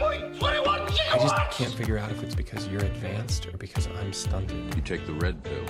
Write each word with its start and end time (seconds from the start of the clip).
I 0.00 1.18
just 1.18 1.34
can't 1.50 1.72
figure 1.74 1.98
out 1.98 2.10
if 2.10 2.22
it's 2.22 2.34
because 2.34 2.68
you're 2.68 2.84
advanced 2.84 3.46
or 3.46 3.56
because 3.56 3.88
I'm 3.98 4.12
stunted. 4.12 4.74
You 4.74 4.82
take 4.82 5.06
the 5.06 5.14
red 5.14 5.42
pill. 5.42 5.64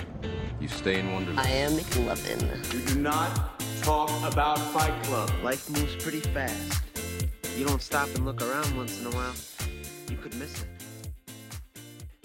You 0.59 0.67
stay 0.67 0.99
in 0.99 1.11
Wonderland. 1.11 1.39
I 1.39 1.49
am 1.49 1.71
McLovin. 1.71 2.73
You 2.73 2.79
do 2.93 2.99
not 2.99 3.59
talk 3.81 4.09
about 4.31 4.59
Fight 4.59 4.93
Club. 5.03 5.31
Life 5.43 5.69
moves 5.69 5.95
pretty 6.03 6.19
fast. 6.19 6.83
You 7.57 7.65
don't 7.65 7.81
stop 7.81 8.07
and 8.15 8.25
look 8.25 8.41
around 8.41 8.75
once 8.77 8.99
in 8.99 9.07
a 9.07 9.11
while, 9.11 9.33
you 10.09 10.17
could 10.17 10.35
miss 10.35 10.61
it. 10.61 10.67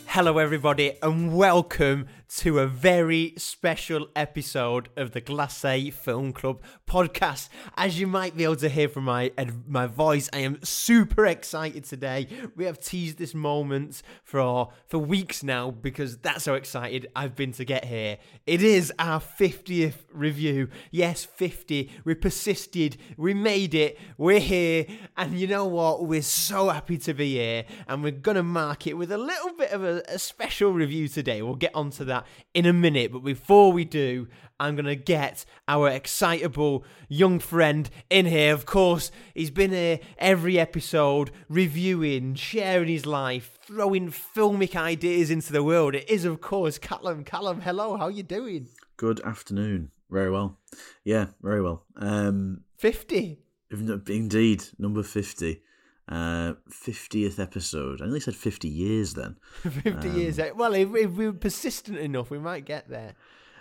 Hello, 0.07 0.39
everybody, 0.39 0.99
and 1.03 1.37
welcome 1.37 2.07
to 2.37 2.61
a 2.61 2.67
very 2.67 3.35
special 3.37 4.07
episode 4.15 4.89
of 4.97 5.11
the 5.11 5.21
Glacé 5.21 5.93
Film 5.93 6.33
Club 6.33 6.63
podcast. 6.89 7.49
As 7.77 7.99
you 7.99 8.07
might 8.07 8.37
be 8.37 8.45
able 8.45 8.57
to 8.57 8.69
hear 8.69 8.89
from 8.89 9.05
my 9.05 9.33
my 9.67 9.87
voice, 9.87 10.31
I 10.33 10.39
am 10.39 10.63
super 10.63 11.27
excited 11.27 11.85
today. 11.85 12.29
We 12.55 12.67
have 12.67 12.79
teased 12.79 13.19
this 13.19 13.35
moment 13.35 14.03
for 14.23 14.73
for 14.87 14.99
weeks 14.99 15.43
now 15.43 15.73
because 15.73 16.19
that's 16.19 16.47
how 16.47 16.55
excited 16.55 17.09
I've 17.17 17.35
been 17.35 17.51
to 17.53 17.65
get 17.65 17.85
here. 17.85 18.19
It 18.47 18.63
is 18.63 18.93
our 19.01 19.21
50th 19.21 20.05
review. 20.13 20.69
Yes, 20.93 21.25
50. 21.25 21.91
We 22.05 22.15
persisted. 22.15 22.97
We 23.17 23.35
made 23.35 23.75
it. 23.75 23.99
We're 24.17 24.39
here. 24.39 24.87
And 25.17 25.39
you 25.39 25.49
know 25.49 25.67
what? 25.67 26.07
We're 26.07 26.23
so 26.23 26.69
happy 26.69 26.99
to 26.99 27.15
be 27.15 27.35
here. 27.35 27.65
And 27.89 28.05
we're 28.05 28.13
going 28.13 28.37
to 28.37 28.45
mark 28.45 28.87
it 28.87 28.95
with 28.95 29.11
a 29.11 29.19
little 29.19 29.53
bit 29.55 29.73
of 29.73 29.83
a, 29.83 30.03
a 30.09 30.19
special 30.19 30.73
review 30.73 31.09
today. 31.09 31.43
We'll 31.43 31.57
get 31.57 31.75
onto 31.75 32.05
that 32.05 32.20
in 32.55 32.67
a 32.67 32.73
minute. 32.73 33.13
But 33.13 33.21
before 33.21 33.73
we 33.73 33.85
do, 33.85 34.29
I'm 34.59 34.77
going 34.77 34.85
to 34.87 34.97
get 34.97 35.45
our 35.67 35.89
excitable 35.89 36.85
young 37.09 37.39
friend 37.39 37.89
in 38.11 38.27
here. 38.27 38.53
Of 38.53 38.67
course, 38.67 39.11
he's 39.35 39.51
been 39.51 39.71
here 39.71 40.01
every 40.19 40.59
episode, 40.59 41.31
reviewing, 41.49 42.35
sharing 42.35 42.89
his 42.89 43.07
life, 43.07 43.59
throwing 43.67 44.11
filmic 44.11 44.77
ideas 44.77 45.31
into 45.31 45.53
the 45.53 45.65
world. 45.65 45.95
It 45.95 46.09
is, 46.11 46.25
of 46.25 46.41
course, 46.41 46.79
Callum. 46.79 47.25
Callum, 47.25 47.63
hello, 47.63 47.97
how 47.97 48.09
you 48.09 48.23
doing? 48.23 48.69
Good 48.97 49.21
afternoon. 49.21 49.93
Very 50.11 50.31
well. 50.31 50.59
Yeah, 51.05 51.29
very 51.41 51.63
well. 51.63 51.87
Um, 51.97 52.63
50. 52.77 53.39
Indeed, 53.71 54.65
number 54.79 55.03
50. 55.03 55.63
Uh, 56.11 56.55
50th 56.69 57.39
episode. 57.39 58.03
I 58.03 58.05
only 58.05 58.19
said 58.19 58.35
50 58.35 58.67
years 58.67 59.15
then. 59.15 59.37
50 59.63 59.91
um, 59.91 60.17
years. 60.17 60.41
Eh, 60.41 60.51
well, 60.51 60.75
if, 60.75 60.93
if 60.95 61.13
we 61.13 61.27
are 61.27 61.33
persistent 61.33 61.99
enough, 61.99 62.31
we 62.31 62.39
might 62.41 62.65
get 62.65 62.89
there. 62.89 63.15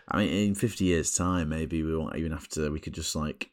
I 0.07 0.17
mean, 0.17 0.29
in 0.49 0.55
50 0.55 0.83
years' 0.83 1.13
time, 1.13 1.49
maybe 1.49 1.83
we 1.83 1.95
won't 1.95 2.15
even 2.15 2.31
have 2.31 2.47
to, 2.49 2.71
we 2.71 2.79
could 2.79 2.93
just 2.93 3.15
like, 3.15 3.51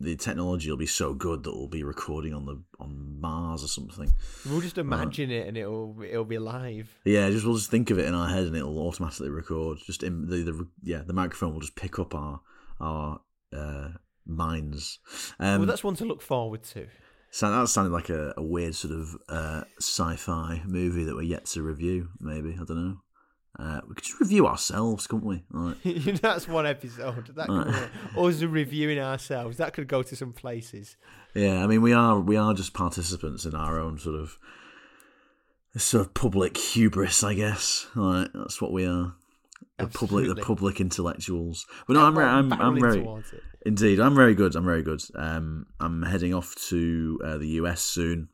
the 0.00 0.16
technology 0.16 0.70
will 0.70 0.76
be 0.76 0.86
so 0.86 1.12
good 1.12 1.44
that 1.44 1.52
we'll 1.52 1.66
be 1.66 1.82
recording 1.82 2.32
on 2.32 2.44
the 2.46 2.62
on 2.78 3.20
Mars 3.20 3.64
or 3.64 3.68
something. 3.68 4.12
We'll 4.48 4.60
just 4.60 4.78
imagine 4.78 5.30
uh, 5.30 5.34
it 5.34 5.48
and 5.48 5.56
it'll 5.56 5.96
it'll 6.08 6.24
be 6.24 6.38
live. 6.38 6.96
Yeah, 7.04 7.28
just 7.30 7.44
we'll 7.44 7.56
just 7.56 7.70
think 7.70 7.90
of 7.90 7.98
it 7.98 8.06
in 8.06 8.14
our 8.14 8.28
head 8.28 8.44
and 8.44 8.56
it'll 8.56 8.78
automatically 8.78 9.28
record. 9.28 9.78
Just 9.84 10.04
in 10.04 10.26
the, 10.28 10.36
the 10.36 10.68
yeah 10.84 11.02
the 11.04 11.12
microphone 11.12 11.52
will 11.52 11.60
just 11.60 11.74
pick 11.74 11.98
up 11.98 12.14
our 12.14 12.40
our 12.80 13.20
uh, 13.52 13.88
minds. 14.24 15.00
Um, 15.40 15.60
well, 15.60 15.66
that's 15.66 15.82
one 15.82 15.96
to 15.96 16.04
look 16.04 16.22
forward 16.22 16.62
to. 16.64 16.86
So 17.30 17.50
that 17.50 17.68
sounded 17.68 17.92
like 17.92 18.08
a, 18.08 18.34
a 18.36 18.42
weird 18.42 18.74
sort 18.74 18.94
of 18.94 19.16
uh, 19.28 19.64
sci-fi 19.78 20.62
movie 20.66 21.04
that 21.04 21.14
we're 21.14 21.22
yet 21.22 21.46
to 21.46 21.62
review. 21.62 22.08
Maybe 22.20 22.54
I 22.54 22.64
don't 22.64 22.76
know. 22.76 22.96
Uh, 23.58 23.80
we 23.88 23.94
could 23.94 24.04
just 24.04 24.20
review 24.20 24.46
ourselves, 24.46 25.06
couldn't 25.06 25.26
we? 25.26 25.42
Right. 25.50 25.76
That's 26.22 26.46
one 26.46 26.66
episode. 26.66 27.34
That 27.34 27.48
right. 27.48 27.90
us 28.16 28.42
reviewing 28.42 29.00
ourselves. 29.00 29.56
That 29.56 29.72
could 29.72 29.88
go 29.88 30.02
to 30.02 30.14
some 30.14 30.32
places. 30.32 30.96
Yeah, 31.34 31.62
I 31.62 31.66
mean, 31.66 31.82
we 31.82 31.92
are 31.92 32.20
we 32.20 32.36
are 32.36 32.54
just 32.54 32.72
participants 32.72 33.44
in 33.44 33.54
our 33.54 33.80
own 33.80 33.98
sort 33.98 34.14
of 34.14 34.38
sort 35.76 36.06
of 36.06 36.14
public 36.14 36.56
hubris, 36.56 37.24
I 37.24 37.34
guess. 37.34 37.86
Right, 37.94 38.28
that's 38.32 38.60
what 38.60 38.72
we 38.72 38.86
are. 38.86 39.14
The 39.76 39.84
Absolutely. 39.84 40.28
public, 40.28 40.36
the 40.36 40.42
public 40.46 40.80
intellectuals. 40.80 41.66
But 41.86 41.94
no, 41.94 42.04
I'm, 42.04 42.18
I'm, 42.18 42.52
I'm, 42.52 42.60
I'm 42.60 42.80
very, 42.80 43.06
indeed, 43.64 44.00
I'm 44.00 44.14
very 44.14 44.34
good. 44.34 44.54
I'm 44.56 44.64
very 44.64 44.82
good. 44.82 45.02
Um, 45.14 45.66
I'm 45.80 46.02
heading 46.02 46.34
off 46.34 46.54
to 46.68 47.20
uh, 47.24 47.38
the 47.38 47.48
US 47.60 47.80
soon. 47.80 48.28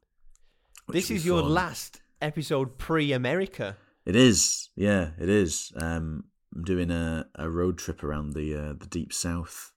This 0.89 1.11
is 1.11 1.25
your 1.25 1.43
last 1.43 2.01
episode 2.21 2.79
pre-America. 2.79 3.77
It 4.05 4.17
is, 4.17 4.69
yeah, 4.77 5.11
it 5.19 5.29
is. 5.31 5.73
Um, 5.77 6.25
I'm 6.55 6.65
doing 6.65 6.91
a, 6.91 7.27
a 7.37 7.49
road 7.49 7.79
trip 7.79 8.05
around 8.05 8.35
the 8.35 8.55
uh, 8.55 8.73
the 8.79 8.87
deep 8.87 9.13
south. 9.13 9.73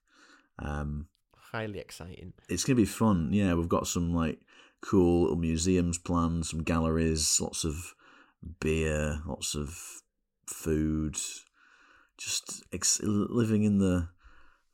Um, 0.58 1.06
Highly 1.52 1.78
exciting. 1.78 2.34
It's 2.48 2.64
gonna 2.64 2.76
be 2.76 2.84
fun. 2.84 3.30
Yeah, 3.32 3.54
we've 3.54 3.68
got 3.68 3.86
some 3.86 4.14
like 4.14 4.40
cool 4.82 5.22
little 5.22 5.38
museums 5.38 5.98
planned, 5.98 6.46
some 6.46 6.62
galleries, 6.62 7.40
lots 7.40 7.64
of 7.64 7.94
beer, 8.60 9.20
lots 9.26 9.54
of 9.54 10.02
food, 10.46 11.16
just 12.18 12.62
ex- 12.72 13.00
living 13.02 13.64
in 13.64 13.78
the 13.78 14.08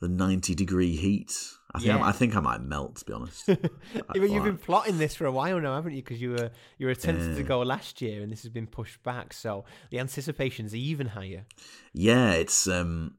the 0.05 0.09
ninety 0.09 0.55
degree 0.55 0.97
heat. 0.97 1.35
I 1.75 1.79
think 1.79 1.89
yeah. 1.89 2.05
I, 2.05 2.11
I, 2.11 2.13
think 2.13 2.37
I 2.37 2.41
might 2.41 2.63
melt. 2.63 2.97
To 2.97 3.05
be 3.05 3.13
honest, 3.15 3.49
you've 4.15 4.45
been 4.45 4.59
plotting 4.59 4.99
this 4.99 5.17
for 5.17 5.27
a 5.27 5.33
while 5.33 5.59
now, 5.61 5.75
haven't 5.75 5.95
you? 5.95 6.03
Because 6.03 6.21
you 6.21 6.31
were 6.31 6.51
you 6.79 6.87
were 6.87 6.93
attempted 6.93 7.33
uh, 7.33 7.37
to 7.37 7.43
go 7.43 7.63
last 7.63 8.01
year, 8.01 8.23
and 8.23 8.31
this 8.31 8.43
has 8.43 8.53
been 8.53 8.67
pushed 8.67 9.03
back. 9.03 9.33
So 9.33 9.65
the 9.91 9.99
anticipation's 9.99 10.75
are 10.75 10.77
even 10.77 11.09
higher. 11.09 11.47
Yeah, 11.93 12.33
it's 12.33 12.69
um, 12.69 13.15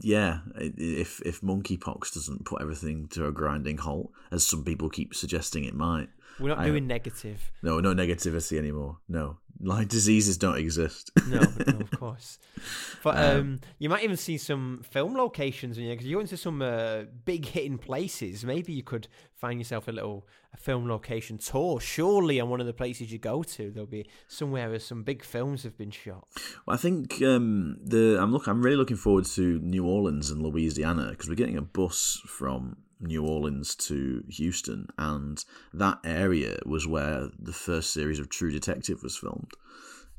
yeah. 0.00 0.40
If 0.56 1.20
if 1.24 1.40
monkeypox 1.42 2.14
doesn't 2.14 2.46
put 2.46 2.62
everything 2.62 3.06
to 3.08 3.26
a 3.26 3.32
grinding 3.32 3.78
halt, 3.78 4.10
as 4.32 4.46
some 4.46 4.64
people 4.64 4.88
keep 4.88 5.14
suggesting 5.14 5.64
it 5.64 5.74
might, 5.74 6.08
we're 6.40 6.48
not 6.48 6.58
I, 6.58 6.66
doing 6.66 6.86
negative. 6.86 7.50
No, 7.62 7.80
no 7.80 7.94
negativity 7.94 8.58
anymore. 8.58 8.98
No, 9.08 9.38
like 9.60 9.88
diseases 9.88 10.36
don't 10.36 10.58
exist. 10.58 11.10
no, 11.28 11.40
no, 11.66 11.80
of 11.80 11.90
course. 11.92 12.38
But 13.02 13.16
um, 13.16 13.40
um, 13.40 13.60
you 13.78 13.88
might 13.88 14.04
even 14.04 14.16
see 14.16 14.38
some 14.38 14.82
film 14.88 15.14
locations 15.14 15.78
in 15.78 15.84
here 15.84 15.94
because 15.94 16.06
you 16.06 16.16
go 16.16 16.20
into 16.20 16.36
some 16.36 16.62
uh, 16.62 17.02
big 17.24 17.46
hitting 17.46 17.78
places. 17.78 18.44
Maybe 18.44 18.72
you 18.72 18.82
could 18.82 19.08
find 19.34 19.58
yourself 19.58 19.88
a 19.88 19.92
little 19.92 20.26
a 20.54 20.56
film 20.56 20.88
location 20.88 21.38
tour. 21.38 21.80
Surely, 21.80 22.40
on 22.40 22.48
one 22.48 22.60
of 22.60 22.66
the 22.66 22.72
places 22.72 23.12
you 23.12 23.18
go 23.18 23.42
to, 23.42 23.70
there'll 23.70 23.86
be 23.86 24.08
somewhere 24.28 24.70
where 24.70 24.78
some 24.78 25.02
big 25.02 25.24
films 25.24 25.62
have 25.62 25.76
been 25.76 25.90
shot. 25.90 26.26
Well, 26.66 26.74
I 26.74 26.78
think 26.78 27.20
um, 27.22 27.78
the 27.82 28.18
I'm 28.20 28.32
look. 28.32 28.46
I'm 28.46 28.62
really 28.62 28.76
looking 28.76 28.96
forward 28.96 29.24
to 29.26 29.58
New 29.60 29.86
Orleans 29.86 30.30
and 30.30 30.42
Louisiana 30.42 31.08
because 31.10 31.28
we're 31.28 31.34
getting 31.34 31.56
a 31.56 31.62
bus 31.62 32.20
from 32.26 32.76
New 33.00 33.24
Orleans 33.24 33.74
to 33.76 34.24
Houston, 34.28 34.88
and 34.98 35.44
that 35.72 35.98
area 36.04 36.58
was 36.66 36.86
where 36.86 37.28
the 37.38 37.52
first 37.52 37.92
series 37.92 38.18
of 38.18 38.28
True 38.28 38.50
Detective 38.50 39.02
was 39.02 39.16
filmed. 39.16 39.52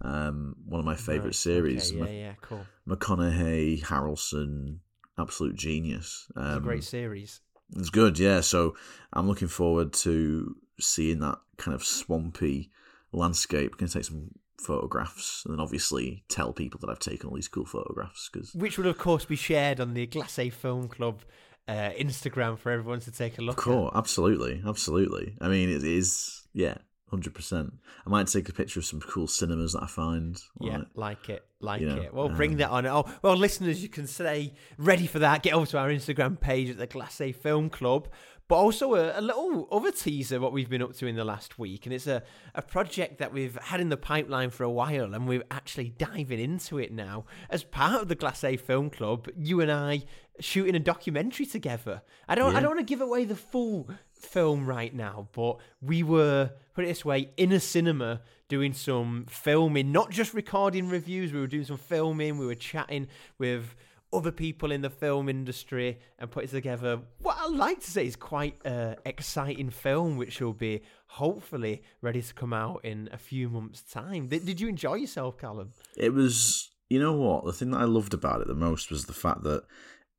Um, 0.02 0.56
one 0.66 0.80
of 0.80 0.86
my 0.86 0.96
favorite 0.96 1.26
right. 1.26 1.36
series. 1.36 1.92
Okay, 1.92 2.00
yeah, 2.00 2.28
yeah, 2.28 2.34
cool. 2.42 2.66
McConaughey, 2.88 3.84
Harrelson, 3.84 4.78
absolute 5.18 5.56
genius. 5.56 6.28
Um, 6.36 6.48
it's 6.48 6.58
a 6.58 6.62
great 6.62 6.84
series. 6.84 7.42
It's 7.76 7.90
good, 7.90 8.18
yeah. 8.18 8.42
So 8.42 8.76
I'm 9.14 9.28
looking 9.28 9.48
forward 9.48 9.94
to 9.94 10.56
seeing 10.80 11.20
that 11.20 11.38
kind 11.58 11.76
of 11.76 11.84
swampy 11.84 12.72
landscape. 13.12 13.78
Going 13.78 13.90
to 13.90 13.94
take 13.94 14.06
some 14.06 14.32
photographs 14.60 15.44
and 15.46 15.54
then 15.54 15.60
obviously 15.60 16.24
tell 16.30 16.52
people 16.52 16.80
that 16.82 16.90
I've 16.90 17.00
taken 17.00 17.30
all 17.30 17.36
these 17.36 17.48
cool 17.48 17.66
photographs. 17.66 18.30
Cause... 18.30 18.54
Which 18.56 18.78
will, 18.78 18.88
of 18.88 18.98
course, 18.98 19.26
be 19.26 19.36
shared 19.36 19.80
on 19.80 19.94
the 19.94 20.08
Glacé 20.08 20.52
Film 20.52 20.88
Club 20.88 21.22
uh, 21.70 21.92
Instagram 21.92 22.58
for 22.58 22.72
everyone 22.72 23.00
to 23.02 23.12
take 23.12 23.38
a 23.38 23.42
look. 23.42 23.58
Cool, 23.58 23.92
at. 23.94 23.98
absolutely, 23.98 24.62
absolutely. 24.66 25.36
I 25.40 25.48
mean, 25.48 25.70
it 25.70 25.84
is 25.84 26.48
yeah, 26.54 26.76
hundred 27.10 27.36
percent. 27.36 27.74
I 28.06 28.10
might 28.10 28.28
take 28.28 28.50
a 28.50 28.54
picture 28.54 28.80
of 28.80 28.86
some 28.86 29.02
cool 29.02 29.28
cinemas 29.28 29.74
that 29.74 29.84
I 29.84 29.88
find. 29.88 30.42
Yeah, 30.60 30.78
like, 30.78 30.88
like 30.96 31.30
it, 31.30 31.46
like 31.60 31.82
you 31.82 31.88
know, 31.88 32.02
it. 32.02 32.14
Well, 32.14 32.30
um, 32.30 32.36
bring 32.36 32.58
that 32.58 32.72
on. 32.72 32.88
Oh, 32.88 33.06
well, 33.22 33.36
listeners, 33.36 33.84
you 33.84 33.90
can 33.90 34.08
stay 34.08 34.54
ready 34.78 35.06
for 35.06 35.20
that. 35.20 35.44
Get 35.44 35.54
over 35.54 35.68
to 35.68 35.78
our 35.78 35.90
Instagram 35.90 36.40
page 36.40 36.70
at 36.72 36.78
the 36.78 36.88
Glacé 36.88 37.36
Film 37.36 37.70
Club 37.70 38.08
but 38.50 38.56
also 38.56 38.96
a, 38.96 39.18
a, 39.18 39.22
little 39.22 39.68
other 39.72 39.92
teaser 39.92 40.40
what 40.42 40.52
we've 40.52 40.70
been 40.70 40.82
up 40.82 40.94
to 40.94 41.06
in 41.06 41.16
the 41.16 41.24
last 41.24 41.58
week 41.58 41.86
and 41.86 41.94
it's 41.94 42.08
a, 42.08 42.22
a 42.56 42.62
project 42.62 43.20
that 43.20 43.32
we've 43.32 43.56
had 43.58 43.80
in 43.80 43.88
the 43.88 43.98
pipeline 43.98 44.50
for 44.50 44.64
a 44.64 44.70
while 44.70 45.14
and 45.14 45.28
we're 45.28 45.44
actually 45.52 45.90
diving 45.90 46.40
into 46.40 46.78
it 46.78 46.92
now 46.92 47.24
as 47.50 47.64
part 47.64 48.02
of 48.02 48.10
the 48.10 48.16
Glacé 48.16 48.60
Film 48.60 48.90
Club 48.90 49.30
you 49.38 49.62
and 49.62 49.72
I 49.72 50.04
shooting 50.40 50.76
a 50.76 50.80
documentary 50.80 51.46
together 51.46 52.02
I 52.28 52.36
don't 52.36 52.52
yeah. 52.52 52.58
I 52.58 52.62
don't 52.62 52.76
want 52.76 52.80
to 52.80 52.92
give 52.92 53.02
away 53.02 53.26
the 53.26 53.36
full 53.36 53.90
film 54.14 54.66
right 54.66 54.94
now 54.94 55.28
but 55.34 55.58
we 55.82 56.04
were 56.04 56.52
put 56.74 56.86
it 56.86 56.88
this 56.88 57.06
way 57.06 57.30
in 57.38 57.52
a 57.52 57.60
cinema 57.60 58.22
doing 58.48 58.74
some 58.74 59.26
filming 59.30 59.92
not 59.92 60.12
just 60.12 60.34
recording 60.34 60.90
reviews 60.90 61.32
we 61.32 61.40
were 61.40 61.48
doing 61.48 61.66
some 61.66 61.78
filming 61.78 62.38
we 62.38 62.46
were 62.46 62.56
chatting 62.56 63.08
with 63.38 63.76
other 64.12 64.32
people 64.32 64.72
in 64.72 64.82
the 64.82 64.90
film 64.90 65.30
industry 65.30 66.00
and 66.18 66.32
put 66.32 66.50
together 66.50 67.00
what 67.20 67.38
I 67.40 67.48
like 67.48 67.82
to 67.82 67.92
say 67.92 68.06
is 68.06 68.16
quite 68.16 68.56
an 68.66 68.96
exciting 69.06 69.70
film, 69.70 70.18
which 70.18 70.42
will 70.42 70.54
be 70.54 70.82
hopefully 71.08 71.84
ready 72.02 72.22
to 72.22 72.34
come 72.34 72.54
out 72.54 72.84
in 72.84 73.10
a 73.12 73.18
few 73.18 73.50
months' 73.50 73.82
time. 73.82 74.28
Did, 74.28 74.46
did 74.46 74.60
you 74.60 74.68
enjoy 74.68 74.96
yourself, 74.96 75.38
Callum? 75.38 75.72
It 75.96 76.14
was, 76.14 76.70
you 76.90 77.00
know 77.00 77.14
what? 77.14 77.46
The 77.46 77.54
thing 77.54 77.72
that 77.72 77.82
I 77.82 77.86
loved 77.86 78.14
about 78.14 78.42
it 78.42 78.48
the 78.48 78.56
most 78.56 78.92
was 78.92 79.06
the 79.06 79.14
fact 79.14 79.44
that 79.44 79.64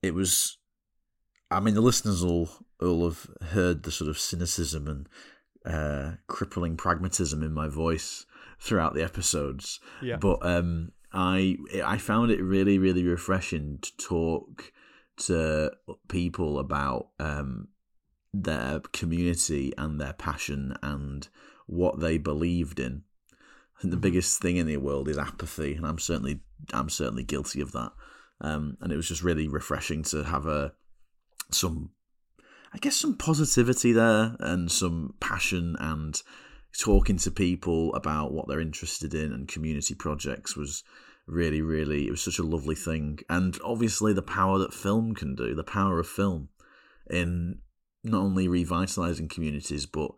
it 0.03 0.15
was. 0.15 0.59
I 1.51 1.61
mean, 1.61 1.75
the 1.75 1.81
listeners 1.81 2.23
all 2.23 2.49
will 2.81 3.05
have 3.05 3.27
heard 3.51 3.83
the 3.83 3.91
sort 3.91 4.09
of 4.09 4.19
cynicism 4.19 4.87
and 4.87 5.09
uh, 5.67 6.17
crippling 6.29 6.77
pragmatism 6.77 7.43
in 7.43 7.53
my 7.53 7.69
voice 7.69 8.25
throughout 8.61 8.95
the 8.95 9.03
episodes. 9.03 9.81
Yeah. 10.01 10.17
But 10.17 10.39
um, 10.43 10.93
I 11.13 11.57
I 11.85 11.99
found 11.99 12.31
it 12.31 12.43
really 12.43 12.79
really 12.79 13.05
refreshing 13.05 13.79
to 13.83 13.97
talk 13.97 14.73
to 15.19 15.73
people 16.09 16.59
about 16.59 17.09
um, 17.19 17.69
their 18.33 18.81
community 18.93 19.73
and 19.77 20.01
their 20.01 20.13
passion 20.13 20.75
and 20.83 21.29
what 21.67 22.01
they 22.01 22.19
believed 22.19 22.81
in. 22.81 23.03
I 23.77 23.83
think 23.83 23.91
the 23.93 23.97
biggest 23.99 24.41
thing 24.41 24.57
in 24.57 24.67
the 24.67 24.77
world 24.77 25.09
is 25.09 25.19
apathy, 25.19 25.75
and 25.75 25.87
I'm 25.87 25.99
certainly 25.99 26.41
I'm 26.73 26.91
certainly 26.91 27.23
guilty 27.23 27.61
of 27.61 27.73
that. 27.73 27.93
Um, 28.41 28.77
and 28.81 28.93
it 28.93 28.97
was 28.97 29.09
just 29.09 29.23
really 29.23 29.49
refreshing 29.49 30.03
to 30.05 30.25
have 30.25 30.47
a 30.47 30.73
some, 31.51 31.91
I 32.73 32.79
guess, 32.79 32.97
some 32.97 33.17
positivity 33.17 33.93
there 33.93 34.37
and 34.41 34.71
some 34.71 35.15
passion 35.21 35.77
and 35.79 36.21
talking 36.79 37.17
to 37.19 37.31
people 37.31 37.93
about 37.95 38.33
what 38.33 38.47
they're 38.49 38.61
interested 38.61 39.13
in 39.15 39.33
and 39.33 39.49
community 39.49 39.95
projects 39.95 40.57
was 40.57 40.85
really 41.27 41.61
really 41.61 42.07
it 42.07 42.11
was 42.11 42.23
such 42.23 42.39
a 42.39 42.45
lovely 42.45 42.75
thing 42.77 43.19
and 43.29 43.59
obviously 43.65 44.13
the 44.13 44.23
power 44.23 44.59
that 44.59 44.73
film 44.73 45.15
can 45.15 45.35
do 45.35 45.55
the 45.55 45.65
power 45.65 45.99
of 45.99 46.07
film 46.09 46.49
in 47.09 47.59
not 48.03 48.21
only 48.21 48.47
revitalizing 48.49 49.29
communities 49.29 49.85
but 49.87 50.13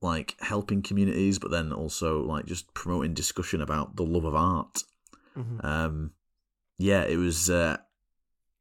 like 0.00 0.34
helping 0.40 0.80
communities 0.82 1.38
but 1.38 1.50
then 1.50 1.72
also 1.72 2.20
like 2.22 2.46
just 2.46 2.72
promoting 2.74 3.12
discussion 3.14 3.60
about 3.60 3.96
the 3.96 4.04
love 4.04 4.24
of 4.24 4.34
art 4.34 4.82
Mhm. 5.36 5.64
um 5.64 6.10
yeah 6.78 7.02
it 7.02 7.16
was 7.16 7.50
uh 7.50 7.76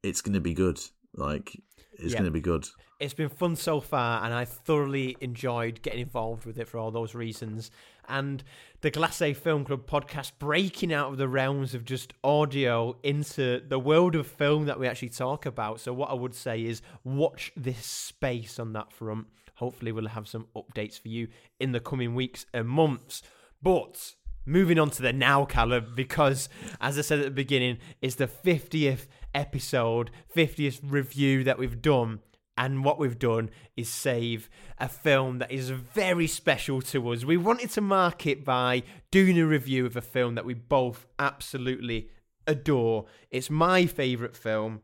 it's 0.04 0.22
gonna 0.22 0.40
be 0.40 0.54
good 0.54 0.80
like 1.14 1.62
it's 1.94 2.14
Yeah. 2.14 2.20
gonna 2.20 2.32
be 2.32 2.42
good 2.42 2.66
It's 3.00 3.14
been 3.14 3.30
fun 3.30 3.56
so 3.56 3.80
far, 3.80 4.26
and 4.26 4.34
I 4.34 4.44
thoroughly 4.44 5.16
enjoyed 5.22 5.84
getting 5.84 6.00
involved 6.00 6.46
with 6.46 6.58
it 6.58 6.68
for 6.68 6.80
all 6.80 6.90
those 6.90 7.14
reasons. 7.14 7.70
And 8.10 8.44
the 8.82 8.90
Glacé 8.90 9.36
Film 9.36 9.66
Club 9.66 9.86
podcast 9.86 10.32
breaking 10.40 10.92
out 10.92 11.12
of 11.12 11.18
the 11.18 11.28
realms 11.28 11.76
of 11.76 11.86
just 11.86 12.14
audio 12.24 12.98
into 13.04 13.62
the 13.68 13.78
world 13.78 14.16
of 14.16 14.26
film 14.26 14.66
that 14.66 14.80
we 14.80 14.88
actually 14.88 15.10
talk 15.10 15.46
about. 15.46 15.80
So, 15.80 15.94
what 15.94 16.10
I 16.10 16.16
would 16.16 16.34
say 16.34 16.66
is 16.66 16.82
watch 17.04 17.52
this 17.56 17.86
space 17.86 18.58
on 18.58 18.74
that 18.74 18.92
front. 18.92 19.28
Hopefully, 19.58 19.92
we'll 19.92 20.08
have 20.08 20.28
some 20.28 20.48
updates 20.56 21.00
for 21.00 21.10
you 21.10 21.28
in 21.60 21.74
the 21.74 21.80
coming 21.80 22.16
weeks 22.16 22.48
and 22.52 22.68
months. 22.68 23.22
But 23.62 24.16
moving 24.48 24.80
on 24.80 24.90
to 24.92 25.02
the 25.02 25.14
now, 25.14 25.46
Callum, 25.46 25.94
because 25.96 26.50
as 26.82 26.98
I 26.98 27.02
said 27.02 27.20
at 27.20 27.26
the 27.26 27.32
beginning, 27.32 27.78
it's 28.02 28.16
the 28.16 28.28
50th 28.28 29.08
episode, 29.36 30.10
50th 30.36 30.80
review 30.84 31.44
that 31.44 31.60
we've 31.60 31.82
done. 31.82 32.22
And 32.60 32.84
what 32.84 32.98
we've 32.98 33.20
done 33.20 33.52
is 33.76 33.88
save 33.88 34.50
a 34.80 34.90
film 34.90 35.38
that 35.38 35.52
is 35.52 35.70
very 35.70 36.26
special 36.26 36.82
to 36.82 37.10
us. 37.10 37.24
We 37.24 37.38
wanted 37.38 37.70
to 37.72 37.82
mark 37.82 38.26
it 38.26 38.44
by 38.44 38.82
doing 39.12 39.38
a 39.38 39.46
review 39.46 39.86
of 39.86 39.96
a 39.96 40.02
film 40.02 40.34
that 40.36 40.46
we 40.46 40.56
both 40.56 41.06
absolutely 41.20 42.10
adore. 42.48 43.06
It's 43.30 43.52
my 43.52 43.86
favourite 43.86 44.36
film. 44.36 44.82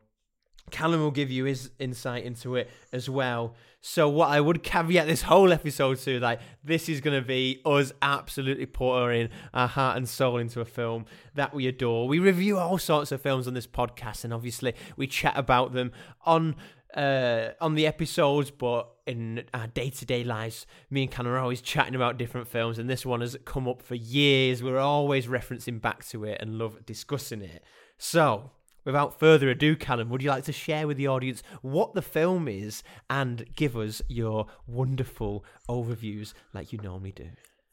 Callum 0.72 1.02
will 1.02 1.12
give 1.12 1.30
you 1.30 1.46
his 1.46 1.72
insight 1.80 2.24
into 2.24 2.56
it 2.56 2.70
as 2.92 3.10
well. 3.10 3.56
So, 3.82 4.08
what 4.08 4.30
I 4.30 4.40
would 4.40 4.64
caveat 4.64 5.08
this 5.08 5.24
whole 5.24 5.52
episode 5.52 5.98
to, 6.00 6.20
like, 6.20 6.40
this 6.64 6.88
is 6.88 7.02
going 7.02 7.22
to 7.22 7.26
be 7.26 7.62
us 7.66 7.92
absolutely 8.02 8.66
pouring 8.66 9.30
our 9.54 9.68
heart 9.68 9.98
and 9.98 10.08
soul 10.08 10.38
into 10.38 10.62
a 10.62 10.66
film 10.66 11.06
that 11.36 11.54
we 11.54 11.68
adore. 11.68 12.08
We 12.08 12.20
review 12.20 12.58
all 12.58 12.78
sorts 12.78 13.12
of 13.12 13.22
films 13.22 13.48
on 13.48 13.54
this 13.54 13.68
podcast, 13.68 14.24
and 14.24 14.34
obviously, 14.34 14.74
we 14.96 15.06
chat 15.06 15.34
about 15.36 15.74
them 15.74 15.92
on 16.26 16.56
uh, 16.94 17.50
on 17.60 17.76
the 17.76 17.86
episodes, 17.88 18.52
but 18.52 18.88
in 19.06 19.44
our 19.54 19.68
day 19.68 19.90
to 19.90 20.06
day 20.06 20.24
lives, 20.24 20.66
me 20.90 21.04
and 21.04 21.12
Callum 21.12 21.34
are 21.34 21.40
always 21.40 21.62
chatting 21.62 21.96
about 21.96 22.18
different 22.18 22.48
films, 22.48 22.80
and 22.80 22.90
this 22.90 23.06
one 23.06 23.22
has 23.22 23.36
come 23.46 23.68
up 23.68 23.82
for 23.82 23.96
years. 23.96 24.64
We're 24.64 24.80
always 24.80 25.28
referencing 25.28 25.82
back 25.82 26.06
to 26.08 26.24
it 26.24 26.38
and 26.40 26.58
love 26.58 26.86
discussing 26.86 27.42
it. 27.42 27.64
So, 27.98 28.52
without 28.86 29.20
further 29.20 29.50
ado, 29.50 29.76
Callum, 29.76 30.10
would 30.10 30.22
you 30.22 30.30
like 30.30 30.44
to 30.46 30.52
share 30.52 30.88
with 30.88 30.98
the 30.98 31.08
audience 31.08 31.44
what 31.62 31.94
the 31.94 32.02
film 32.02 32.48
is 32.48 32.84
and 33.10 33.46
give 33.56 33.76
us 33.78 34.02
your 34.08 34.48
wonderful 34.68 35.44
overviews 35.70 36.34
like 36.54 36.72
you 36.74 36.80
normally 36.80 37.12
do? 37.12 37.30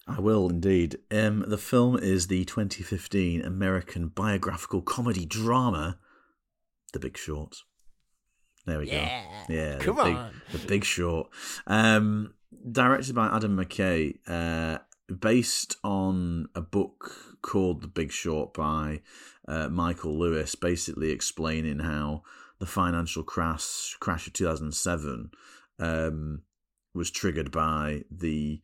I 0.07 0.19
will 0.21 0.49
indeed. 0.49 0.99
Um, 1.11 1.45
the 1.47 1.59
film 1.59 1.97
is 1.99 2.27
the 2.27 2.45
2015 2.45 3.43
American 3.43 4.09
biographical 4.09 4.83
comedy 4.83 5.25
drama, 5.25 5.99
The 6.93 6.99
Big 6.99 7.17
Short. 7.17 7.57
There 8.67 8.79
we 8.79 8.89
Yeah. 8.91 9.25
go. 9.49 9.55
Yeah, 9.55 9.79
Come 9.79 9.97
the 9.97 10.05
big, 10.05 10.17
on. 10.17 10.41
The 10.53 10.59
Big 10.67 10.85
Short. 10.85 11.29
Um, 11.67 12.35
directed 12.71 13.15
by 13.15 13.29
Adam 13.35 13.57
McKay, 13.57 14.19
uh, 14.27 14.79
based 15.21 15.77
on 15.83 16.47
a 16.55 16.61
book 16.61 17.37
called 17.43 17.83
The 17.83 17.89
Big 17.89 18.11
Short 18.13 18.53
by 18.55 19.01
uh, 19.51 19.69
Michael 19.69 20.17
Lewis, 20.17 20.55
basically 20.55 21.11
explaining 21.11 21.81
how 21.81 22.23
the 22.61 22.67
financial 22.67 23.25
crash 23.25 23.97
crash 23.99 24.29
of 24.29 24.33
2007 24.33 25.31
um, 25.81 26.43
was 26.95 27.11
triggered 27.11 27.51
by 27.51 28.03
the 28.11 28.63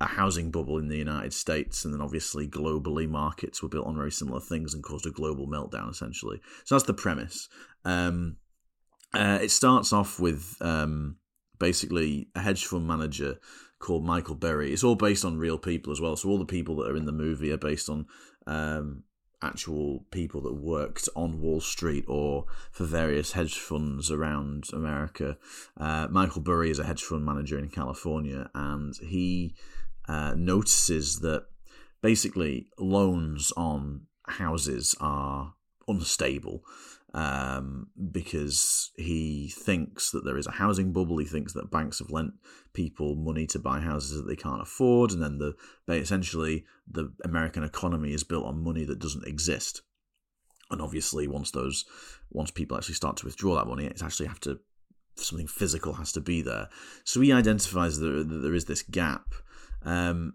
a 0.00 0.06
housing 0.06 0.52
bubble 0.52 0.78
in 0.78 0.86
the 0.86 0.96
United 0.96 1.32
States, 1.34 1.84
and 1.84 1.92
then 1.92 2.00
obviously 2.00 2.46
globally 2.46 3.08
markets 3.08 3.60
were 3.60 3.68
built 3.68 3.86
on 3.86 3.96
very 3.96 4.12
similar 4.12 4.38
things 4.38 4.72
and 4.72 4.84
caused 4.84 5.06
a 5.06 5.10
global 5.10 5.48
meltdown 5.48 5.90
essentially. 5.90 6.40
So 6.64 6.76
that's 6.76 6.86
the 6.86 6.94
premise. 6.94 7.48
Um, 7.84 8.36
uh, 9.12 9.40
it 9.42 9.50
starts 9.50 9.92
off 9.92 10.20
with 10.20 10.56
um, 10.60 11.16
basically 11.58 12.28
a 12.36 12.40
hedge 12.40 12.64
fund 12.64 12.86
manager 12.86 13.38
called 13.80 14.04
Michael 14.04 14.36
Burry. 14.36 14.72
It's 14.72 14.84
all 14.84 14.94
based 14.94 15.24
on 15.24 15.36
real 15.36 15.58
people 15.58 15.92
as 15.92 16.00
well. 16.00 16.14
So 16.14 16.28
all 16.28 16.38
the 16.38 16.44
people 16.44 16.76
that 16.76 16.90
are 16.90 16.96
in 16.96 17.06
the 17.06 17.12
movie 17.12 17.50
are 17.50 17.58
based 17.58 17.88
on 17.88 18.06
um, 18.46 19.02
actual 19.42 20.04
people 20.10 20.40
that 20.42 20.54
worked 20.54 21.08
on 21.14 21.40
Wall 21.40 21.60
Street 21.60 22.04
or 22.08 22.46
for 22.70 22.84
various 22.84 23.32
hedge 23.32 23.58
funds 23.58 24.10
around 24.10 24.64
America. 24.72 25.38
Uh, 25.76 26.08
Michael 26.10 26.42
Burry 26.42 26.70
is 26.70 26.78
a 26.78 26.84
hedge 26.84 27.02
fund 27.02 27.24
manager 27.24 27.58
in 27.58 27.68
California, 27.68 28.50
and 28.54 28.94
he 28.96 29.54
uh, 30.08 30.34
notices 30.36 31.20
that 31.20 31.46
basically 32.02 32.68
loans 32.78 33.52
on 33.56 34.06
houses 34.26 34.94
are 35.00 35.54
unstable 35.86 36.62
um, 37.14 37.88
because 38.12 38.90
he 38.96 39.48
thinks 39.48 40.10
that 40.10 40.24
there 40.24 40.36
is 40.36 40.46
a 40.46 40.52
housing 40.52 40.92
bubble. 40.92 41.18
He 41.18 41.24
thinks 41.24 41.54
that 41.54 41.70
banks 41.70 41.98
have 42.00 42.10
lent 42.10 42.34
people 42.74 43.14
money 43.14 43.46
to 43.48 43.58
buy 43.58 43.80
houses 43.80 44.16
that 44.16 44.28
they 44.28 44.36
can't 44.36 44.62
afford, 44.62 45.12
and 45.12 45.22
then 45.22 45.38
the 45.38 45.54
essentially 45.88 46.64
the 46.90 47.12
American 47.24 47.64
economy 47.64 48.12
is 48.12 48.24
built 48.24 48.44
on 48.44 48.62
money 48.62 48.84
that 48.84 48.98
doesn't 48.98 49.26
exist. 49.26 49.82
And 50.70 50.82
obviously, 50.82 51.26
once 51.26 51.50
those 51.50 51.86
once 52.30 52.50
people 52.50 52.76
actually 52.76 52.94
start 52.94 53.16
to 53.18 53.24
withdraw 53.24 53.54
that 53.56 53.66
money, 53.66 53.86
it's 53.86 54.02
actually 54.02 54.26
have 54.26 54.40
to 54.40 54.60
something 55.16 55.46
physical 55.46 55.94
has 55.94 56.12
to 56.12 56.20
be 56.20 56.42
there. 56.42 56.68
So 57.04 57.20
he 57.20 57.32
identifies 57.32 57.98
that, 57.98 58.28
that 58.28 58.38
there 58.38 58.54
is 58.54 58.66
this 58.66 58.82
gap. 58.82 59.34
Um, 59.82 60.34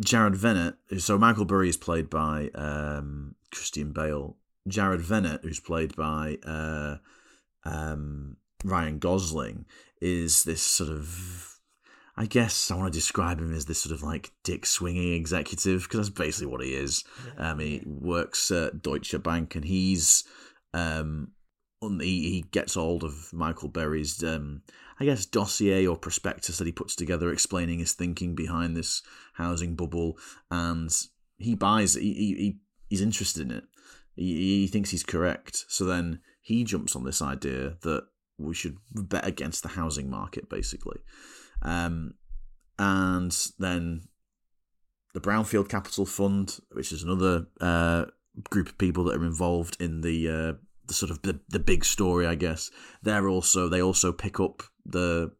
Jared 0.00 0.34
Vennett, 0.34 0.74
so 0.98 1.18
Michael 1.18 1.44
Burry 1.44 1.68
is 1.68 1.76
played 1.76 2.10
by 2.10 2.50
um, 2.54 3.36
Christian 3.52 3.92
Bale. 3.92 4.36
Jared 4.66 5.00
Vennett, 5.00 5.42
who's 5.42 5.60
played 5.60 5.94
by 5.94 6.38
uh, 6.44 6.96
um, 7.64 8.36
Ryan 8.64 8.98
Gosling, 8.98 9.66
is 10.00 10.44
this 10.44 10.62
sort 10.62 10.90
of, 10.90 11.58
I 12.16 12.26
guess 12.26 12.70
I 12.70 12.76
want 12.76 12.92
to 12.92 12.98
describe 12.98 13.40
him 13.40 13.54
as 13.54 13.66
this 13.66 13.80
sort 13.80 13.94
of 13.94 14.02
like 14.02 14.32
dick 14.42 14.64
swinging 14.66 15.14
executive 15.14 15.82
because 15.82 15.98
that's 15.98 16.18
basically 16.18 16.46
what 16.46 16.62
he 16.62 16.74
is. 16.74 17.04
Um, 17.36 17.58
he 17.58 17.82
works 17.84 18.50
at 18.50 18.82
Deutsche 18.82 19.22
Bank 19.22 19.54
and 19.54 19.64
he's, 19.64 20.24
um, 20.72 21.32
he, 21.80 22.30
he 22.30 22.44
gets 22.50 22.74
hold 22.74 23.04
of 23.04 23.30
Michael 23.32 23.68
Burry's, 23.68 24.22
um, 24.24 24.62
I 24.98 25.04
guess, 25.04 25.26
dossier 25.26 25.86
or 25.86 25.96
prospectus 25.96 26.56
that 26.56 26.66
he 26.66 26.72
puts 26.72 26.96
together 26.96 27.30
explaining 27.30 27.80
his 27.80 27.92
thinking 27.92 28.34
behind 28.34 28.76
this 28.76 29.02
housing 29.34 29.74
bubble 29.74 30.16
and 30.50 30.90
he 31.36 31.54
buys, 31.54 31.94
he, 31.94 32.14
he, 32.14 32.34
he 32.34 32.58
he's 32.88 33.02
interested 33.02 33.50
in 33.50 33.50
it 33.50 33.64
he, 34.14 34.60
he 34.62 34.66
thinks 34.66 34.90
he's 34.90 35.02
correct. 35.02 35.64
So 35.68 35.84
then 35.84 36.20
he 36.40 36.64
jumps 36.64 36.94
on 36.94 37.04
this 37.04 37.22
idea 37.22 37.76
that 37.82 38.04
we 38.38 38.54
should 38.54 38.76
bet 38.92 39.26
against 39.26 39.62
the 39.62 39.70
housing 39.70 40.10
market, 40.10 40.48
basically. 40.48 40.98
Um, 41.62 42.14
and 42.78 43.36
then 43.58 44.02
the 45.14 45.20
Brownfield 45.20 45.68
Capital 45.68 46.04
Fund, 46.04 46.58
which 46.72 46.92
is 46.92 47.02
another 47.02 47.46
uh, 47.60 48.06
group 48.50 48.68
of 48.68 48.78
people 48.78 49.04
that 49.04 49.16
are 49.16 49.24
involved 49.24 49.76
in 49.80 50.00
the 50.00 50.28
uh, 50.28 50.52
the 50.86 50.94
sort 50.94 51.10
of 51.10 51.22
the, 51.22 51.40
the 51.48 51.60
big 51.60 51.84
story, 51.84 52.26
I 52.26 52.34
guess. 52.34 52.70
They're 53.02 53.28
also 53.28 53.68
they 53.68 53.80
also 53.80 54.12
pick 54.12 54.40
up 54.40 54.62
the 54.84 55.32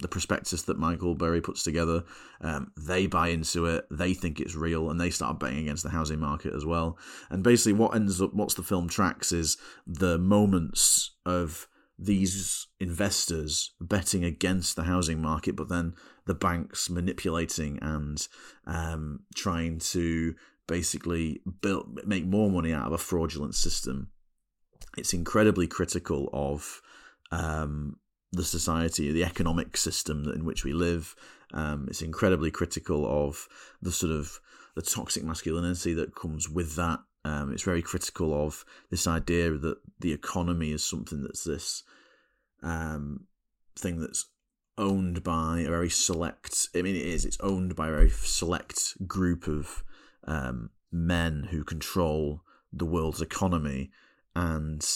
the 0.00 0.08
prospectus 0.08 0.62
that 0.62 0.78
Michael 0.78 1.14
Burry 1.14 1.40
puts 1.40 1.62
together. 1.62 2.04
Um, 2.40 2.72
they 2.76 3.06
buy 3.06 3.28
into 3.28 3.66
it. 3.66 3.86
They 3.90 4.14
think 4.14 4.40
it's 4.40 4.54
real, 4.54 4.90
and 4.90 5.00
they 5.00 5.10
start 5.10 5.38
betting 5.38 5.58
against 5.58 5.82
the 5.82 5.90
housing 5.90 6.18
market 6.18 6.54
as 6.54 6.64
well. 6.64 6.98
And 7.30 7.42
basically, 7.42 7.74
what 7.74 7.94
ends 7.94 8.20
up, 8.20 8.34
what's 8.34 8.54
the 8.54 8.62
film 8.62 8.88
tracks 8.88 9.32
is 9.32 9.56
the 9.86 10.18
moments 10.18 11.12
of 11.24 11.68
these 11.98 12.66
investors 12.80 13.74
betting 13.80 14.24
against 14.24 14.74
the 14.74 14.84
housing 14.84 15.20
market, 15.20 15.54
but 15.54 15.68
then 15.68 15.94
the 16.24 16.34
banks 16.34 16.88
manipulating 16.88 17.78
and 17.82 18.26
um, 18.66 19.20
trying 19.34 19.78
to 19.78 20.34
basically 20.66 21.42
build 21.60 22.00
make 22.06 22.24
more 22.24 22.50
money 22.50 22.72
out 22.72 22.86
of 22.86 22.92
a 22.92 22.98
fraudulent 22.98 23.54
system. 23.54 24.08
It's 24.96 25.12
incredibly 25.12 25.66
critical 25.66 26.30
of 26.32 26.80
um, 27.30 27.96
the 28.32 28.44
society, 28.44 29.10
the 29.12 29.24
economic 29.24 29.76
system 29.76 30.30
in 30.34 30.44
which 30.44 30.64
we 30.64 30.72
live. 30.72 31.14
Um, 31.52 31.86
it's 31.88 32.02
incredibly 32.02 32.50
critical 32.50 33.06
of 33.06 33.48
the 33.82 33.92
sort 33.92 34.12
of 34.12 34.40
the 34.76 34.82
toxic 34.82 35.24
masculinity 35.24 35.94
that 35.94 36.14
comes 36.14 36.48
with 36.48 36.76
that. 36.76 37.00
Um, 37.24 37.52
it's 37.52 37.64
very 37.64 37.82
critical 37.82 38.46
of 38.46 38.64
this 38.90 39.06
idea 39.06 39.50
that 39.50 39.78
the 39.98 40.12
economy 40.12 40.72
is 40.72 40.82
something 40.84 41.22
that's 41.22 41.44
this 41.44 41.82
um, 42.62 43.26
thing 43.76 44.00
that's 44.00 44.26
owned 44.78 45.22
by 45.22 45.60
a 45.60 45.68
very 45.68 45.90
select. 45.90 46.68
I 46.74 46.82
mean, 46.82 46.96
it 46.96 47.04
is. 47.04 47.24
It's 47.24 47.40
owned 47.40 47.76
by 47.76 47.88
a 47.88 47.92
very 47.92 48.10
select 48.10 49.06
group 49.06 49.46
of 49.46 49.84
um, 50.26 50.70
men 50.90 51.48
who 51.50 51.64
control 51.64 52.42
the 52.72 52.86
world's 52.86 53.20
economy, 53.20 53.90
and 54.34 54.86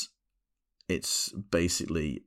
it's 0.89 1.33
basically 1.51 2.23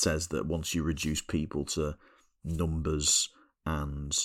says 0.00 0.28
that 0.28 0.46
once 0.46 0.74
you 0.74 0.82
reduce 0.82 1.20
people 1.20 1.64
to 1.64 1.96
numbers 2.44 3.28
and 3.66 4.16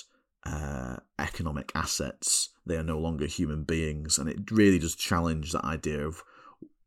uh, 0.44 0.96
economic 1.18 1.72
assets, 1.74 2.50
they 2.64 2.76
are 2.76 2.82
no 2.82 2.98
longer 2.98 3.26
human 3.26 3.64
beings, 3.64 4.18
and 4.18 4.28
it 4.28 4.50
really 4.50 4.78
does 4.78 4.94
challenge 4.94 5.52
that 5.52 5.64
idea 5.64 6.06
of 6.06 6.22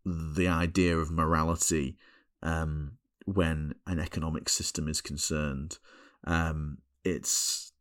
the 0.06 0.48
idea 0.48 0.98
of 0.98 1.12
morality 1.12 1.98
um, 2.42 2.94
when 3.26 3.76
an 3.86 4.00
economic 4.00 4.50
system 4.50 4.88
is 4.88 5.02
concerned. 5.02 5.78
Um, 6.24 6.80
it's, 7.04 7.72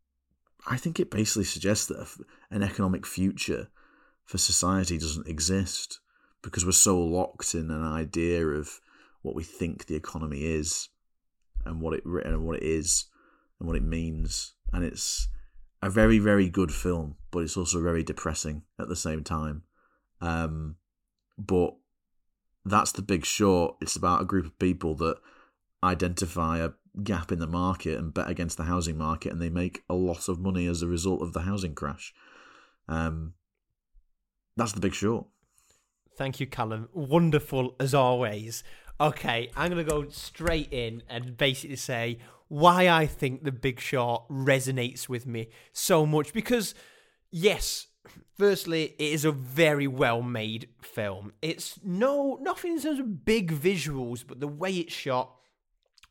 I 0.67 0.77
think, 0.77 1.01
it 1.01 1.11
basically 1.11 1.45
suggests 1.45 1.87
that 1.87 2.07
an 2.51 2.63
economic 2.63 3.07
future 3.07 3.69
for 4.25 4.39
society 4.39 4.99
doesn't 4.99 5.29
exist 5.29 6.01
because 6.43 6.65
we're 6.65 6.73
so 6.73 7.01
locked 7.01 7.55
in 7.55 7.71
an 7.71 7.85
idea 7.85 8.47
of 8.47 8.81
what 9.23 9.35
we 9.35 9.43
think 9.43 9.87
the 9.87 9.97
economy 9.97 10.45
is 10.45 10.89
and 11.69 11.81
what 11.81 11.95
it 11.95 12.05
and 12.05 12.47
what 12.47 12.57
it 12.57 12.63
is 12.63 13.07
and 13.61 13.69
what 13.69 13.77
it 13.77 13.83
means. 13.83 14.55
And 14.73 14.85
it's 14.85 15.29
a 15.83 15.89
very 15.89 16.19
very 16.19 16.49
good 16.49 16.73
film 16.73 17.17
but 17.31 17.41
it's 17.41 17.57
also 17.57 17.81
very 17.83 18.03
depressing 18.03 18.63
at 18.79 18.89
the 18.89 18.97
same 18.97 19.23
time. 19.23 19.63
Um, 20.21 20.77
but 21.37 21.75
that's 22.65 22.93
the 22.93 23.03
big 23.03 23.25
short. 23.25 23.77
It's 23.81 23.97
about 23.97 24.23
a 24.23 24.27
group 24.27 24.47
of 24.47 24.59
people 24.59 24.95
that 24.97 25.17
identify 25.83 26.59
a 26.59 26.71
gap 27.03 27.31
in 27.31 27.39
the 27.39 27.47
market 27.47 27.99
and 27.99 28.13
bet 28.13 28.29
against 28.29 28.57
the 28.57 28.65
housing 28.65 28.99
market 28.99 29.31
and 29.31 29.41
they 29.41 29.51
make 29.51 29.83
a 29.89 29.95
lot 29.95 30.29
of 30.29 30.41
money 30.41 30.67
as 30.67 30.83
a 30.83 30.89
result 30.89 31.23
of 31.23 31.33
the 31.33 31.41
housing 31.41 31.75
crash. 31.75 32.13
Um, 32.89 33.35
that's 34.57 34.73
the 34.73 34.81
big 34.81 34.95
short. 34.95 35.27
Thank 36.17 36.41
you, 36.41 36.47
Callum. 36.47 36.89
Wonderful 36.93 37.77
as 37.79 37.95
always. 37.95 38.65
Okay, 39.01 39.51
I'm 39.57 39.71
going 39.71 39.85
to 39.85 39.91
go 39.91 40.09
straight 40.09 40.73
in 40.73 41.05
and 41.09 41.37
basically 41.37 41.77
say 41.77 42.19
why 42.49 42.89
I 42.89 43.07
think 43.07 43.45
The 43.45 43.53
Big 43.53 43.79
Short 43.79 44.29
resonates 44.29 45.09
with 45.09 45.25
me 45.25 45.51
so 45.73 46.05
much. 46.05 46.33
Because, 46.33 46.75
yes, 47.31 47.87
firstly, 48.37 48.97
it 48.99 49.13
is 49.13 49.25
a 49.25 49.31
very 49.31 49.87
well 49.87 50.21
made 50.23 50.71
film. 50.81 51.33
It's 51.43 51.79
no 51.85 52.39
nothing 52.41 52.73
in 52.73 52.81
terms 52.81 52.99
of 52.99 53.25
big 53.25 53.53
visuals, 53.53 54.25
but 54.27 54.41
the 54.41 54.49
way 54.49 54.73
it's 54.73 54.95
shot, 54.95 55.33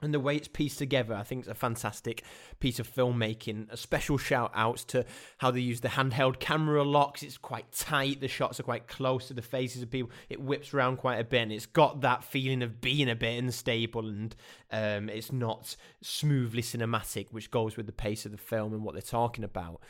and 0.01 0.13
the 0.13 0.19
way 0.19 0.35
it's 0.35 0.47
pieced 0.47 0.77
together, 0.77 1.15
I 1.15 1.23
think 1.23 1.39
it's 1.39 1.47
a 1.47 1.55
fantastic 1.55 2.23
piece 2.59 2.77
of 2.77 2.87
filmmaking. 2.93 3.71
A 3.71 3.77
special 3.77 4.17
shout 4.17 4.51
outs 4.53 4.83
to 4.85 5.05
how 5.39 5.49
they 5.49 5.59
use 5.59 5.81
the 5.81 5.87
handheld 5.87 6.39
camera 6.39 6.83
locks. 6.83 7.23
It's 7.23 7.37
quite 7.37 7.71
tight. 7.71 8.21
The 8.21 8.27
shots 8.27 8.59
are 8.59 8.63
quite 8.63 8.87
close 8.87 9.27
to 9.27 9.33
the 9.33 9.41
faces 9.41 9.81
of 9.81 9.89
people. 9.89 10.11
It 10.29 10.39
whips 10.39 10.73
around 10.73 10.97
quite 10.97 11.19
a 11.19 11.23
bit, 11.23 11.41
and 11.41 11.51
it's 11.51 11.65
got 11.65 12.01
that 12.01 12.23
feeling 12.23 12.61
of 12.61 12.79
being 12.79 13.09
a 13.09 13.15
bit 13.15 13.41
unstable, 13.41 14.07
and 14.07 14.35
um, 14.71 15.09
it's 15.09 15.31
not 15.31 15.75
smoothly 16.01 16.61
cinematic, 16.61 17.31
which 17.31 17.49
goes 17.49 17.75
with 17.75 17.87
the 17.87 17.91
pace 17.91 18.25
of 18.25 18.31
the 18.31 18.37
film 18.37 18.73
and 18.73 18.83
what 18.83 18.93
they're 18.93 19.01
talking 19.01 19.43
about. 19.43 19.81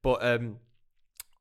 But 0.00 0.24
um, 0.24 0.58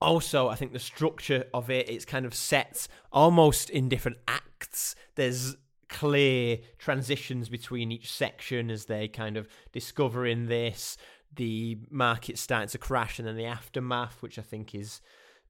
also, 0.02 0.48
I 0.48 0.56
think 0.56 0.74
the 0.74 0.80
structure 0.80 1.46
of 1.54 1.70
it, 1.70 1.90
it's 1.90 2.06
kind 2.06 2.26
of 2.26 2.34
set 2.34 2.88
almost 3.12 3.70
in 3.70 3.88
different 3.88 4.18
acts. 4.28 4.96
There's 5.14 5.56
clear 5.90 6.58
transitions 6.78 7.50
between 7.50 7.92
each 7.92 8.12
section 8.12 8.70
as 8.70 8.86
they 8.86 9.08
kind 9.08 9.38
of 9.38 9.48
discovering 9.72 10.48
this 10.48 10.98
the 11.36 11.78
market 11.90 12.38
starting 12.38 12.70
to 12.70 12.78
crash 12.78 13.20
and 13.20 13.28
then 13.28 13.36
the 13.36 13.46
aftermath 13.46 14.22
which 14.22 14.40
i 14.40 14.42
think 14.42 14.74
is 14.74 15.02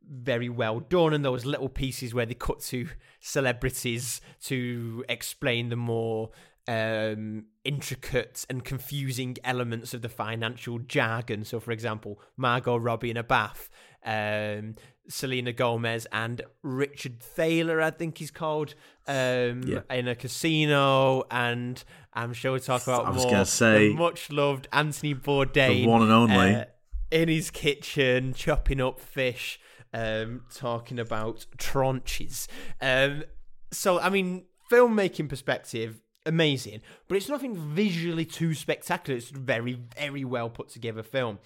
very 0.08 0.50
well 0.50 0.80
done 0.80 1.14
and 1.14 1.24
those 1.24 1.46
little 1.46 1.70
pieces 1.70 2.14
where 2.14 2.26
they 2.26 2.34
cut 2.34 2.60
to 2.60 2.88
celebrities 3.20 4.22
to 4.42 5.04
explain 5.10 5.70
the 5.70 5.76
more 5.76 6.32
um, 6.68 7.46
intricate 7.64 8.46
and 8.50 8.64
confusing 8.64 9.38
elements 9.44 9.94
of 9.94 10.02
the 10.02 10.10
financial 10.10 10.80
jargon. 10.80 11.44
So, 11.44 11.60
for 11.60 11.72
example, 11.72 12.20
Margot 12.38 12.78
Robbie 12.78 13.12
in 13.12 13.18
a 13.18 13.24
bath, 13.24 13.70
um, 14.06 14.76
Selena 15.08 15.54
Gomez 15.54 16.08
and 16.12 16.42
Richard 16.62 17.20
Thaler, 17.20 17.82
I 17.82 17.92
think 17.92 18.18
he's 18.18 18.32
called, 18.32 18.76
um, 19.08 19.64
yeah. 19.66 19.82
in 19.90 20.08
a 20.08 20.16
casino, 20.16 21.24
and 21.30 21.84
I'm 22.14 22.34
sure 22.34 22.52
we'll 22.52 22.62
talk 22.62 22.84
about 22.84 23.06
I 23.06 23.10
was 23.12 23.26
more. 23.26 23.46
Say, 23.46 23.94
much 23.94 24.32
loved 24.32 24.68
Anthony 24.72 25.14
Bourdain, 25.14 25.84
the 25.84 25.88
one 25.88 26.02
and 26.04 26.12
only, 26.12 26.56
uh, 26.56 26.66
in 27.12 27.30
his 27.30 27.52
kitchen 27.52 28.34
chopping 28.34 28.82
up 28.82 29.00
fish, 29.00 29.60
um, 29.94 30.44
talking 30.54 31.00
about 31.00 31.46
tranches. 31.58 32.48
Um, 32.82 33.24
so, 33.72 34.00
I 34.00 34.10
mean, 34.10 34.46
filmmaking 34.72 35.30
perspective, 35.30 36.02
amazing, 36.26 36.82
but 37.08 37.18
it's 37.18 37.30
nothing 37.30 37.56
visually 37.56 38.26
too 38.26 38.54
spectacular. 38.54 39.18
It's 39.18 39.30
very, 39.30 39.80
very 39.98 40.24
well 40.24 40.50
put 40.50 40.70
together 40.70 41.04
film. 41.04 41.40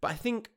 But 0.00 0.10
I 0.10 0.14
think 0.14 0.50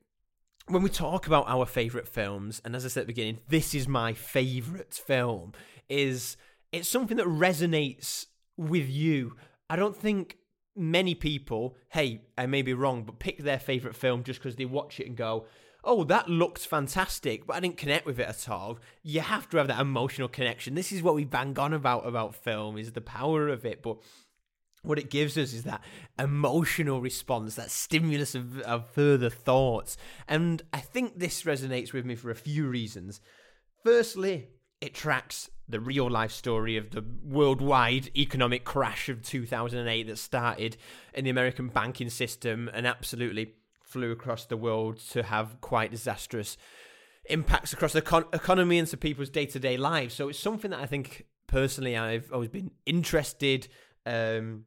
when 0.70 0.82
we 0.82 0.88
talk 0.88 1.26
about 1.26 1.48
our 1.48 1.66
favorite 1.66 2.06
films, 2.06 2.62
and 2.64 2.76
as 2.76 2.84
I 2.84 2.88
said 2.88 3.02
at 3.02 3.06
the 3.06 3.12
beginning, 3.12 3.38
this 3.48 3.74
is 3.74 3.88
my 3.88 4.12
favorite 4.14 4.94
film, 4.94 5.52
is 5.88 6.36
it's 6.72 6.88
something 6.88 7.16
that 7.16 7.26
resonates 7.26 8.26
with 8.56 8.88
you. 8.88 9.36
I 9.68 9.76
don't 9.76 9.96
think 9.96 10.36
many 10.76 11.14
people, 11.14 11.76
hey, 11.88 12.22
I 12.38 12.46
may 12.46 12.62
be 12.62 12.72
wrong, 12.72 13.02
but 13.02 13.18
pick 13.18 13.38
their 13.38 13.58
favorite 13.58 13.96
film 13.96 14.22
just 14.22 14.38
because 14.38 14.56
they 14.56 14.64
watch 14.64 15.00
it 15.00 15.06
and 15.06 15.16
go, 15.16 15.46
oh, 15.82 16.04
that 16.04 16.28
looked 16.28 16.66
fantastic, 16.66 17.46
but 17.46 17.56
I 17.56 17.60
didn't 17.60 17.78
connect 17.78 18.06
with 18.06 18.20
it 18.20 18.28
at 18.28 18.48
all. 18.48 18.78
You 19.02 19.20
have 19.20 19.48
to 19.50 19.56
have 19.56 19.68
that 19.68 19.80
emotional 19.80 20.28
connection. 20.28 20.74
This 20.74 20.92
is 20.92 21.02
what 21.02 21.14
we 21.14 21.24
bang 21.24 21.58
on 21.58 21.72
about 21.72 22.06
about 22.06 22.34
film 22.34 22.76
is 22.78 22.92
the 22.92 23.00
power 23.00 23.48
of 23.48 23.64
it, 23.64 23.82
but 23.82 23.98
what 24.82 24.98
it 24.98 25.10
gives 25.10 25.36
us 25.36 25.52
is 25.52 25.64
that 25.64 25.82
emotional 26.18 27.00
response, 27.00 27.54
that 27.56 27.70
stimulus 27.70 28.34
of, 28.34 28.60
of 28.60 28.88
further 28.90 29.30
thoughts. 29.30 29.96
And 30.26 30.62
I 30.72 30.80
think 30.80 31.18
this 31.18 31.42
resonates 31.42 31.92
with 31.92 32.06
me 32.06 32.14
for 32.14 32.30
a 32.30 32.34
few 32.34 32.66
reasons. 32.66 33.20
Firstly, 33.84 34.48
it 34.80 34.94
tracks 34.94 35.50
the 35.68 35.80
real 35.80 36.10
life 36.10 36.32
story 36.32 36.76
of 36.76 36.90
the 36.90 37.04
worldwide 37.22 38.10
economic 38.16 38.64
crash 38.64 39.08
of 39.08 39.22
2008 39.22 40.06
that 40.06 40.18
started 40.18 40.76
in 41.14 41.24
the 41.24 41.30
American 41.30 41.68
banking 41.68 42.10
system 42.10 42.70
and 42.72 42.86
absolutely 42.86 43.54
flew 43.82 44.10
across 44.10 44.46
the 44.46 44.56
world 44.56 44.98
to 45.10 45.22
have 45.22 45.60
quite 45.60 45.90
disastrous 45.90 46.56
impacts 47.26 47.72
across 47.72 47.92
the 47.92 48.02
con- 48.02 48.24
economy 48.32 48.78
and 48.78 48.88
to 48.88 48.96
people's 48.96 49.30
day 49.30 49.46
to 49.46 49.58
day 49.58 49.76
lives. 49.76 50.14
So 50.14 50.28
it's 50.28 50.38
something 50.38 50.70
that 50.70 50.80
I 50.80 50.86
think 50.86 51.26
personally 51.46 51.96
I've 51.96 52.32
always 52.32 52.48
been 52.48 52.70
interested 52.86 53.68
um, 54.06 54.64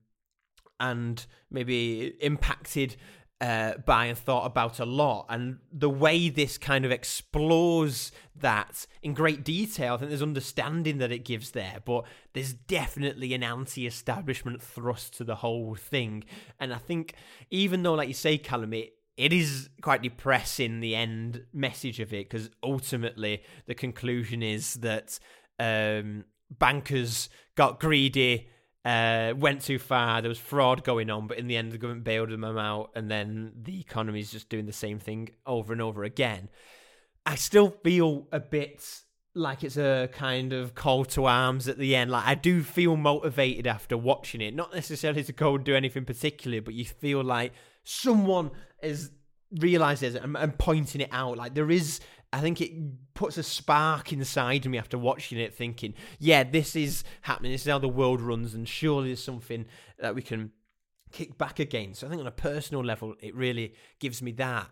and 0.80 1.26
maybe 1.50 2.16
impacted 2.20 2.96
uh, 3.44 3.78
by 3.86 4.06
and 4.06 4.18
thought 4.18 4.46
about 4.46 4.80
a 4.80 4.86
lot. 4.86 5.26
And 5.28 5.58
the 5.70 5.90
way 5.90 6.30
this 6.30 6.58
kind 6.58 6.86
of 6.86 6.92
explores 6.92 8.14
that 8.38 8.88
in 9.02 9.14
great 9.14 9.44
detail, 9.44 9.96
I 9.96 9.98
think 9.98 10.10
there's 10.10 10.22
understanding 10.22 11.00
that 11.00 11.12
it 11.12 11.26
gives 11.26 11.52
there, 11.52 11.80
but 11.84 12.06
there's 12.32 12.54
definitely 12.54 13.34
an 13.34 13.44
anti 13.44 13.86
establishment 13.86 14.62
thrust 14.62 15.18
to 15.18 15.26
the 15.26 15.36
whole 15.36 15.76
thing. 15.76 16.24
And 16.58 16.74
I 16.74 16.78
think, 16.78 17.16
even 17.52 17.84
though, 17.84 17.96
like 17.96 18.08
you 18.08 18.14
say, 18.14 18.38
Callum, 18.38 18.74
it, 18.74 18.94
it 19.18 19.34
is 19.34 19.70
quite 19.82 20.02
depressing 20.02 20.80
the 20.80 20.96
end 20.96 21.44
message 21.54 22.00
of 22.00 22.14
it 22.14 22.30
because 22.30 22.50
ultimately 22.64 23.44
the 23.66 23.76
conclusion 23.76 24.42
is 24.42 24.76
that 24.76 25.20
um, 25.60 26.24
bankers 26.50 27.30
got 27.56 27.80
greedy 27.80 28.48
uh, 28.86 29.34
went 29.38 29.62
too 29.62 29.80
far. 29.80 30.22
There 30.22 30.30
was 30.30 30.40
fraud 30.40 30.84
going 30.84 31.10
on, 31.10 31.28
but 31.28 31.38
in 31.38 31.48
the 31.48 31.58
end, 31.58 31.72
the 31.72 31.78
government 31.78 32.04
bailed 32.04 32.30
them 32.30 32.44
out, 32.44 32.92
and 32.96 33.10
then 33.10 33.54
the 33.62 33.80
economy 33.80 34.20
is 34.20 34.32
just 34.32 34.50
doing 34.50 34.66
the 34.66 34.74
same 34.74 35.00
thing 35.00 35.30
over 35.46 35.74
and 35.74 35.82
over 35.82 36.04
again. 36.04 36.50
I 37.26 37.36
still 37.36 37.70
feel 37.84 38.28
a 38.32 38.40
bit 38.40 38.86
like 39.36 39.64
it's 39.64 39.78
a 39.78 40.10
kind 40.12 40.54
of 40.54 40.76
call 40.76 41.06
to 41.06 41.26
arms 41.26 41.68
at 41.68 41.78
the 41.78 41.96
end. 41.96 42.12
Like 42.12 42.26
I 42.26 42.36
do 42.36 42.62
feel 42.62 42.96
motivated 42.98 43.66
after 43.66 43.98
watching 43.98 44.42
it, 44.42 44.54
not 44.54 44.74
necessarily 44.74 45.24
to 45.24 45.34
go 45.34 45.56
and 45.56 45.64
do 45.64 45.76
anything 45.76 46.06
particular, 46.06 46.62
but 46.62 46.74
you 46.74 46.86
feel 46.86 47.24
like 47.24 47.54
someone 47.84 48.52
is 48.82 49.12
realizes 49.60 50.16
and, 50.16 50.36
and 50.38 50.58
pointing 50.58 51.02
it 51.02 51.10
out. 51.12 51.38
Like 51.38 51.56
there 51.56 51.72
is, 51.72 52.00
I 52.34 52.42
think 52.42 52.60
it 52.62 53.14
puts 53.14 53.38
a 53.38 53.44
spark 53.44 54.12
inside 54.12 54.66
me 54.66 54.80
after 54.80 54.98
watching 54.98 55.38
it, 55.38 55.54
thinking, 55.54 55.94
yeah, 56.18 56.44
this 56.44 56.76
is 56.76 57.04
happening. 57.22 57.52
This 57.52 57.62
is 57.62 57.72
how 57.72 57.78
the 57.78 57.88
world 57.88 58.22
runs, 58.22 58.56
and 58.56 58.68
surely 58.68 59.10
there's 59.10 59.24
something 59.24 59.68
that 60.00 60.16
we 60.16 60.24
can 60.24 60.52
kick 61.12 61.38
back 61.38 61.60
again. 61.60 61.94
So 61.94 62.08
I 62.08 62.10
think 62.10 62.22
on 62.22 62.28
a 62.28 62.32
personal 62.32 62.84
level, 62.84 63.14
it 63.22 63.36
really 63.36 63.76
gives 64.00 64.22
me 64.24 64.32
that. 64.34 64.68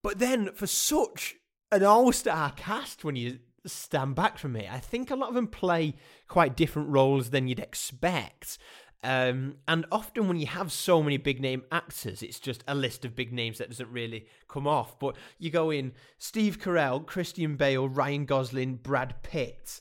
But 0.00 0.20
then 0.20 0.52
for 0.54 0.68
such 0.68 1.34
an 1.72 1.82
all-star 1.82 2.52
cast, 2.52 3.02
when 3.04 3.16
you 3.16 3.40
stand 3.66 4.14
back 4.14 4.38
from 4.38 4.54
it, 4.54 4.72
I 4.72 4.78
think 4.78 5.10
a 5.10 5.16
lot 5.16 5.28
of 5.28 5.34
them 5.34 5.48
play 5.48 5.94
quite 6.28 6.56
different 6.56 6.90
roles 6.90 7.30
than 7.30 7.48
you'd 7.48 7.58
expect. 7.58 8.58
Um, 9.04 9.56
and 9.66 9.84
often 9.90 10.28
when 10.28 10.38
you 10.38 10.46
have 10.46 10.70
so 10.70 11.02
many 11.02 11.16
big 11.16 11.40
name 11.40 11.64
actors, 11.72 12.22
it's 12.22 12.38
just 12.38 12.62
a 12.68 12.74
list 12.74 13.04
of 13.04 13.16
big 13.16 13.32
names 13.32 13.58
that 13.58 13.68
doesn't 13.68 13.90
really 13.90 14.26
come 14.48 14.66
off. 14.66 14.98
But 14.98 15.16
you 15.38 15.50
go 15.50 15.70
in 15.70 15.92
Steve 16.18 16.60
Carell, 16.60 17.04
Christian 17.04 17.56
Bale, 17.56 17.88
Ryan 17.88 18.26
Gosling, 18.26 18.76
Brad 18.76 19.22
Pitt. 19.22 19.80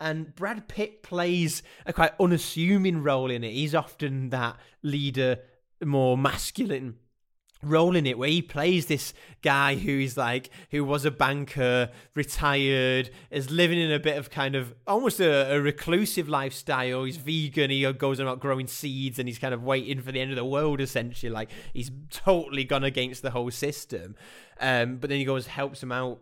And 0.00 0.34
Brad 0.34 0.68
Pitt 0.68 1.02
plays 1.02 1.62
a 1.86 1.92
quite 1.92 2.12
unassuming 2.18 3.02
role 3.02 3.30
in 3.30 3.44
it. 3.44 3.52
He's 3.52 3.74
often 3.74 4.30
that 4.30 4.56
leader, 4.82 5.38
more 5.84 6.16
masculine 6.16 6.96
role 7.62 7.94
in 7.94 8.06
it 8.06 8.18
where 8.18 8.28
he 8.28 8.42
plays 8.42 8.86
this 8.86 9.14
guy 9.40 9.76
who 9.76 10.00
is 10.00 10.16
like 10.16 10.50
who 10.70 10.84
was 10.84 11.04
a 11.04 11.10
banker 11.10 11.90
retired 12.14 13.10
is 13.30 13.50
living 13.50 13.78
in 13.78 13.92
a 13.92 14.00
bit 14.00 14.18
of 14.18 14.30
kind 14.30 14.56
of 14.56 14.74
almost 14.86 15.20
a, 15.20 15.54
a, 15.54 15.60
reclusive 15.60 16.28
lifestyle. 16.28 17.04
He's 17.04 17.16
vegan 17.16 17.70
he 17.70 17.90
goes 17.92 18.18
about 18.18 18.40
growing 18.40 18.66
seeds 18.66 19.18
and 19.18 19.28
he's 19.28 19.38
kind 19.38 19.54
of 19.54 19.62
waiting 19.62 20.00
for 20.00 20.10
the 20.10 20.20
end 20.20 20.30
of 20.30 20.36
the 20.36 20.44
world 20.44 20.80
essentially. 20.80 21.30
Like 21.30 21.50
he's 21.72 21.90
totally 22.10 22.64
gone 22.64 22.84
against 22.84 23.22
the 23.22 23.30
whole 23.30 23.50
system. 23.50 24.16
Um, 24.60 24.96
but 24.96 25.08
then 25.08 25.18
he 25.18 25.24
goes 25.24 25.46
helps 25.46 25.82
him 25.82 25.92
out 25.92 26.18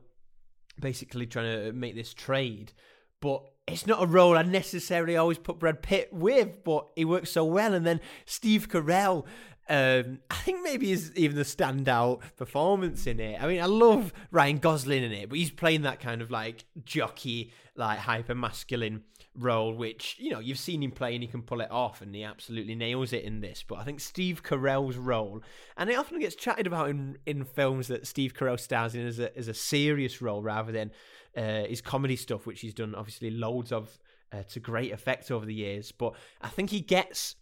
basically 0.78 1.26
trying 1.26 1.64
to 1.64 1.72
make 1.72 1.94
this 1.94 2.12
trade. 2.12 2.72
But 3.20 3.42
it's 3.66 3.86
not 3.86 4.02
a 4.02 4.06
role 4.06 4.36
I 4.36 4.42
necessarily 4.42 5.16
always 5.16 5.38
put 5.38 5.58
Brad 5.58 5.82
Pitt 5.82 6.08
with, 6.12 6.64
but 6.64 6.88
he 6.96 7.04
works 7.04 7.30
so 7.30 7.44
well. 7.44 7.74
And 7.74 7.86
then 7.86 8.00
Steve 8.24 8.68
Carell 8.68 9.24
um, 9.70 10.18
I 10.28 10.34
think 10.34 10.64
maybe 10.64 10.90
is 10.90 11.12
even 11.14 11.36
the 11.36 11.44
standout 11.44 12.22
performance 12.36 13.06
in 13.06 13.20
it. 13.20 13.40
I 13.40 13.46
mean, 13.46 13.62
I 13.62 13.66
love 13.66 14.12
Ryan 14.32 14.58
Gosling 14.58 15.04
in 15.04 15.12
it, 15.12 15.28
but 15.28 15.38
he's 15.38 15.52
playing 15.52 15.82
that 15.82 16.00
kind 16.00 16.20
of 16.20 16.30
like 16.30 16.64
jockey, 16.84 17.52
like 17.76 18.00
hyper 18.00 18.34
masculine 18.34 19.04
role, 19.38 19.72
which 19.72 20.16
you 20.18 20.30
know 20.30 20.40
you've 20.40 20.58
seen 20.58 20.82
him 20.82 20.90
play 20.90 21.14
and 21.14 21.22
he 21.22 21.28
can 21.28 21.42
pull 21.42 21.60
it 21.60 21.70
off, 21.70 22.02
and 22.02 22.12
he 22.12 22.24
absolutely 22.24 22.74
nails 22.74 23.12
it 23.12 23.22
in 23.22 23.42
this. 23.42 23.64
But 23.66 23.76
I 23.76 23.84
think 23.84 24.00
Steve 24.00 24.42
Carell's 24.42 24.96
role, 24.96 25.40
and 25.76 25.88
it 25.88 25.96
often 25.96 26.18
gets 26.18 26.34
chatted 26.34 26.66
about 26.66 26.90
in 26.90 27.18
in 27.24 27.44
films 27.44 27.86
that 27.86 28.08
Steve 28.08 28.34
Carell 28.34 28.58
stars 28.58 28.96
in 28.96 29.06
as 29.06 29.20
a 29.20 29.36
as 29.38 29.46
a 29.46 29.54
serious 29.54 30.20
role 30.20 30.42
rather 30.42 30.72
than 30.72 30.90
uh, 31.36 31.66
his 31.66 31.80
comedy 31.80 32.16
stuff, 32.16 32.44
which 32.44 32.60
he's 32.60 32.74
done 32.74 32.96
obviously 32.96 33.30
loads 33.30 33.70
of. 33.70 34.00
Uh, 34.32 34.44
to 34.44 34.60
great 34.60 34.92
effect 34.92 35.28
over 35.32 35.44
the 35.44 35.52
years, 35.52 35.90
but 35.90 36.14
I 36.40 36.46
think 36.50 36.70
he 36.70 36.80
gets 36.80 37.34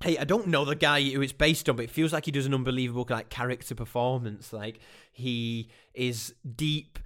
hey, 0.00 0.16
I 0.16 0.24
don't 0.24 0.46
know 0.46 0.64
the 0.64 0.76
guy 0.76 1.02
who 1.02 1.20
it's 1.22 1.32
based 1.32 1.68
on, 1.68 1.76
but 1.76 1.84
it 1.84 1.90
feels 1.90 2.12
like 2.12 2.24
he 2.24 2.30
does 2.30 2.46
an 2.46 2.54
unbelievable 2.54 3.06
like 3.08 3.30
character 3.30 3.74
performance. 3.74 4.52
Like 4.52 4.78
he 5.12 5.70
is 5.94 6.34
deep 6.56 6.98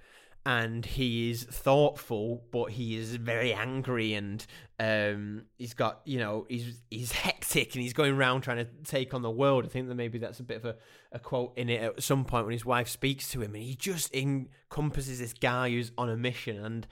and 0.45 0.85
he 0.85 1.31
is 1.31 1.43
thoughtful, 1.43 2.43
but 2.51 2.65
he 2.71 2.95
is 2.95 3.15
very 3.15 3.53
angry 3.53 4.13
and 4.13 4.45
um, 4.79 5.43
he's 5.57 5.73
got 5.73 6.01
you 6.05 6.19
know 6.19 6.45
he's 6.49 6.81
he's 6.91 7.11
hectic 7.13 7.73
and 7.73 7.81
he's 7.81 7.93
going 7.93 8.13
around 8.13 8.41
trying 8.41 8.57
to 8.57 8.67
take 8.83 9.13
on 9.13 9.21
the 9.23 9.31
world. 9.31 9.65
I 9.65 9.69
think 9.69 9.87
that 9.87 9.95
maybe 9.95 10.19
that's 10.19 10.39
a 10.39 10.43
bit 10.43 10.57
of 10.57 10.65
a, 10.65 10.75
a 11.13 11.19
quote 11.19 11.53
in 11.57 11.69
it 11.69 11.81
at 11.81 12.03
some 12.03 12.25
point 12.25 12.45
when 12.45 12.53
his 12.53 12.65
wife 12.65 12.89
speaks 12.89 13.31
to 13.31 13.41
him, 13.41 13.55
and 13.55 13.63
he 13.63 13.75
just 13.75 14.13
encompasses 14.13 15.19
this 15.19 15.33
guy 15.33 15.69
who's 15.69 15.91
on 15.97 16.09
a 16.09 16.17
mission 16.17 16.63
and. 16.63 16.87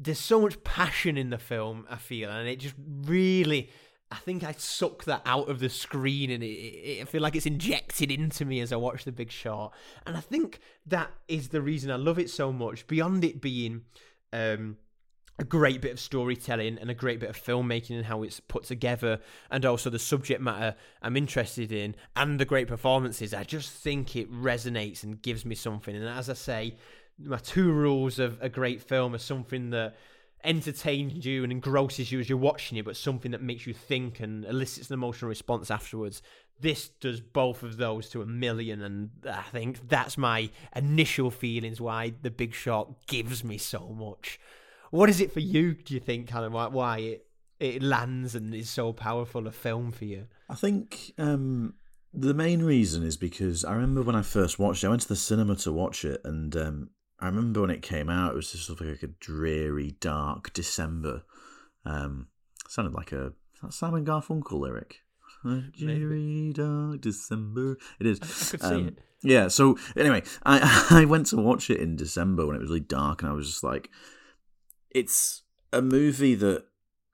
There's 0.00 0.20
so 0.20 0.40
much 0.40 0.62
passion 0.62 1.16
in 1.16 1.30
the 1.30 1.38
film, 1.38 1.84
I 1.90 1.96
feel, 1.96 2.30
and 2.30 2.48
it 2.48 2.60
just 2.60 2.76
really 2.78 3.68
I 4.10 4.16
think 4.16 4.42
I 4.42 4.52
suck 4.52 5.04
that 5.04 5.22
out 5.26 5.48
of 5.50 5.60
the 5.60 5.68
screen 5.68 6.30
and 6.30 6.42
it, 6.42 6.46
it, 6.46 7.02
I 7.02 7.04
feel 7.04 7.20
like 7.20 7.36
it's 7.36 7.46
injected 7.46 8.10
into 8.10 8.44
me 8.44 8.60
as 8.60 8.72
I 8.72 8.76
watch 8.76 9.04
The 9.04 9.12
Big 9.12 9.30
Short. 9.30 9.72
And 10.06 10.16
I 10.16 10.20
think 10.20 10.60
that 10.86 11.10
is 11.28 11.48
the 11.48 11.60
reason 11.60 11.90
I 11.90 11.96
love 11.96 12.18
it 12.18 12.30
so 12.30 12.52
much. 12.52 12.86
Beyond 12.86 13.22
it 13.24 13.42
being 13.42 13.82
um, 14.32 14.78
a 15.38 15.44
great 15.44 15.80
bit 15.80 15.92
of 15.92 16.00
storytelling 16.00 16.78
and 16.78 16.90
a 16.90 16.94
great 16.94 17.20
bit 17.20 17.30
of 17.30 17.36
filmmaking 17.36 17.96
and 17.96 18.06
how 18.06 18.22
it's 18.22 18.40
put 18.40 18.64
together, 18.64 19.20
and 19.50 19.64
also 19.64 19.88
the 19.90 19.98
subject 19.98 20.40
matter 20.40 20.74
I'm 21.00 21.16
interested 21.16 21.70
in, 21.70 21.94
and 22.16 22.40
the 22.40 22.44
great 22.44 22.66
performances, 22.66 23.32
I 23.32 23.44
just 23.44 23.70
think 23.70 24.16
it 24.16 24.32
resonates 24.32 25.04
and 25.04 25.22
gives 25.22 25.44
me 25.44 25.54
something. 25.54 25.94
And 25.94 26.08
as 26.08 26.28
I 26.28 26.34
say, 26.34 26.76
my 27.18 27.38
two 27.38 27.72
rules 27.72 28.18
of 28.18 28.38
a 28.40 28.48
great 28.48 28.82
film 28.82 29.14
are 29.14 29.18
something 29.18 29.70
that 29.70 29.96
entertains 30.44 31.24
you 31.24 31.42
and 31.42 31.52
engrosses 31.52 32.12
you 32.12 32.20
as 32.20 32.28
you're 32.28 32.38
watching 32.38 32.78
it, 32.78 32.84
but 32.84 32.96
something 32.96 33.32
that 33.32 33.42
makes 33.42 33.66
you 33.66 33.74
think 33.74 34.20
and 34.20 34.44
elicits 34.44 34.90
an 34.90 34.94
emotional 34.94 35.28
response 35.28 35.70
afterwards. 35.70 36.22
This 36.60 36.88
does 36.88 37.20
both 37.20 37.62
of 37.62 37.76
those 37.76 38.08
to 38.10 38.22
a 38.22 38.26
million, 38.26 38.82
and 38.82 39.10
I 39.24 39.42
think 39.42 39.88
that's 39.88 40.18
my 40.18 40.50
initial 40.74 41.30
feelings 41.30 41.80
why 41.80 42.14
The 42.22 42.30
Big 42.30 42.52
Short 42.52 43.06
gives 43.06 43.44
me 43.44 43.58
so 43.58 43.88
much. 43.88 44.40
What 44.90 45.08
is 45.08 45.20
it 45.20 45.32
for 45.32 45.40
you? 45.40 45.74
Do 45.74 45.94
you 45.94 46.00
think, 46.00 46.28
kind 46.28 46.44
of 46.44 46.52
why, 46.52 46.66
why 46.66 46.98
it 46.98 47.24
it 47.60 47.82
lands 47.82 48.34
and 48.34 48.54
is 48.54 48.70
so 48.70 48.92
powerful 48.92 49.46
a 49.46 49.52
film 49.52 49.90
for 49.90 50.04
you? 50.04 50.26
I 50.48 50.54
think 50.54 51.12
um, 51.18 51.74
the 52.12 52.34
main 52.34 52.62
reason 52.62 53.02
is 53.02 53.16
because 53.16 53.64
I 53.64 53.72
remember 53.74 54.02
when 54.02 54.16
I 54.16 54.22
first 54.22 54.58
watched 54.58 54.84
it, 54.84 54.86
I 54.86 54.90
went 54.90 55.02
to 55.02 55.08
the 55.08 55.16
cinema 55.16 55.56
to 55.56 55.72
watch 55.72 56.04
it, 56.04 56.20
and 56.24 56.56
um, 56.56 56.90
I 57.20 57.26
remember 57.26 57.62
when 57.62 57.70
it 57.70 57.82
came 57.82 58.08
out, 58.08 58.32
it 58.32 58.36
was 58.36 58.52
just 58.52 58.66
sort 58.66 58.80
of 58.80 58.86
like 58.86 59.02
a 59.02 59.08
dreary, 59.08 59.96
dark 60.00 60.52
December. 60.52 61.22
Um, 61.84 62.28
sounded 62.68 62.94
like 62.94 63.12
a 63.12 63.32
Simon 63.70 64.04
Garfunkel 64.04 64.60
lyric. 64.60 65.00
A 65.44 65.62
dreary, 65.76 66.52
dark 66.52 67.00
December. 67.00 67.76
It 67.98 68.06
is. 68.06 68.20
I 68.20 68.50
could 68.50 68.62
see 68.62 68.74
um, 68.74 68.88
it. 68.88 68.98
Yeah. 69.22 69.48
So 69.48 69.78
anyway, 69.96 70.22
I 70.44 70.86
I 70.90 71.04
went 71.04 71.26
to 71.28 71.36
watch 71.36 71.70
it 71.70 71.80
in 71.80 71.96
December 71.96 72.46
when 72.46 72.56
it 72.56 72.60
was 72.60 72.68
really 72.68 72.80
dark, 72.80 73.22
and 73.22 73.30
I 73.30 73.34
was 73.34 73.48
just 73.48 73.64
like, 73.64 73.90
it's 74.90 75.42
a 75.72 75.82
movie 75.82 76.34
that 76.36 76.64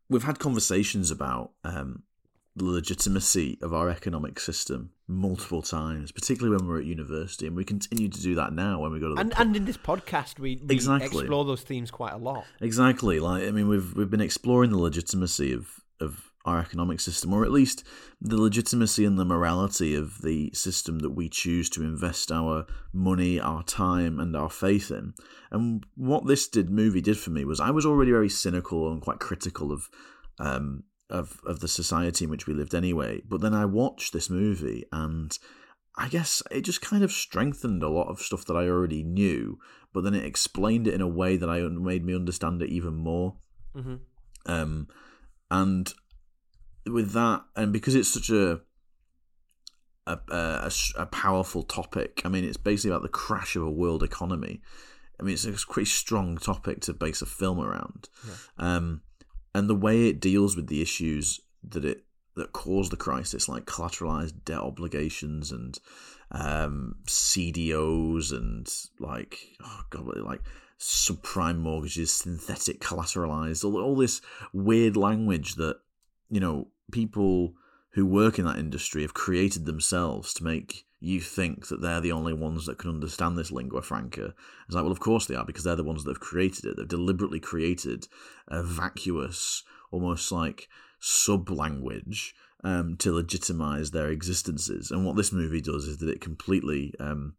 we've 0.09 0.25
had 0.25 0.39
conversations 0.39 1.11
about. 1.11 1.53
Um, 1.65 2.03
the 2.57 2.65
legitimacy 2.65 3.59
of 3.63 3.75
our 3.75 3.91
economic 3.91 4.39
system 4.39 4.91
multiple 5.07 5.63
times, 5.63 6.13
particularly 6.13 6.57
when 6.57 6.67
we're 6.67 6.81
at 6.81 6.87
university, 6.87 7.47
and 7.47 7.57
we 7.57 7.65
continue 7.65 8.09
to 8.09 8.23
do 8.23 8.35
that 8.37 8.53
now 8.53 8.81
when 8.81 8.93
we 8.93 9.01
go 9.01 9.09
to 9.09 9.15
the 9.15 9.21
and, 9.21 9.35
and 9.37 9.57
in 9.57 9.65
this 9.65 9.77
podcast 9.77 10.39
we, 10.39 10.61
we 10.67 10.75
exactly. 10.75 11.21
explore 11.21 11.45
those 11.45 11.63
themes 11.63 11.91
quite 11.91 12.13
a 12.13 12.19
lot. 12.19 12.45
Exactly, 12.61 13.21
like 13.21 13.45
I 13.45 13.51
mean, 13.51 13.69
we've 13.69 13.95
we've 13.95 14.11
been 14.11 14.21
exploring 14.21 14.71
the 14.71 14.79
legitimacy 14.79 15.53
of 15.53 15.69
of 16.01 16.31
our 16.45 16.59
economic 16.59 17.01
system, 17.01 17.33
or 17.33 17.45
at 17.45 17.51
least 17.51 17.85
the 18.21 18.37
legitimacy 18.37 19.05
and 19.05 19.19
the 19.19 19.25
morality 19.25 19.95
of 19.95 20.21
the 20.21 20.51
system 20.53 20.99
that 20.99 21.11
we 21.11 21.29
choose 21.29 21.71
to 21.71 21.83
invest 21.83 22.31
our 22.31 22.67
money, 22.93 23.41
our 23.41 23.63
time, 23.63 24.21
and 24.21 24.37
our 24.37 24.51
faith 24.51 24.91
in. 24.91 25.15
And 25.51 25.85
what 25.95 26.27
this 26.27 26.47
did 26.47 26.69
movie 26.69 27.01
did 27.01 27.19
for 27.19 27.31
me 27.31 27.45
was 27.45 27.61
I 27.61 27.71
was 27.71 27.87
already 27.87 28.11
very 28.11 28.29
cynical 28.29 28.93
and 28.93 29.01
quite 29.01 29.21
critical 29.21 29.73
of 29.73 29.89
um, 30.39 30.85
of 31.15 31.41
of 31.47 31.61
the 31.61 31.69
society 31.69 32.25
in 32.25 32.31
which 32.31 32.47
we 32.47 32.55
lived 32.55 32.75
anyway. 32.75 33.23
But 33.27 33.41
then 33.41 33.55
I 33.55 33.65
watched 33.65 34.13
this 34.13 34.29
movie 34.29 34.85
and 34.93 35.37
I 35.97 36.09
guess 36.09 36.43
it 36.51 36.63
just 36.63 36.83
kind 36.83 37.05
of 37.05 37.13
strengthened 37.13 37.83
a 37.83 37.89
lot 37.89 38.09
of 38.09 38.21
stuff 38.21 38.45
that 38.47 38.57
I 38.57 38.67
already 38.67 39.05
knew, 39.05 39.59
but 39.93 40.03
then 40.03 40.15
it 40.15 40.25
explained 40.25 40.89
it 40.89 40.95
in 40.95 41.01
a 41.01 41.09
way 41.09 41.37
that 41.37 41.49
I 41.49 41.61
made 41.61 42.05
me 42.05 42.15
understand 42.15 42.61
it 42.63 42.71
even 42.71 42.95
more. 42.95 43.37
Mm-hmm. 43.77 43.95
Um, 44.47 44.89
and 45.51 45.93
with 46.85 47.13
that, 47.13 47.45
and 47.55 47.73
because 47.73 47.95
it's 47.95 48.13
such 48.13 48.31
a 48.31 48.61
a, 50.07 50.19
a 50.31 50.73
a, 50.99 51.07
powerful 51.07 51.63
topic, 51.63 52.23
I 52.25 52.29
mean, 52.29 52.45
it's 52.45 52.59
basically 52.59 52.91
about 52.91 53.03
the 53.03 53.09
crash 53.09 53.57
of 53.57 53.63
a 53.63 53.71
world 53.71 54.03
economy. 54.03 54.61
I 55.19 55.23
mean, 55.23 55.35
it's 55.35 55.47
a 55.47 55.53
pretty 55.53 55.89
strong 55.89 56.37
topic 56.39 56.81
to 56.83 56.93
base 56.93 57.23
a 57.23 57.27
film 57.27 57.61
around. 57.61 58.09
Yeah. 58.27 58.35
Um, 58.59 59.03
and 59.55 59.69
the 59.69 59.75
way 59.75 60.09
it 60.09 60.21
deals 60.21 60.57
with 60.57 60.67
the 60.67 60.83
issues 60.83 61.41
that 61.63 61.85
it 61.85 62.05
that 62.37 62.53
caused 62.53 62.91
the 62.91 62.97
crisis, 62.97 63.49
like 63.49 63.65
collateralized 63.65 64.45
debt 64.45 64.59
obligations 64.59 65.53
and 65.53 65.79
um, 66.33 66.97
CDOs 67.07 68.33
and 68.33 68.69
like 68.99 69.39
oh 69.63 69.81
god, 69.91 70.17
like 70.19 70.43
subprime 70.79 71.59
mortgages, 71.59 72.13
synthetic 72.13 72.81
collateralized, 72.81 73.65
all, 73.65 73.81
all 73.81 73.97
this 73.97 74.21
weird 74.53 74.97
language 74.97 75.55
that 75.55 75.79
you 76.29 76.41
know 76.41 76.69
people 76.91 77.55
who 77.91 78.05
work 78.05 78.39
in 78.39 78.45
that 78.45 78.59
industry 78.59 79.03
have 79.03 79.15
created 79.15 79.65
themselves 79.65 80.35
to 80.35 80.43
make 80.43 80.85
you 81.05 81.21
think 81.21 81.69
that 81.69 81.81
they're 81.81 82.01
the 82.01 82.13
only 82.13 82.33
ones 82.33 82.67
that 82.67 82.79
can 82.79 82.91
understand 82.91 83.37
this 83.37 83.53
lingua 83.53 83.83
franca. 83.83 84.35
It's 84.67 84.75
like, 84.75 84.85
well, 84.85 84.93
of 84.93 85.01
course 85.01 85.27
they 85.27 85.35
are, 85.35 85.45
because 85.45 85.65
they're 85.65 85.77
the 85.77 85.85
ones 85.85 86.05
that 86.05 86.11
have 86.11 86.21
created 86.21 86.65
it. 86.65 86.77
They've 86.77 86.89
deliberately 86.89 87.41
created 87.41 88.09
a 88.49 88.63
vacuous 88.63 89.63
almost 89.91 90.33
like 90.33 90.69
sub 91.01 91.51
language 91.51 92.35
um, 92.65 92.97
to 92.97 93.13
legitimize 93.13 93.91
their 93.91 94.09
existences. 94.09 94.91
And 94.91 95.05
what 95.05 95.17
this 95.17 95.33
movie 95.33 95.61
does 95.61 95.85
is 95.85 95.99
that 95.99 96.09
it 96.09 96.21
completely 96.21 96.95
um, 96.99 97.35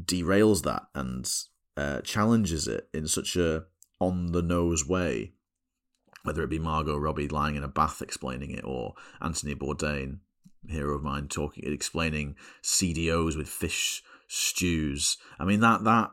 derails 0.00 0.62
that 0.62 0.84
and 0.94 1.30
uh, 1.76 2.00
challenges 2.00 2.66
it 2.66 2.88
in 2.94 3.06
such 3.06 3.36
a 3.36 3.64
on 4.00 4.32
the 4.32 4.42
nose 4.42 4.86
way. 4.86 5.32
Whether 6.22 6.42
it 6.42 6.50
be 6.50 6.58
Margot 6.58 6.96
Robbie 6.96 7.28
lying 7.28 7.54
in 7.54 7.62
a 7.62 7.68
bath 7.68 8.00
explaining 8.00 8.50
it, 8.50 8.64
or 8.64 8.94
Anthony 9.20 9.54
Bourdain, 9.54 10.20
hero 10.68 10.94
of 10.96 11.02
mine, 11.02 11.28
talking 11.28 11.64
explaining 11.66 12.36
CDOs 12.62 13.36
with 13.36 13.48
fish 13.48 14.02
stews. 14.26 15.16
I 15.38 15.44
mean 15.44 15.60
that 15.60 15.84
that 15.84 16.10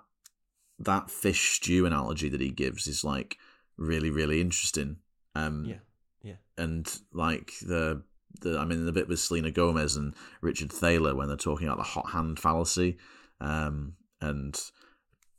that 0.80 1.10
fish 1.10 1.56
stew 1.56 1.86
analogy 1.86 2.30
that 2.30 2.42
he 2.42 2.50
gives 2.50 2.88
is 2.88 3.04
like 3.04 3.38
really 3.78 4.10
really 4.10 4.42
interesting. 4.42 4.98
Um, 5.36 5.66
Yeah, 5.66 5.76
yeah. 6.24 6.36
and 6.58 6.92
like 7.14 7.54
the 7.62 8.04
the 8.42 8.58
I 8.58 8.66
mean 8.66 8.86
the 8.86 8.92
bit 8.92 9.08
with 9.08 9.20
Selena 9.20 9.52
Gomez 9.52 9.96
and 9.96 10.14
Richard 10.42 10.72
Thaler 10.72 11.16
when 11.16 11.28
they're 11.28 11.38
talking 11.38 11.68
about 11.68 11.78
the 11.78 11.84
hot 11.84 12.12
hand 12.12 12.40
fallacy, 12.40 12.98
um, 13.40 13.94
and 14.20 14.60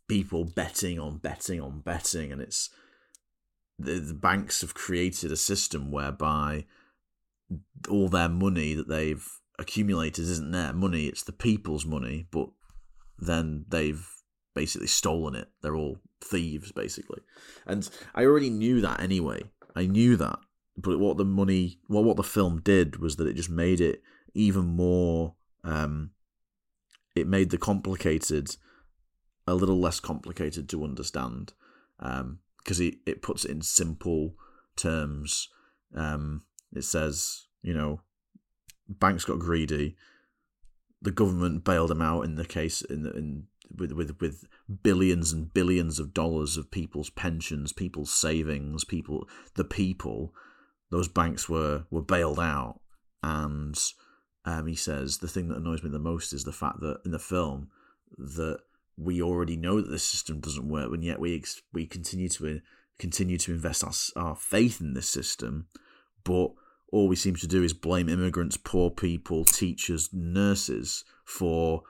people 0.08 0.44
betting 0.44 0.98
on 0.98 1.18
betting 1.18 1.60
on 1.60 1.80
betting, 1.80 2.32
and 2.32 2.40
it's 2.40 2.70
the, 3.78 3.94
the 3.94 4.14
banks 4.14 4.60
have 4.60 4.74
created 4.74 5.32
a 5.32 5.36
system 5.36 5.90
whereby 5.90 6.66
all 7.88 8.08
their 8.08 8.28
money 8.28 8.74
that 8.74 8.88
they've 8.88 9.26
accumulated 9.58 10.24
isn't 10.24 10.50
their 10.50 10.72
money; 10.72 11.06
it's 11.06 11.22
the 11.22 11.32
people's 11.32 11.86
money, 11.86 12.26
but 12.30 12.48
then 13.18 13.64
they've 13.68 14.06
basically 14.54 14.88
stolen 14.88 15.34
it. 15.34 15.48
They're 15.62 15.76
all 15.76 15.98
thieves, 16.22 16.72
basically. 16.72 17.20
And 17.66 17.88
I 18.14 18.24
already 18.24 18.50
knew 18.50 18.80
that 18.80 19.00
anyway. 19.00 19.42
I 19.74 19.86
knew 19.86 20.16
that. 20.16 20.38
But 20.76 20.98
what 20.98 21.16
the 21.16 21.24
money, 21.24 21.78
well, 21.88 22.04
what 22.04 22.16
the 22.16 22.22
film 22.22 22.60
did 22.60 22.96
was 22.96 23.16
that 23.16 23.26
it 23.26 23.36
just 23.36 23.50
made 23.50 23.80
it 23.80 24.02
even 24.34 24.64
more. 24.64 25.34
Um, 25.64 26.10
it 27.14 27.26
made 27.26 27.50
the 27.50 27.58
complicated 27.58 28.56
a 29.46 29.54
little 29.54 29.78
less 29.78 30.00
complicated 30.00 30.68
to 30.68 30.84
understand 30.84 31.52
because 31.98 32.80
it, 32.80 32.94
it 33.06 33.22
puts 33.22 33.44
it 33.44 33.50
in 33.50 33.62
simple 33.62 34.34
terms. 34.76 35.48
Um, 35.94 36.42
it 36.72 36.84
says, 36.84 37.46
you 37.62 37.74
know, 37.74 38.00
banks 38.88 39.24
got 39.24 39.38
greedy. 39.38 39.96
The 41.00 41.10
government 41.10 41.64
bailed 41.64 41.90
them 41.90 42.02
out 42.02 42.22
in 42.22 42.36
the 42.36 42.44
case 42.44 42.82
in, 42.82 43.06
in 43.06 43.44
with 43.76 43.92
with 43.92 44.20
with 44.20 44.44
billions 44.82 45.32
and 45.32 45.52
billions 45.52 45.98
of 45.98 46.14
dollars 46.14 46.56
of 46.56 46.70
people's 46.70 47.10
pensions, 47.10 47.72
people's 47.72 48.12
savings, 48.12 48.84
people 48.84 49.28
the 49.54 49.64
people. 49.64 50.34
Those 50.90 51.08
banks 51.08 51.48
were 51.48 51.84
were 51.90 52.02
bailed 52.02 52.38
out, 52.38 52.80
and 53.22 53.78
um, 54.44 54.66
he 54.66 54.74
says 54.74 55.18
the 55.18 55.28
thing 55.28 55.48
that 55.48 55.58
annoys 55.58 55.82
me 55.82 55.90
the 55.90 55.98
most 55.98 56.32
is 56.32 56.44
the 56.44 56.52
fact 56.52 56.80
that 56.80 57.00
in 57.04 57.12
the 57.12 57.18
film 57.18 57.68
that 58.18 58.58
we 58.96 59.22
already 59.22 59.56
know 59.56 59.80
that 59.80 59.90
the 59.90 59.98
system 59.98 60.40
doesn't 60.40 60.68
work, 60.68 60.92
and 60.92 61.04
yet 61.04 61.18
we 61.18 61.36
ex- 61.36 61.62
we 61.72 61.86
continue 61.86 62.28
to 62.28 62.60
continue 62.98 63.38
to 63.38 63.52
invest 63.52 63.84
our 63.84 64.22
our 64.22 64.36
faith 64.36 64.80
in 64.80 64.94
this 64.94 65.08
system, 65.08 65.66
but 66.24 66.52
all 66.92 67.08
we 67.08 67.16
seem 67.16 67.34
to 67.36 67.48
do 67.48 67.64
is 67.64 67.72
blame 67.72 68.08
immigrants, 68.08 68.56
poor 68.56 68.90
people, 68.90 69.44
teachers, 69.44 70.10
nurses 70.12 71.04
for 71.24 71.82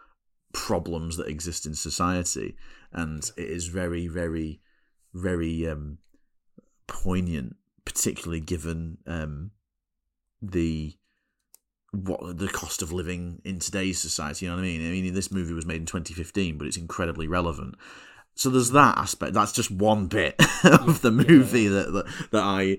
problems 0.54 1.16
that 1.16 1.26
exist 1.26 1.66
in 1.66 1.74
society, 1.74 2.56
and 2.92 3.30
it 3.36 3.48
is 3.48 3.66
very, 3.66 4.06
very, 4.06 4.60
very 5.12 5.68
um, 5.68 5.98
poignant, 6.86 7.56
particularly 7.84 8.40
given 8.40 8.98
um, 9.06 9.50
the 10.40 10.94
what 11.90 12.38
the 12.38 12.48
cost 12.48 12.80
of 12.80 12.92
living 12.92 13.42
in 13.44 13.58
today's 13.58 14.00
society. 14.00 14.46
You 14.46 14.50
know 14.50 14.56
what 14.56 14.62
I 14.62 14.66
mean? 14.66 14.86
I 14.86 14.90
mean, 14.90 15.12
this 15.14 15.32
movie 15.32 15.52
was 15.52 15.66
made 15.66 15.80
in 15.80 15.86
2015, 15.86 16.56
but 16.56 16.66
it's 16.66 16.76
incredibly 16.76 17.26
relevant. 17.26 17.74
So 18.34 18.48
there's 18.48 18.70
that 18.70 18.96
aspect. 18.96 19.34
That's 19.34 19.52
just 19.52 19.70
one 19.70 20.06
bit 20.06 20.36
of 20.64 21.02
the 21.02 21.10
movie 21.10 21.68
that, 21.68 21.92
that 21.92 22.06
that 22.30 22.42
I 22.42 22.78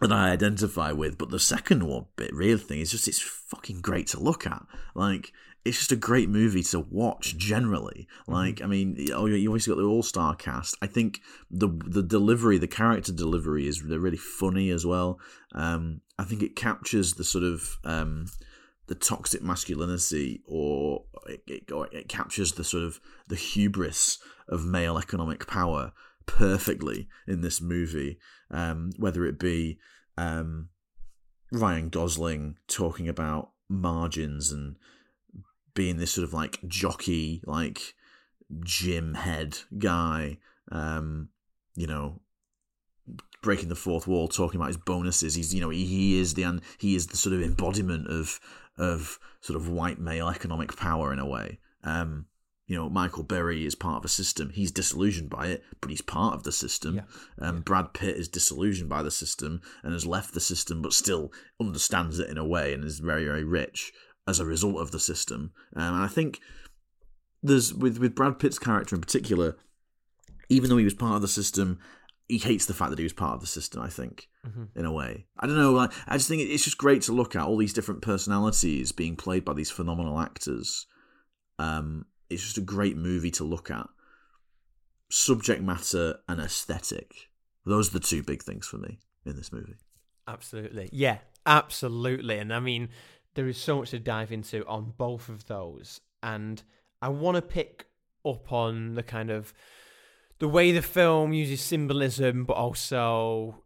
that 0.00 0.12
I 0.12 0.30
identify 0.30 0.92
with. 0.92 1.18
But 1.18 1.30
the 1.30 1.40
second 1.40 1.84
one 1.84 2.06
bit, 2.16 2.32
real 2.34 2.58
thing, 2.58 2.80
is 2.80 2.90
just 2.90 3.08
it's 3.08 3.20
fucking 3.20 3.80
great 3.80 4.06
to 4.08 4.20
look 4.20 4.46
at. 4.46 4.64
Like 4.94 5.32
it's 5.64 5.78
just 5.78 5.92
a 5.92 5.96
great 5.96 6.28
movie 6.28 6.62
to 6.62 6.80
watch 6.80 7.36
generally. 7.36 8.08
Like, 8.26 8.62
I 8.62 8.66
mean, 8.66 8.96
oh, 9.12 9.26
you 9.26 9.48
always 9.48 9.66
got 9.66 9.76
the 9.76 9.82
all 9.82 10.02
star 10.02 10.34
cast. 10.34 10.76
I 10.80 10.86
think 10.86 11.20
the 11.50 11.68
the 11.68 12.02
delivery, 12.02 12.58
the 12.58 12.66
character 12.66 13.12
delivery, 13.12 13.66
is 13.66 13.82
really 13.82 14.16
funny 14.16 14.70
as 14.70 14.86
well. 14.86 15.20
Um, 15.52 16.00
I 16.18 16.24
think 16.24 16.42
it 16.42 16.56
captures 16.56 17.14
the 17.14 17.24
sort 17.24 17.44
of 17.44 17.78
um, 17.84 18.26
the 18.86 18.94
toxic 18.94 19.42
masculinity, 19.42 20.42
or 20.46 21.04
it, 21.26 21.42
it, 21.46 21.72
or 21.72 21.88
it 21.92 22.08
captures 22.08 22.52
the 22.52 22.64
sort 22.64 22.84
of 22.84 23.00
the 23.28 23.36
hubris 23.36 24.18
of 24.48 24.64
male 24.64 24.96
economic 24.96 25.46
power 25.46 25.92
perfectly 26.26 27.08
in 27.26 27.40
this 27.40 27.60
movie. 27.60 28.18
Um, 28.50 28.92
whether 28.96 29.26
it 29.26 29.38
be 29.38 29.78
um, 30.16 30.70
Ryan 31.52 31.88
Gosling 31.88 32.56
talking 32.66 33.08
about 33.08 33.50
margins 33.68 34.50
and 34.52 34.76
being 35.74 35.98
this 35.98 36.12
sort 36.12 36.24
of 36.24 36.32
like 36.32 36.58
jockey, 36.66 37.42
like 37.44 37.94
gym 38.60 39.14
head 39.14 39.58
guy, 39.78 40.38
um, 40.72 41.28
you 41.76 41.86
know, 41.86 42.20
breaking 43.42 43.68
the 43.68 43.74
fourth 43.74 44.06
wall, 44.06 44.28
talking 44.28 44.58
about 44.58 44.68
his 44.68 44.76
bonuses. 44.76 45.34
He's, 45.34 45.54
you 45.54 45.60
know, 45.60 45.70
he, 45.70 45.84
he 45.84 46.20
is 46.20 46.34
the 46.34 46.60
he 46.78 46.94
is 46.94 47.06
the 47.08 47.16
sort 47.16 47.34
of 47.34 47.42
embodiment 47.42 48.08
of 48.08 48.40
of 48.76 49.18
sort 49.40 49.56
of 49.56 49.68
white 49.68 49.98
male 49.98 50.28
economic 50.28 50.76
power 50.76 51.12
in 51.12 51.18
a 51.18 51.26
way. 51.26 51.58
Um, 51.84 52.26
you 52.68 52.76
know, 52.76 52.88
Michael 52.90 53.24
Burry 53.24 53.64
is 53.64 53.74
part 53.74 53.96
of 53.96 54.04
a 54.04 54.08
system. 54.08 54.50
He's 54.50 54.70
disillusioned 54.70 55.30
by 55.30 55.46
it, 55.46 55.64
but 55.80 55.90
he's 55.90 56.02
part 56.02 56.34
of 56.34 56.42
the 56.42 56.52
system. 56.52 56.96
Yeah. 56.96 57.02
Um, 57.40 57.56
Yeah. 57.56 57.62
Brad 57.62 57.94
Pitt 57.94 58.16
is 58.16 58.28
disillusioned 58.28 58.90
by 58.90 59.02
the 59.02 59.10
system 59.10 59.62
and 59.82 59.94
has 59.94 60.04
left 60.06 60.34
the 60.34 60.40
system, 60.40 60.82
but 60.82 60.92
still 60.92 61.32
understands 61.58 62.18
it 62.18 62.28
in 62.28 62.36
a 62.36 62.46
way 62.46 62.74
and 62.74 62.84
is 62.84 63.00
very, 63.00 63.24
very 63.24 63.42
rich 63.42 63.92
as 64.28 64.38
a 64.38 64.44
result 64.44 64.76
of 64.76 64.90
the 64.90 65.00
system. 65.00 65.52
Um, 65.74 65.94
and 65.94 66.04
I 66.04 66.08
think 66.08 66.40
there's 67.42 67.72
with 67.72 67.98
with 67.98 68.14
Brad 68.14 68.38
Pitt's 68.38 68.58
character 68.58 68.94
in 68.94 69.00
particular, 69.00 69.56
even 70.50 70.68
though 70.68 70.76
he 70.76 70.84
was 70.84 70.94
part 70.94 71.16
of 71.16 71.22
the 71.22 71.28
system, 71.28 71.78
he 72.26 72.36
hates 72.36 72.66
the 72.66 72.74
fact 72.74 72.90
that 72.90 72.98
he 72.98 73.04
was 73.04 73.14
part 73.14 73.34
of 73.34 73.40
the 73.40 73.46
system. 73.46 73.80
I 73.80 73.88
think 73.88 74.28
in 74.74 74.84
a 74.84 74.92
way. 74.92 75.26
I 75.38 75.46
don't 75.46 75.56
know. 75.56 75.72
Like, 75.72 75.92
I 76.06 76.18
just 76.18 76.28
think 76.28 76.42
it's 76.42 76.64
just 76.64 76.78
great 76.78 77.02
to 77.02 77.12
look 77.12 77.34
at 77.34 77.42
all 77.42 77.56
these 77.56 77.72
different 77.72 78.02
personalities 78.02 78.92
being 78.92 79.16
played 79.16 79.44
by 79.44 79.54
these 79.54 79.70
phenomenal 79.70 80.20
actors. 80.20 80.86
Um, 81.58 82.04
it's 82.30 82.42
just 82.42 82.58
a 82.58 82.62
great 82.62 82.96
movie 82.96 83.30
to 83.32 83.44
look 83.44 83.70
at. 83.70 83.86
Subject 85.10 85.62
matter 85.62 86.18
and 86.28 86.40
aesthetic. 86.40 87.30
Those 87.64 87.88
are 87.90 87.98
the 87.98 88.06
two 88.06 88.22
big 88.22 88.42
things 88.42 88.66
for 88.66 88.78
me 88.78 88.98
in 89.24 89.36
this 89.36 89.52
movie. 89.52 89.76
Absolutely. 90.26 90.90
Yeah, 90.92 91.18
absolutely. 91.46 92.38
And 92.38 92.52
I 92.52 92.60
mean, 92.60 92.90
there 93.34 93.48
is 93.48 93.58
so 93.58 93.78
much 93.78 93.90
to 93.90 93.98
dive 93.98 94.32
into 94.32 94.66
on 94.66 94.92
both 94.96 95.28
of 95.28 95.46
those. 95.46 96.00
And 96.22 96.62
I 97.00 97.08
want 97.08 97.36
to 97.36 97.42
pick 97.42 97.86
up 98.24 98.52
on 98.52 98.94
the 98.94 99.02
kind 99.02 99.30
of 99.30 99.54
the 100.38 100.48
way 100.48 100.72
the 100.72 100.82
film 100.82 101.32
uses 101.32 101.60
symbolism, 101.60 102.44
but 102.44 102.54
also 102.54 103.64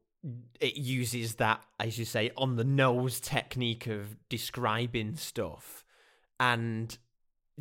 it 0.61 0.77
uses 0.77 1.37
that, 1.37 1.63
as 1.81 1.99
you 1.99 2.05
say, 2.05 2.31
on 2.37 2.57
the 2.57 2.65
nose 2.65 3.21
technique 3.21 3.87
of 3.87 4.17
describing 4.29 5.17
stuff. 5.17 5.85
And 6.39 6.97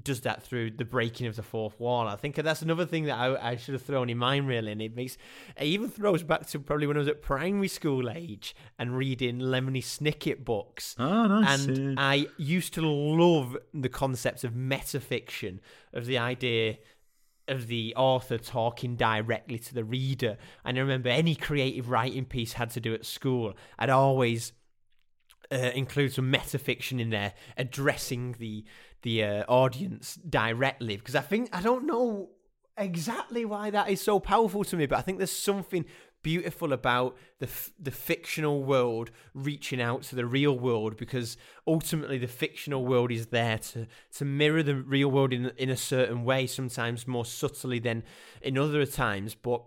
does 0.02 0.22
that 0.22 0.42
through 0.44 0.72
the 0.72 0.86
breaking 0.86 1.28
of 1.28 1.36
the 1.36 1.44
fourth 1.44 1.80
wall. 1.80 2.08
I 2.08 2.16
think 2.16 2.36
that's 2.36 2.62
another 2.62 2.86
thing 2.86 3.06
that 3.06 3.18
I, 3.18 3.52
I 3.52 3.56
should 3.58 3.74
have 3.74 3.84
thrown 3.84 4.10
in 4.10 4.18
mind 4.18 4.48
really, 4.48 4.72
and 4.72 4.82
it 4.82 4.96
makes 4.96 5.18
it 5.58 5.66
even 5.66 5.90
throws 5.90 6.24
back 6.24 6.48
to 6.48 6.60
probably 6.60 6.88
when 6.88 6.98
I 6.98 7.00
was 7.00 7.08
at 7.08 7.22
primary 7.22 7.68
school 7.68 8.10
age 8.10 8.56
and 8.80 8.96
reading 8.96 9.40
Lemony 9.40 9.84
Snicket 9.84 10.46
books. 10.46 10.96
Oh, 10.98 11.28
nice. 11.28 11.66
And 11.66 12.00
I 12.00 12.28
used 12.38 12.74
to 12.76 12.82
love 12.82 13.58
the 13.74 13.90
concept 13.90 14.44
of 14.44 14.54
metafiction, 14.54 15.60
of 15.94 16.06
the 16.06 16.18
idea 16.18 16.78
of 17.48 17.68
the 17.68 17.94
author 17.98 18.38
talking 18.38 18.96
directly 18.96 19.60
to 19.60 19.74
the 19.74 19.84
reader. 19.84 20.38
And 20.64 20.78
I 20.78 20.82
remember 20.82 21.10
any 21.10 21.36
creative 21.36 21.90
writing 21.90 22.26
piece 22.26 22.54
had 22.54 22.70
to 22.72 22.80
do 22.80 22.94
at 22.94 23.06
school. 23.06 23.58
I'd 23.78 23.90
always 23.90 24.54
uh, 25.52 25.72
include 25.76 26.14
some 26.14 26.32
metafiction 26.32 27.02
in 27.02 27.10
there, 27.10 27.34
addressing 27.58 28.36
the 28.40 28.64
the 29.02 29.24
uh, 29.24 29.44
audience 29.48 30.16
directly. 30.16 30.98
Because 30.98 31.16
I 31.16 31.22
think 31.22 31.50
I 31.54 31.62
don't 31.62 31.86
know 31.86 32.30
exactly 32.78 33.46
why 33.46 33.70
that 33.70 33.90
is 33.90 34.02
so 34.02 34.20
powerful 34.20 34.64
to 34.66 34.76
me, 34.76 34.86
but 34.86 34.98
I 34.98 35.02
think 35.02 35.18
there's 35.18 35.32
something 35.32 35.86
beautiful 36.24 36.72
about 36.72 37.18
the 37.40 37.48
f- 37.48 37.72
the 37.80 37.92
fictional 37.92 38.64
world 38.64 39.12
reaching 39.34 39.82
out 39.82 40.04
to 40.04 40.16
the 40.16 40.26
real 40.26 40.58
world 40.58 40.96
because 40.96 41.38
ultimately 41.66 42.18
the 42.18 42.28
fictional 42.28 42.86
world 42.86 43.12
is 43.12 43.28
there 43.28 43.58
to 43.58 43.88
to 44.14 44.26
mirror 44.26 44.62
the 44.62 44.76
real 44.76 45.10
world 45.10 45.34
in 45.34 45.52
in 45.58 45.70
a 45.70 45.78
certain 45.78 46.24
way 46.24 46.46
sometimes 46.46 47.08
more 47.08 47.26
subtly 47.26 47.80
than 47.80 48.04
in 48.42 48.58
other 48.58 48.86
times 48.86 49.34
but 49.34 49.64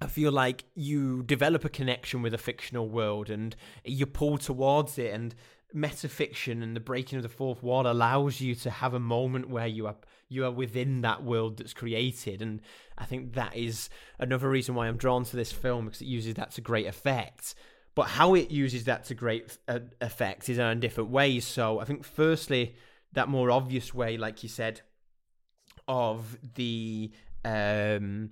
I 0.00 0.06
feel 0.06 0.32
like 0.32 0.64
you 0.74 1.22
develop 1.22 1.64
a 1.64 1.68
connection 1.68 2.20
with 2.20 2.34
a 2.34 2.38
fictional 2.38 2.88
world 2.88 3.30
and 3.30 3.54
you 3.84 4.06
pull 4.06 4.38
towards 4.38 4.98
it 4.98 5.12
and 5.12 5.34
metafiction 5.74 6.62
and 6.62 6.76
the 6.76 6.80
breaking 6.80 7.16
of 7.16 7.22
the 7.22 7.28
fourth 7.28 7.62
wall 7.62 7.86
allows 7.86 8.40
you 8.40 8.54
to 8.54 8.70
have 8.70 8.94
a 8.94 9.00
moment 9.00 9.48
where 9.48 9.66
you 9.66 9.86
are 9.86 9.96
you 10.28 10.44
are 10.44 10.50
within 10.50 11.02
that 11.02 11.22
world 11.22 11.58
that's 11.58 11.74
created. 11.74 12.40
And 12.40 12.60
I 12.96 13.04
think 13.04 13.34
that 13.34 13.56
is 13.56 13.90
another 14.18 14.48
reason 14.48 14.74
why 14.74 14.88
I'm 14.88 14.96
drawn 14.96 15.24
to 15.24 15.36
this 15.36 15.52
film 15.52 15.84
because 15.84 16.00
it 16.00 16.06
uses 16.06 16.34
that 16.34 16.52
to 16.52 16.60
great 16.60 16.86
effect. 16.86 17.54
But 17.94 18.08
how 18.08 18.34
it 18.34 18.50
uses 18.50 18.84
that 18.84 19.04
to 19.04 19.14
great 19.14 19.56
uh, 19.68 19.80
effect 20.00 20.48
is 20.48 20.58
in 20.58 20.80
different 20.80 21.10
ways. 21.10 21.46
So 21.46 21.78
I 21.78 21.84
think 21.84 22.04
firstly 22.04 22.74
that 23.12 23.28
more 23.28 23.50
obvious 23.50 23.94
way 23.94 24.16
like 24.16 24.42
you 24.42 24.48
said 24.48 24.80
of 25.86 26.38
the 26.54 27.12
um, 27.44 28.30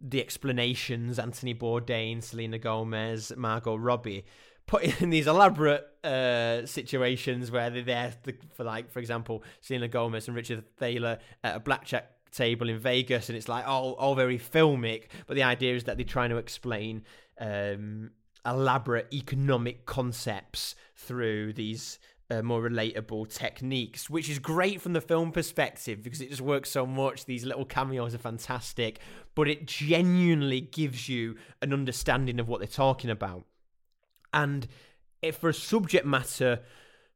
the 0.00 0.20
explanations 0.20 1.18
Anthony 1.18 1.54
Bourdain, 1.54 2.22
Selena 2.22 2.58
Gomez, 2.58 3.32
Margot 3.36 3.76
Robbie 3.76 4.24
put 4.66 5.02
in 5.02 5.10
these 5.10 5.26
elaborate 5.26 5.86
uh, 6.02 6.66
situations 6.66 7.50
where 7.50 7.70
they're 7.70 7.82
there 7.82 8.14
for 8.54 8.64
like 8.64 8.90
for 8.90 8.98
example 8.98 9.42
Selena 9.60 9.88
Gomez 9.88 10.28
and 10.28 10.36
Richard 10.36 10.64
Thaler 10.76 11.18
at 11.42 11.56
a 11.56 11.60
blackjack 11.60 12.10
table 12.32 12.68
in 12.68 12.78
Vegas 12.78 13.28
and 13.28 13.36
it's 13.38 13.48
like 13.48 13.66
all 13.66 13.92
all 13.92 14.14
very 14.14 14.38
filmic 14.38 15.04
but 15.26 15.34
the 15.34 15.42
idea 15.42 15.74
is 15.74 15.84
that 15.84 15.96
they're 15.96 16.04
trying 16.04 16.30
to 16.30 16.36
explain 16.36 17.04
um, 17.40 18.10
elaborate 18.44 19.06
economic 19.12 19.86
concepts 19.86 20.74
through 20.96 21.52
these 21.52 21.98
uh, 22.30 22.42
more 22.42 22.62
relatable 22.62 23.28
techniques, 23.28 24.08
which 24.08 24.28
is 24.28 24.38
great 24.38 24.80
from 24.80 24.92
the 24.92 25.00
film 25.00 25.30
perspective 25.30 26.02
because 26.02 26.20
it 26.20 26.30
just 26.30 26.40
works 26.40 26.70
so 26.70 26.86
much. 26.86 27.26
These 27.26 27.44
little 27.44 27.64
cameos 27.64 28.14
are 28.14 28.18
fantastic, 28.18 28.98
but 29.34 29.48
it 29.48 29.66
genuinely 29.66 30.60
gives 30.60 31.08
you 31.08 31.36
an 31.60 31.72
understanding 31.72 32.40
of 32.40 32.48
what 32.48 32.60
they're 32.60 32.66
talking 32.66 33.10
about. 33.10 33.44
And 34.34 34.66
if 35.22 35.36
for 35.36 35.48
a 35.48 35.54
subject 35.54 36.04
matter 36.04 36.60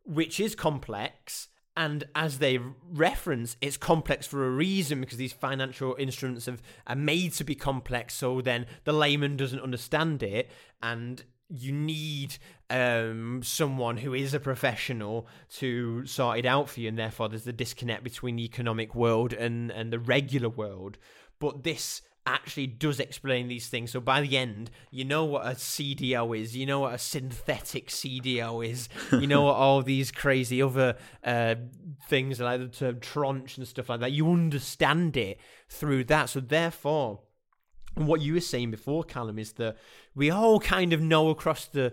which 0.04 0.40
is 0.40 0.54
complex, 0.54 1.48
and 1.76 2.04
as 2.14 2.38
they 2.38 2.58
reference, 2.90 3.56
it's 3.60 3.76
complex 3.76 4.26
for 4.26 4.46
a 4.46 4.50
reason 4.50 5.00
because 5.00 5.18
these 5.18 5.32
financial 5.32 5.94
instruments 5.98 6.46
have, 6.46 6.62
are 6.86 6.96
made 6.96 7.34
to 7.34 7.44
be 7.44 7.54
complex, 7.54 8.14
so 8.14 8.40
then 8.40 8.64
the 8.84 8.92
layman 8.92 9.36
doesn't 9.36 9.60
understand 9.60 10.22
it, 10.22 10.50
and 10.82 11.24
you 11.48 11.72
need 11.72 12.36
um, 12.70 13.42
someone 13.42 13.98
who 13.98 14.14
is 14.14 14.34
a 14.34 14.40
professional 14.40 15.26
to 15.56 16.06
sort 16.06 16.38
it 16.38 16.46
out 16.46 16.68
for 16.68 16.80
you, 16.80 16.88
and 16.88 16.98
therefore 16.98 17.28
there's 17.28 17.44
the 17.44 17.52
disconnect 17.52 18.02
between 18.02 18.36
the 18.36 18.44
economic 18.44 18.94
world 18.94 19.32
and, 19.32 19.70
and 19.70 19.92
the 19.92 19.98
regular 19.98 20.48
world. 20.48 20.98
But 21.38 21.62
this 21.62 22.02
actually 22.28 22.66
does 22.66 23.00
explain 23.00 23.48
these 23.48 23.68
things. 23.68 23.90
So 23.90 24.00
by 24.00 24.20
the 24.20 24.36
end, 24.36 24.70
you 24.90 25.04
know 25.04 25.24
what 25.24 25.46
a 25.46 25.50
CDO 25.50 26.38
is, 26.38 26.56
you 26.56 26.66
know 26.66 26.80
what 26.80 26.94
a 26.94 26.98
synthetic 26.98 27.88
CDO 27.88 28.66
is, 28.66 28.88
you 29.12 29.26
know 29.26 29.42
what 29.42 29.54
all 29.54 29.82
these 29.82 30.10
crazy 30.10 30.62
other 30.62 30.96
uh, 31.24 31.56
things 32.08 32.40
like 32.40 32.60
the 32.60 32.68
term 32.68 33.00
tranche 33.00 33.58
and 33.58 33.66
stuff 33.66 33.88
like 33.88 34.00
that. 34.00 34.12
You 34.12 34.30
understand 34.30 35.16
it 35.16 35.40
through 35.68 36.04
that. 36.04 36.30
So 36.30 36.40
therefore, 36.40 37.20
what 37.94 38.20
you 38.20 38.34
were 38.34 38.40
saying 38.40 38.70
before, 38.70 39.04
Callum, 39.04 39.38
is 39.38 39.52
that 39.54 39.76
we 40.14 40.30
all 40.30 40.60
kind 40.60 40.92
of 40.92 41.00
know 41.00 41.30
across 41.30 41.66
the 41.66 41.92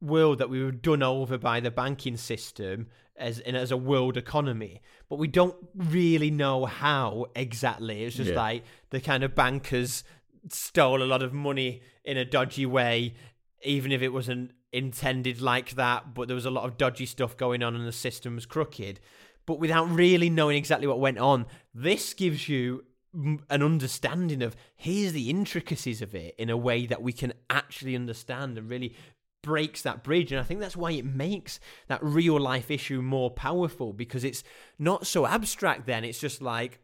world 0.00 0.38
that 0.38 0.50
we 0.50 0.62
were 0.62 0.72
done 0.72 1.02
over 1.02 1.38
by 1.38 1.60
the 1.60 1.70
banking 1.70 2.16
system 2.16 2.86
as 3.16 3.40
in 3.40 3.56
as 3.56 3.70
a 3.70 3.76
world 3.76 4.16
economy, 4.16 4.80
but 5.08 5.18
we 5.18 5.26
don't 5.26 5.56
really 5.74 6.30
know 6.30 6.64
how 6.64 7.26
exactly. 7.34 8.04
It's 8.04 8.16
just 8.16 8.30
yeah. 8.30 8.36
like 8.36 8.64
the 8.90 9.00
kind 9.00 9.22
of 9.22 9.34
bankers 9.34 10.04
stole 10.50 11.02
a 11.02 11.04
lot 11.04 11.22
of 11.22 11.32
money 11.32 11.82
in 12.04 12.16
a 12.16 12.24
dodgy 12.24 12.66
way, 12.66 13.14
even 13.62 13.92
if 13.92 14.02
it 14.02 14.12
wasn't 14.12 14.52
intended 14.72 15.40
like 15.40 15.70
that. 15.72 16.14
But 16.14 16.28
there 16.28 16.34
was 16.34 16.46
a 16.46 16.50
lot 16.50 16.64
of 16.64 16.78
dodgy 16.78 17.06
stuff 17.06 17.36
going 17.36 17.62
on, 17.62 17.74
and 17.74 17.86
the 17.86 17.92
system 17.92 18.34
was 18.34 18.46
crooked. 18.46 19.00
But 19.46 19.58
without 19.58 19.90
really 19.90 20.28
knowing 20.28 20.56
exactly 20.56 20.86
what 20.86 21.00
went 21.00 21.18
on, 21.18 21.46
this 21.74 22.12
gives 22.14 22.48
you 22.48 22.84
an 23.14 23.62
understanding 23.62 24.42
of 24.42 24.54
here's 24.76 25.12
the 25.12 25.30
intricacies 25.30 26.02
of 26.02 26.14
it 26.14 26.34
in 26.38 26.50
a 26.50 26.56
way 26.56 26.86
that 26.86 27.02
we 27.02 27.12
can 27.12 27.32
actually 27.48 27.96
understand 27.96 28.58
and 28.58 28.68
really 28.68 28.94
breaks 29.42 29.82
that 29.82 30.04
bridge 30.04 30.30
and 30.30 30.40
i 30.40 30.44
think 30.44 30.60
that's 30.60 30.76
why 30.76 30.90
it 30.92 31.04
makes 31.04 31.58
that 31.86 32.02
real 32.02 32.38
life 32.38 32.70
issue 32.70 33.00
more 33.00 33.30
powerful 33.30 33.92
because 33.92 34.24
it's 34.24 34.44
not 34.78 35.06
so 35.06 35.26
abstract 35.26 35.86
then 35.86 36.04
it's 36.04 36.18
just 36.18 36.42
like 36.42 36.80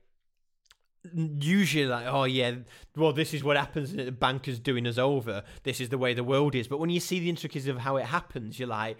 usually 1.12 1.86
like 1.86 2.06
oh 2.06 2.24
yeah 2.24 2.54
well 2.96 3.12
this 3.12 3.34
is 3.34 3.44
what 3.44 3.56
happens 3.56 3.90
and 3.90 4.00
the 4.00 4.12
banker's 4.12 4.58
doing 4.58 4.86
us 4.86 4.98
over. 4.98 5.42
This 5.62 5.80
is 5.80 5.88
the 5.88 5.98
way 5.98 6.14
the 6.14 6.24
world 6.24 6.54
is. 6.54 6.68
But 6.68 6.78
when 6.78 6.90
you 6.90 7.00
see 7.00 7.20
the 7.20 7.28
intricacies 7.28 7.68
of 7.68 7.78
how 7.78 7.96
it 7.96 8.06
happens 8.06 8.58
you're 8.58 8.68
like 8.68 8.98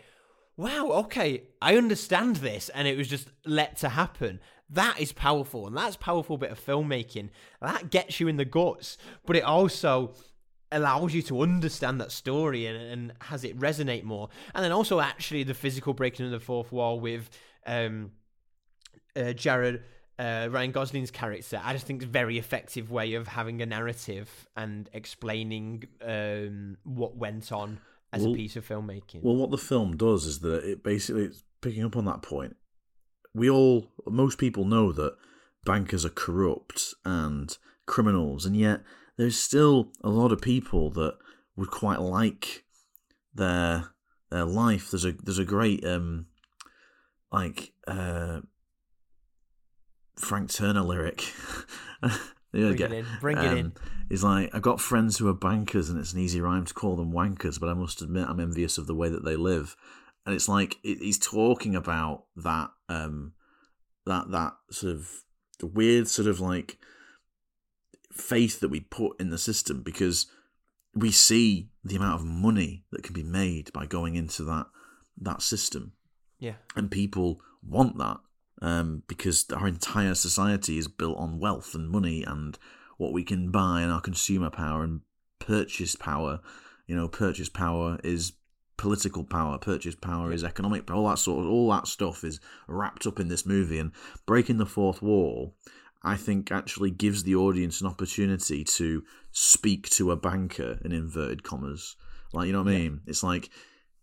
wow 0.57 0.89
okay 0.91 1.45
i 1.63 1.77
understand 1.77 2.37
this. 2.37 2.69
And 2.71 2.87
it 2.87 2.97
was 2.97 3.09
just 3.09 3.29
let 3.45 3.77
to 3.79 3.91
happen. 3.91 4.41
That 4.71 5.01
is 5.01 5.13
powerful. 5.13 5.67
And 5.67 5.77
that's 5.77 5.97
powerful 5.97 6.37
bit 6.39 6.51
of 6.51 6.65
filmmaking. 6.65 7.31
That 7.61 7.91
gets 7.91 8.21
you 8.21 8.29
in 8.29 8.37
the 8.37 8.45
guts. 8.45 8.99
But 9.27 9.37
it 9.37 9.45
also 9.45 10.15
allows 10.73 11.15
you 11.15 11.23
to 11.23 11.41
understand 11.41 12.01
that 12.01 12.11
story 12.11 12.67
and, 12.67 12.77
and 12.77 13.13
has 13.23 13.45
it 13.45 13.59
resonate 13.59 14.05
more. 14.05 14.29
And 14.55 14.65
then 14.65 14.73
also 14.73 15.01
actually 15.01 15.45
the 15.45 15.55
physical 15.55 15.95
breaking 15.95 16.27
of 16.27 16.33
the 16.33 16.41
fourth 16.41 16.73
wall 16.73 16.99
with 16.99 17.31
um, 17.67 18.11
uh, 19.17 19.33
Jared 19.33 19.83
uh, 20.19 20.49
Ryan 20.51 20.73
Gosling's 20.73 21.11
character, 21.11 21.61
I 21.63 21.73
just 21.73 21.87
think 21.87 22.03
it's 22.03 22.09
a 22.09 22.13
very 22.13 22.39
effective 22.39 22.91
way 22.91 23.15
of 23.15 23.29
having 23.29 23.61
a 23.63 23.67
narrative 23.67 24.49
and 24.57 24.89
explaining 24.93 25.85
um, 26.03 26.77
what 26.85 27.17
went 27.17 27.53
on 27.53 27.81
as 28.13 28.23
well, 28.23 28.33
a 28.33 28.37
piece 28.37 28.57
of 28.57 28.67
filmmaking. 28.67 29.23
Well, 29.23 29.37
what 29.37 29.51
the 29.51 29.59
film 29.59 29.97
does 29.97 30.27
is 30.27 30.41
that 30.41 30.65
it 30.65 30.85
basically, 30.85 31.25
it's 31.25 31.43
picking 31.61 31.85
up 31.85 31.97
on 31.97 32.05
that 32.05 32.23
point, 32.23 32.57
we 33.35 33.51
all, 33.51 33.91
most 34.07 34.39
people 34.39 34.65
know 34.65 34.93
that 34.93 35.17
bankers 35.65 36.05
are 36.05 36.11
corrupt 36.11 36.95
and 37.05 37.57
criminals, 37.87 38.47
and 38.47 38.57
yet 38.57 38.83
there's 39.17 39.39
still 39.39 39.93
a 40.03 40.09
lot 40.09 40.33
of 40.33 40.41
people 40.41 40.91
that 40.91 41.17
would 41.57 41.71
quite 41.71 42.01
like 42.01 42.65
their 43.35 43.91
their 44.31 44.45
life. 44.45 44.91
There's 44.91 45.05
a 45.05 45.13
there's 45.13 45.39
a 45.39 45.45
great 45.45 45.85
um 45.85 46.27
like 47.33 47.73
uh 47.87 48.41
Frank 50.17 50.51
Turner 50.51 50.83
lyric. 50.83 51.33
Bring 52.53 52.77
get, 52.77 52.93
it 52.93 52.99
in. 52.99 53.07
Bring 53.21 53.39
um, 53.39 53.47
it 53.47 53.59
in. 53.59 53.73
He's 54.09 54.23
like, 54.23 54.55
I've 54.55 54.63
got 54.63 54.81
friends 54.81 55.19
who 55.19 55.29
are 55.29 55.35
bankers, 55.35 55.89
and 55.89 55.99
it's 55.99 56.13
an 56.13 56.21
easy 56.21 56.41
rhyme 56.41 56.65
to 56.65 56.75
call 56.75 56.95
them 56.97 57.13
wankers, 57.13 57.59
but 57.59 57.69
I 57.69 57.75
must 57.75 58.01
admit 58.01 58.29
I'm 58.29 58.41
envious 58.41 58.79
of 58.79 58.87
the 58.87 58.95
way 58.95 59.09
that 59.09 59.25
they 59.25 59.37
live. 59.37 59.77
And 60.25 60.35
it's 60.35 60.49
like 60.49 60.79
he's 60.83 61.19
talking 61.19 61.75
about 61.75 62.25
that, 62.37 62.71
um, 62.89 63.33
that 64.07 64.31
that 64.31 64.55
sort 64.71 64.95
of 64.95 65.11
the 65.59 65.67
weird 65.67 66.09
sort 66.09 66.29
of 66.29 66.41
like 66.41 66.79
faith 68.13 68.61
that 68.61 68.71
we 68.71 68.81
put 68.81 69.21
in 69.21 69.31
the 69.31 69.39
system 69.39 69.83
because 69.83 70.27
we 70.95 71.11
see 71.11 71.69
the 71.83 71.97
amount 71.97 72.21
of 72.21 72.27
money 72.27 72.85
that 72.93 73.03
can 73.03 73.13
be 73.13 73.23
made 73.23 73.73
by 73.73 73.85
going 73.85 74.15
into 74.15 74.45
that 74.45 74.67
that 75.21 75.43
system. 75.43 75.93
Yeah. 76.39 76.55
And 76.77 76.91
people 76.91 77.41
want 77.63 77.99
that 77.99 78.19
um, 78.65 79.03
because 79.07 79.47
our 79.55 79.69
entire 79.69 80.15
society 80.15 80.79
is 80.79 80.89
built 80.89 81.19
on 81.19 81.39
wealth 81.39 81.75
and 81.75 81.91
money 81.91 82.25
and 82.25 82.59
what 82.97 83.13
we 83.13 83.23
can 83.23 83.51
buy 83.51 83.83
and 83.83 83.93
our 83.93 84.01
consumer 84.01 84.51
power 84.51 84.83
and 84.83 85.03
purchase 85.39 85.95
power. 85.95 86.41
You 86.87 86.97
know, 86.97 87.09
purchase 87.09 87.49
power 87.49 87.99
is 88.03 88.33
political 88.77 89.25
power, 89.25 89.59
purchase 89.59 89.95
power 89.95 90.33
is 90.33 90.43
economic 90.43 90.87
power. 90.87 90.97
All 90.97 91.09
that 91.09 91.19
sort 91.19 91.45
of 91.45 91.51
all 91.51 91.71
that 91.71 91.87
stuff 91.87 92.25
is 92.25 92.41
wrapped 92.67 93.07
up 93.07 93.21
in 93.21 93.29
this 93.29 93.45
movie 93.45 93.79
and 93.79 93.93
breaking 94.27 94.59
the 94.59 94.67
fourth 94.67 95.03
wall 95.03 95.55
I 96.05 96.17
think 96.17 96.53
actually 96.53 96.91
gives 96.91 97.23
the 97.23 97.35
audience 97.35 97.81
an 97.81 97.87
opportunity 97.87 98.63
to 98.63 99.05
speak 99.33 99.89
to 99.91 100.11
a 100.11 100.17
banker 100.17 100.79
in 100.85 100.93
inverted 100.93 101.43
commas. 101.43 101.97
Like, 102.35 102.47
you 102.47 102.53
know 102.53 102.63
what 102.63 102.73
I 102.73 102.79
mean? 102.79 103.01
It's 103.07 103.23
like 103.23 103.49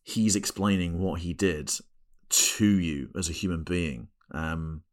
he's 0.01 0.35
explaining 0.35 0.99
what 0.99 1.21
he 1.21 1.33
did 1.33 1.71
to 2.29 2.65
you 2.65 3.09
as 3.15 3.29
a 3.29 3.33
human 3.33 3.63
being. 3.63 4.07
Um, 4.31 4.83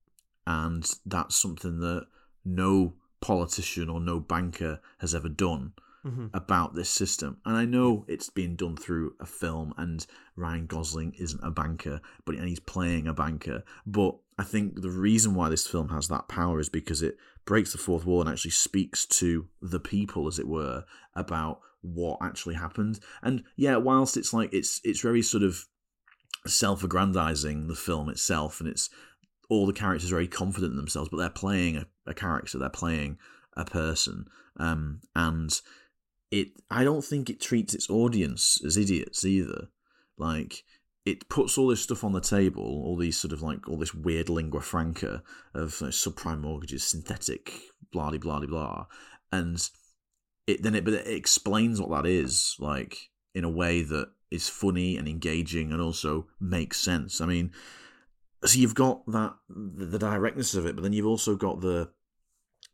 and 0.47 0.89
that's 1.05 1.37
something 1.37 1.81
that 1.81 2.07
no 2.45 2.95
politician 3.21 3.89
or 3.89 4.01
no 4.01 4.21
banker 4.21 4.81
has 4.99 5.15
ever 5.15 5.29
done 5.29 5.73
mm-hmm. 6.05 6.27
about 6.33 6.75
this 6.75 6.89
system. 6.89 7.39
And 7.45 7.57
I 7.57 7.65
know 7.65 8.05
it's 8.09 8.31
being 8.31 8.57
done 8.57 8.77
through 8.77 9.15
a 9.21 9.27
film, 9.27 9.75
and 9.77 10.07
Ryan 10.37 10.67
Gosling 10.67 11.15
isn't 11.19 11.45
a 11.45 11.51
banker, 11.51 12.01
but 12.25 12.37
and 12.37 12.49
he's 12.49 12.61
playing 12.61 13.07
a 13.07 13.15
banker. 13.15 13.63
But 13.87 14.17
I 14.39 14.45
think 14.45 14.81
the 14.81 14.91
reason 14.91 15.35
why 15.35 15.49
this 15.49 15.67
film 15.67 15.89
has 15.91 16.09
that 16.09 16.29
power 16.29 16.61
is 16.61 16.69
because 16.69 17.03
it 17.03 17.17
breaks 17.45 17.73
the 17.73 17.79
fourth 17.79 18.07
wall 18.07 18.21
and 18.21 18.31
actually 18.31 18.53
speaks 18.53 19.05
to 19.07 19.49
the 19.61 19.81
people, 19.81 20.29
as 20.29 20.39
it 20.39 20.49
were, 20.49 20.85
about 21.15 21.61
what 21.83 22.19
actually 22.23 22.55
happened. 22.55 23.01
And 23.23 23.45
yeah, 23.57 23.77
whilst 23.77 24.17
it's 24.17 24.33
like 24.33 24.51
it's 24.53 24.81
it's 24.85 25.01
very 25.01 25.23
sort 25.23 25.43
of 25.43 25.67
self-aggrandizing 26.47 27.67
the 27.67 27.75
film 27.75 28.09
itself, 28.09 28.61
and 28.61 28.69
it's 28.69 28.89
all 29.49 29.67
the 29.67 29.73
characters 29.73 30.11
are 30.11 30.17
very 30.17 30.29
confident 30.29 30.73
in 30.73 30.77
themselves, 30.77 31.09
but 31.09 31.17
they're 31.17 31.31
playing 31.31 31.77
a, 31.77 31.87
a 32.07 32.15
character, 32.15 32.59
they're 32.59 32.69
playing 32.69 33.19
a 33.57 33.65
person, 33.65 34.27
um, 34.59 35.01
and 35.15 35.61
it 36.31 36.49
I 36.71 36.85
don't 36.85 37.05
think 37.05 37.31
it 37.31 37.41
treats 37.41 37.75
its 37.75 37.89
audience 37.89 38.61
as 38.65 38.77
idiots 38.77 39.25
either. 39.25 39.69
Like 40.17 40.65
it 41.07 41.29
puts 41.29 41.57
all 41.57 41.69
this 41.69 41.83
stuff 41.83 42.05
on 42.05 42.13
the 42.13 42.21
table, 42.21 42.63
all 42.63 42.97
these 42.97 43.17
sort 43.17 43.33
of 43.33 43.43
like 43.43 43.69
all 43.69 43.79
this 43.79 43.95
weird 43.95 44.29
lingua 44.29 44.61
franca 44.61 45.23
of 45.55 45.81
like, 45.81 45.93
subprime 45.93 46.41
mortgages, 46.41 46.85
synthetic, 46.85 47.53
blah 47.91 48.11
blah 48.11 48.19
blah 48.19 48.47
blah, 48.47 48.87
and 49.33 49.69
it 50.47 50.63
then 50.63 50.75
it 50.75 50.85
but 50.85 50.95
it 50.95 51.07
explains 51.07 51.81
what 51.81 51.91
that 51.91 52.09
is 52.09 52.57
like 52.59 53.11
in 53.35 53.45
a 53.45 53.51
way 53.51 53.83
that 53.83 54.09
is 54.31 54.49
funny 54.49 54.97
and 54.97 55.09
engaging 55.09 55.73
and 55.73 55.81
also 55.81 56.27
makes 56.41 56.79
sense. 56.79 57.21
I 57.21 57.27
mean, 57.27 57.53
so 58.45 58.59
you've 58.59 58.75
got 58.75 59.05
that 59.07 59.35
the, 59.49 59.99
directness 59.99 60.55
of 60.55 60.67
it, 60.67 60.77
but 60.77 60.83
then 60.83 60.93
you've 60.93 61.07
also 61.07 61.37
got 61.37 61.61
the 61.61 61.91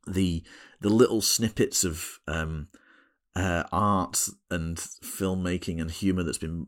the 0.07 0.43
the 0.81 0.91
little 0.91 1.23
snippets 1.23 1.85
of 1.85 2.19
um, 2.29 2.69
uh, 3.35 3.65
art 3.73 4.29
and 4.51 4.77
filmmaking 4.77 5.81
and 5.81 5.91
humor 5.91 6.23
that's 6.23 6.39
been 6.39 6.67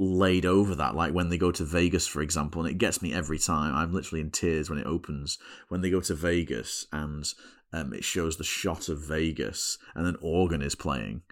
laid 0.00 0.44
over 0.44 0.74
that 0.74 0.96
like 0.96 1.14
when 1.14 1.28
they 1.28 1.38
go 1.38 1.52
to 1.52 1.64
vegas 1.64 2.04
for 2.04 2.20
example 2.20 2.60
and 2.60 2.70
it 2.70 2.78
gets 2.78 3.00
me 3.00 3.12
every 3.12 3.38
time. 3.38 3.74
I'm 3.74 3.92
literally 3.92 4.20
in 4.20 4.30
tears 4.30 4.68
when 4.68 4.78
it 4.78 4.86
opens. 4.86 5.38
When 5.68 5.80
they 5.80 5.90
go 5.90 6.00
to 6.00 6.14
vegas 6.14 6.86
and 6.92 7.24
um, 7.72 7.92
it 7.92 8.04
shows 8.04 8.36
the 8.36 8.44
shot 8.44 8.88
of 8.88 9.06
vegas 9.06 9.78
and 9.94 10.06
an 10.06 10.16
organ 10.20 10.62
is 10.62 10.74
playing 10.74 11.22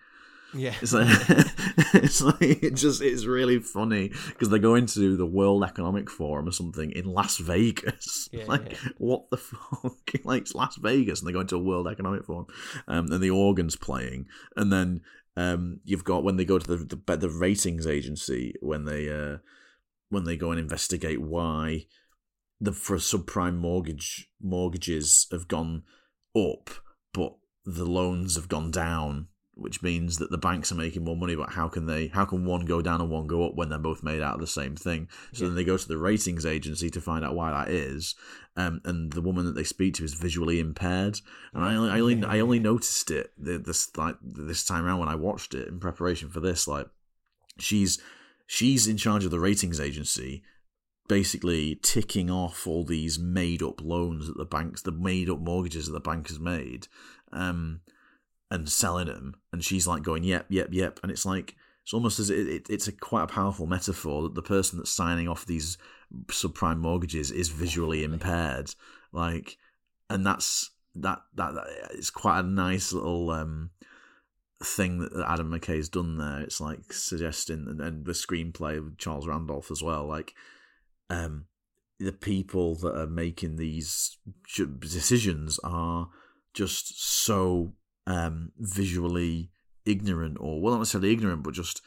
Yeah. 0.55 0.75
it's 0.83 0.93
like 0.93 1.07
it's 1.95 2.21
like 2.21 2.43
it 2.62 2.75
just 2.75 3.01
it's 3.01 3.25
really 3.25 3.59
funny 3.59 4.12
because 4.29 4.51
they 4.51 4.59
go 4.59 4.75
into 4.75 5.17
the 5.17 5.27
World 5.27 5.65
Economic 5.65 6.11
Forum 6.11 6.49
or 6.49 6.53
something 6.53 6.91
in 6.93 7.07
Las 7.07 7.38
Vegas. 7.38 8.21
Yeah, 8.33 8.45
like 8.47 8.73
yeah. 8.73 8.91
what 8.99 9.31
the 9.31 9.37
fuck? 9.38 9.97
like 10.25 10.43
it's 10.43 10.55
Las 10.55 10.77
Vegas, 10.77 11.21
and 11.21 11.29
they 11.29 11.33
go 11.33 11.41
into 11.41 11.57
a 11.57 11.62
World 11.62 11.87
Economic 11.87 12.25
Forum, 12.25 12.47
um, 12.88 13.11
and 13.12 13.23
the 13.23 13.31
organs 13.31 13.77
playing, 13.77 14.27
and 14.57 14.73
then 14.73 15.03
um, 15.37 15.81
you've 15.85 16.05
got 16.05 16.25
when 16.25 16.37
they 16.37 16.45
go 16.45 16.59
to 16.59 16.77
the 16.77 16.97
the, 16.97 17.17
the 17.17 17.29
ratings 17.29 17.87
agency 17.87 18.55
when 18.61 18.85
they 18.85 19.09
uh, 19.11 19.38
when 20.09 20.25
they 20.25 20.37
go 20.37 20.51
and 20.51 20.61
investigate 20.61 21.21
why 21.21 21.87
the 22.61 22.73
for 22.73 22.97
subprime 22.97 23.57
mortgage 23.57 24.29
mortgages 24.41 25.27
have 25.33 25.49
gone 25.49 25.83
up, 26.37 26.71
but 27.12 27.35
the 27.65 27.85
loans 27.85 28.37
have 28.37 28.49
gone 28.49 28.71
down, 28.71 29.29
which 29.55 29.83
means 29.83 30.19
that 30.19 30.31
the 30.31 30.38
banks 30.38 30.73
are 30.73 30.77
making 30.77 31.05
more 31.05 31.17
money. 31.17 31.35
But 31.35 31.51
how 31.51 31.69
can 31.69 31.87
they? 31.87 32.09
How 32.09 32.25
can 32.25 32.45
one 32.45 32.65
go 32.65 32.83
down 32.83 33.01
and 33.01 33.11
one 33.11 33.27
go 33.27 33.47
up 33.47 33.55
when 33.55 33.69
they're 33.69 33.79
both 33.79 34.03
made 34.03 34.23
out 34.23 34.35
of 34.35 34.41
the 34.41 34.47
same 34.47 34.77
thing? 34.77 35.09
So 35.33 35.45
then 35.45 35.55
they 35.55 35.65
go 35.65 35.77
to 35.77 35.88
the 35.88 35.99
ratings 35.99 36.47
agency 36.47 36.91
to 36.91 37.01
find 37.01 37.25
out 37.25 37.35
why 37.35 37.51
that 37.51 37.71
is. 37.71 38.15
Um, 38.57 38.81
and 38.85 39.12
the 39.12 39.23
woman 39.23 39.47
that 39.47 39.55
they 39.55 39.65
speak 39.65 39.95
to 39.95 40.05
is 40.05 40.15
visually 40.15 40.61
impaired, 40.61 41.21
and 41.55 41.65
I 41.65 41.75
only, 41.75 41.91
I 41.91 42.01
only, 42.01 42.25
I 42.25 42.41
only 42.41 42.59
noticed 42.59 43.11
it 43.11 43.33
this 43.38 43.97
like 43.97 44.17
this 44.23 44.65
time 44.65 44.85
around 44.85 45.01
when 45.01 45.09
I 45.09 45.15
watched 45.15 45.55
it 45.55 45.69
in 45.69 45.81
preparation 45.81 46.29
for 46.29 46.41
this. 46.41 46.69
Like, 46.69 46.87
she's 47.59 47.99
she's 48.47 48.87
in 48.87 48.97
charge 48.99 49.25
of 49.25 49.31
the 49.31 49.41
ratings 49.41 49.81
agency 49.81 50.43
basically 51.09 51.79
ticking 51.83 52.31
off 52.31 52.67
all 52.67 52.85
these 52.85 53.19
made 53.19 53.62
up 53.62 53.83
loans 53.83 54.27
that 54.27 54.37
the 54.37 54.45
banks, 54.45 54.83
the 54.83 54.93
made 54.93 55.29
up 55.29 55.38
mortgages 55.38 55.87
that 55.87 55.93
the 55.93 56.01
bank 56.01 56.29
has 56.29 56.38
made, 56.38 56.87
um, 57.33 57.81
and 58.53 58.69
selling 58.69 59.07
them. 59.07 59.35
And 59.53 59.65
she's 59.65 59.87
like 59.87 60.03
going, 60.03 60.23
yep, 60.23 60.47
yep, 60.51 60.69
yep. 60.71 61.01
And 61.03 61.11
it's 61.11 61.25
like, 61.25 61.57
it's 61.83 61.95
almost 61.95 62.21
as 62.21 62.31
it, 62.31 62.47
it, 62.47 62.71
it's 62.71 62.87
a 62.87 62.93
quite 62.93 63.25
a 63.25 63.27
powerful 63.27 63.67
metaphor 63.67 64.23
that 64.23 64.35
the 64.35 64.43
person 64.43 64.79
that's 64.79 64.91
signing 64.91 65.27
off 65.27 65.47
these 65.47 65.79
subprime 66.29 66.79
mortgages 66.79 67.31
is 67.31 67.49
visually 67.49 68.05
impaired. 68.05 68.73
Like, 69.11 69.57
and 70.09 70.25
that's 70.25 70.71
that 70.95 71.23
that, 71.35 71.55
that 71.55 71.67
it's 71.93 72.11
quite 72.11 72.41
a 72.41 72.43
nice 72.43 72.93
little 72.93 73.31
um 73.31 73.71
thing 74.62 74.99
that 74.99 75.25
Adam 75.27 75.51
McKay's 75.51 75.88
done 75.88 76.19
there. 76.19 76.41
It's 76.41 76.61
like 76.61 76.93
suggesting, 76.93 77.67
and, 77.69 77.81
and 77.81 78.05
the 78.05 78.12
screenplay 78.12 78.79
of 78.79 78.99
Charles 78.99 79.27
Randolph 79.27 79.71
as 79.71 79.83
well. 79.83 80.07
Like, 80.07 80.35
um, 81.11 81.47
the 81.99 82.12
people 82.12 82.77
that 82.77 82.97
are 82.97 83.07
making 83.07 83.57
these 83.57 84.19
decisions 84.55 85.59
are 85.65 86.11
just 86.55 87.03
so 87.03 87.73
um 88.07 88.53
visually 88.59 89.51
ignorant, 89.85 90.38
or 90.41 90.61
well, 90.61 90.75
not 90.75 90.81
necessarily 90.81 91.12
ignorant, 91.12 91.43
but 91.43 91.55
just 91.55 91.83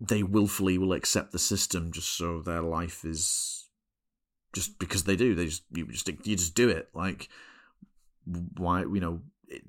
they 0.00 0.22
willfully 0.22 0.78
will 0.78 0.92
accept 0.92 1.32
the 1.32 1.38
system 1.38 1.92
just 1.92 2.16
so 2.16 2.42
their 2.42 2.62
life 2.62 3.04
is 3.04 3.68
just 4.52 4.78
because 4.78 5.04
they 5.04 5.16
do. 5.16 5.34
They 5.34 5.46
just 5.46 5.62
you 5.70 5.86
just 5.86 6.08
you 6.08 6.36
just 6.36 6.54
do 6.54 6.68
it. 6.68 6.88
Like 6.94 7.28
why 8.56 8.80
you 8.80 9.00
know 9.00 9.20
it, 9.48 9.62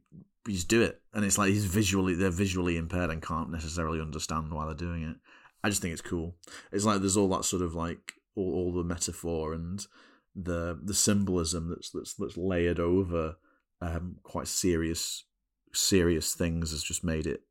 you 0.48 0.54
just 0.54 0.68
do 0.68 0.82
it, 0.82 1.02
and 1.14 1.24
it's 1.24 1.38
like 1.38 1.50
he's 1.50 1.66
visually 1.66 2.16
they're 2.16 2.30
visually 2.30 2.78
impaired 2.78 3.10
and 3.10 3.22
can't 3.22 3.52
necessarily 3.52 4.02
understand 4.02 4.52
why 4.52 4.66
they're 4.66 4.74
doing 4.74 5.04
it. 5.04 5.18
I 5.64 5.70
just 5.70 5.82
think 5.82 5.94
it's 5.94 6.02
cool. 6.02 6.36
It's 6.72 6.86
like 6.86 7.00
there's 7.00 7.18
all 7.18 7.30
that 7.30 7.46
sort 7.46 7.62
of 7.62 7.74
like 7.74 8.14
all, 8.36 8.54
all 8.54 8.74
the 8.74 8.84
metaphor 8.84 9.54
and 9.54 9.86
the 10.36 10.80
the 10.84 10.94
symbolism 10.94 11.70
that's 11.70 11.92
that's 11.92 12.16
that's 12.16 12.38
layered 12.38 12.80
over 12.80 13.36
um, 13.82 14.18
quite 14.24 14.48
serious 14.48 15.26
serious 15.74 16.34
things 16.34 16.72
has 16.72 16.84
just 16.84 17.04
made 17.04 17.26
it 17.26 17.42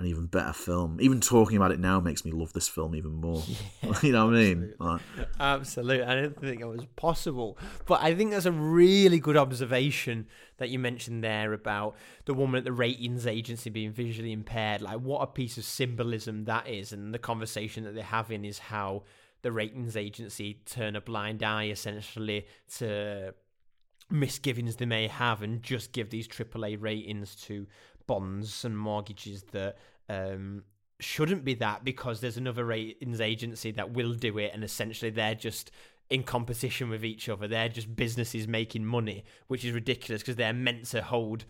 an 0.00 0.06
even 0.06 0.26
better 0.26 0.52
film. 0.52 0.98
Even 1.00 1.20
talking 1.20 1.56
about 1.56 1.72
it 1.72 1.78
now 1.78 2.00
makes 2.00 2.24
me 2.24 2.30
love 2.30 2.52
this 2.52 2.68
film 2.68 2.94
even 2.94 3.12
more. 3.12 3.42
you 4.02 4.12
know 4.12 4.26
what 4.26 4.34
I 4.34 4.38
mean? 4.38 4.74
Like, 4.78 5.00
Absolutely. 5.38 6.04
I 6.04 6.14
didn't 6.14 6.40
think 6.40 6.60
it 6.60 6.66
was 6.66 6.86
possible. 6.96 7.58
But 7.86 8.02
I 8.02 8.14
think 8.14 8.30
that's 8.30 8.46
a 8.46 8.52
really 8.52 9.20
good 9.20 9.36
observation 9.36 10.26
that 10.56 10.70
you 10.70 10.78
mentioned 10.78 11.22
there 11.22 11.52
about 11.52 11.96
the 12.24 12.34
woman 12.34 12.58
at 12.58 12.64
the 12.64 12.72
ratings 12.72 13.26
agency 13.26 13.70
being 13.70 13.92
visually 13.92 14.32
impaired. 14.32 14.80
Like, 14.80 15.00
what 15.00 15.20
a 15.20 15.26
piece 15.26 15.58
of 15.58 15.64
symbolism 15.64 16.44
that 16.46 16.66
is. 16.66 16.92
And 16.92 17.12
the 17.12 17.18
conversation 17.18 17.84
that 17.84 17.94
they're 17.94 18.02
having 18.02 18.44
is 18.44 18.58
how 18.58 19.02
the 19.42 19.52
ratings 19.52 19.96
agency 19.96 20.60
turn 20.66 20.96
a 20.96 21.00
blind 21.00 21.42
eye 21.42 21.68
essentially 21.68 22.46
to 22.76 23.34
misgivings 24.10 24.76
they 24.76 24.86
may 24.86 25.06
have 25.06 25.42
and 25.42 25.62
just 25.62 25.92
give 25.92 26.10
these 26.10 26.28
AAA 26.28 26.80
ratings 26.80 27.34
to 27.36 27.66
bonds 28.06 28.64
and 28.64 28.76
mortgages 28.76 29.44
that 29.52 29.76
um, 30.08 30.64
shouldn't 30.98 31.44
be 31.44 31.54
that 31.54 31.84
because 31.84 32.20
there's 32.20 32.36
another 32.36 32.64
ratings 32.64 33.20
agency 33.20 33.70
that 33.70 33.92
will 33.92 34.12
do 34.12 34.38
it 34.38 34.50
and 34.52 34.64
essentially 34.64 35.10
they're 35.10 35.34
just 35.34 35.70
in 36.10 36.24
competition 36.24 36.90
with 36.90 37.04
each 37.04 37.28
other. 37.28 37.46
They're 37.46 37.68
just 37.68 37.94
businesses 37.94 38.48
making 38.48 38.84
money, 38.84 39.24
which 39.46 39.64
is 39.64 39.72
ridiculous 39.72 40.22
because 40.22 40.36
they're 40.36 40.52
meant 40.52 40.86
to 40.86 41.02
hold 41.02 41.44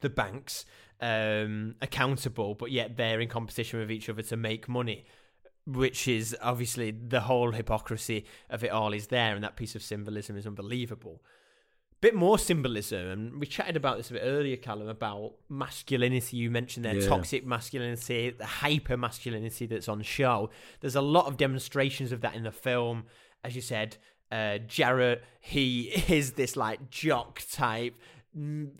the 0.00 0.10
banks 0.10 0.66
um, 1.00 1.74
accountable, 1.80 2.54
but 2.54 2.70
yet 2.70 2.96
they're 2.96 3.20
in 3.20 3.28
competition 3.28 3.80
with 3.80 3.90
each 3.90 4.08
other 4.08 4.22
to 4.22 4.36
make 4.36 4.68
money. 4.68 5.06
Which 5.64 6.08
is 6.08 6.36
obviously 6.42 6.90
the 6.90 7.20
whole 7.20 7.52
hypocrisy 7.52 8.26
of 8.50 8.64
it 8.64 8.72
all 8.72 8.92
is 8.92 9.06
there, 9.06 9.34
and 9.34 9.44
that 9.44 9.54
piece 9.54 9.76
of 9.76 9.82
symbolism 9.82 10.36
is 10.36 10.46
unbelievable 10.46 11.22
bit 12.02 12.14
more 12.14 12.38
symbolism, 12.38 13.06
and 13.06 13.40
we 13.40 13.46
chatted 13.46 13.76
about 13.76 13.96
this 13.96 14.10
a 14.10 14.14
bit 14.14 14.22
earlier, 14.24 14.56
Callum, 14.56 14.88
about 14.88 15.34
masculinity. 15.48 16.36
You 16.36 16.50
mentioned 16.50 16.84
there 16.84 16.96
Yeah. 16.96 17.08
toxic 17.08 17.46
masculinity, 17.46 18.30
the 18.30 18.44
hyper 18.44 18.96
masculinity 18.96 19.66
that's 19.66 19.88
on 19.88 20.02
show. 20.02 20.50
There's 20.80 20.96
a 20.96 21.00
lot 21.00 21.26
of 21.26 21.36
demonstrations 21.36 22.12
of 22.12 22.20
that 22.20 22.34
in 22.34 22.42
the 22.42 22.52
film. 22.52 23.04
As 23.44 23.54
you 23.54 23.62
said, 23.62 23.96
uh, 24.30 24.58
Jared, 24.58 25.22
he 25.40 25.90
is 26.12 26.32
this 26.32 26.56
like 26.56 26.90
jock 26.90 27.40
type. 27.50 27.94
mm, 28.36 28.70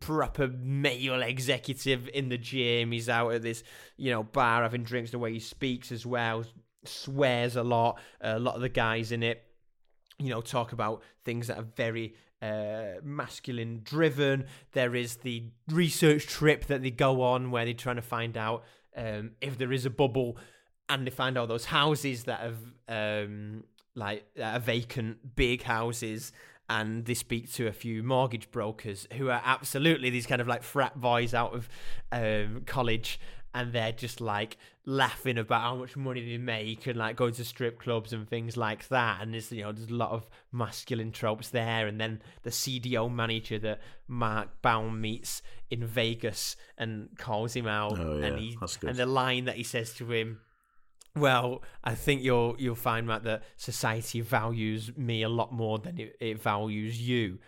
Proper 0.00 0.48
male 0.48 1.20
executive 1.20 2.08
in 2.14 2.28
the 2.30 2.38
gym. 2.38 2.92
He's 2.92 3.08
out 3.08 3.32
at 3.34 3.42
this, 3.42 3.62
you 3.98 4.10
know, 4.10 4.22
bar 4.22 4.62
having 4.62 4.84
drinks. 4.84 5.10
The 5.10 5.18
way 5.18 5.32
he 5.34 5.40
speaks 5.40 5.92
as 5.92 6.06
well, 6.06 6.44
swears 6.84 7.56
a 7.56 7.62
lot. 7.62 7.98
a 8.20 8.38
lot 8.38 8.54
of 8.54 8.60
the 8.62 8.68
guys 8.70 9.12
in 9.12 9.22
it 9.22 9.42
you 10.18 10.30
know, 10.30 10.40
talk 10.40 10.70
about 10.72 11.02
things 11.24 11.48
that 11.48 11.58
are 11.58 11.66
very 11.76 12.14
uh, 12.44 13.00
masculine 13.02 13.80
driven. 13.82 14.44
There 14.72 14.94
is 14.94 15.16
the 15.16 15.44
research 15.70 16.26
trip 16.26 16.66
that 16.66 16.82
they 16.82 16.90
go 16.90 17.22
on 17.22 17.50
where 17.50 17.64
they're 17.64 17.74
trying 17.74 17.96
to 17.96 18.02
find 18.02 18.36
out 18.36 18.64
um, 18.96 19.32
if 19.40 19.56
there 19.58 19.72
is 19.72 19.86
a 19.86 19.90
bubble, 19.90 20.36
and 20.88 21.06
they 21.06 21.10
find 21.10 21.38
all 21.38 21.46
those 21.46 21.64
houses 21.64 22.24
that 22.24 22.40
have 22.40 22.58
um, 23.26 23.64
like 23.94 24.26
vacant, 24.60 25.34
big 25.36 25.62
houses. 25.62 26.32
And 26.68 27.04
they 27.04 27.14
speak 27.14 27.52
to 27.54 27.66
a 27.66 27.72
few 27.72 28.02
mortgage 28.02 28.50
brokers 28.50 29.06
who 29.14 29.28
are 29.28 29.42
absolutely 29.44 30.08
these 30.10 30.26
kind 30.26 30.40
of 30.40 30.48
like 30.48 30.62
frat 30.62 30.98
boys 30.98 31.34
out 31.34 31.54
of 31.54 31.68
um, 32.10 32.62
college, 32.66 33.20
and 33.54 33.72
they're 33.72 33.92
just 33.92 34.20
like 34.20 34.56
laughing 34.84 35.38
about 35.38 35.62
how 35.62 35.76
much 35.76 35.96
money 35.96 36.24
they 36.28 36.38
make 36.38 36.86
and 36.86 36.98
like 36.98 37.16
going 37.16 37.32
to 37.32 37.44
strip 37.44 37.78
clubs 37.78 38.12
and 38.12 38.28
things 38.28 38.56
like 38.56 38.88
that. 38.88 39.22
And 39.22 39.32
there's 39.32 39.50
you 39.52 39.62
know 39.62 39.72
there's 39.72 39.90
a 39.90 39.94
lot 39.94 40.10
of 40.10 40.28
masculine 40.52 41.12
tropes 41.12 41.50
there. 41.50 41.86
And 41.86 42.00
then 42.00 42.20
the 42.42 42.50
CDO 42.50 43.12
manager 43.12 43.58
that 43.60 43.80
Mark 44.08 44.48
Baum 44.60 45.00
meets 45.00 45.40
in 45.70 45.86
Vegas 45.86 46.56
and 46.76 47.08
calls 47.16 47.54
him 47.54 47.66
out, 47.66 47.98
Oh, 47.98 48.18
yeah, 48.18 48.26
and 48.26 48.38
he 48.38 48.58
and 48.82 48.96
the 48.96 49.06
line 49.06 49.44
that 49.44 49.56
he 49.56 49.62
says 49.62 49.94
to 49.94 50.10
him. 50.10 50.40
Well, 51.16 51.62
I 51.84 51.94
think 51.94 52.22
you'll 52.22 52.56
you'll 52.58 52.74
find 52.74 53.06
Matt 53.06 53.22
that 53.22 53.44
society 53.56 54.20
values 54.20 54.96
me 54.96 55.22
a 55.22 55.28
lot 55.28 55.52
more 55.52 55.78
than 55.78 55.98
it, 56.00 56.16
it 56.20 56.42
values 56.42 57.00
you. 57.00 57.38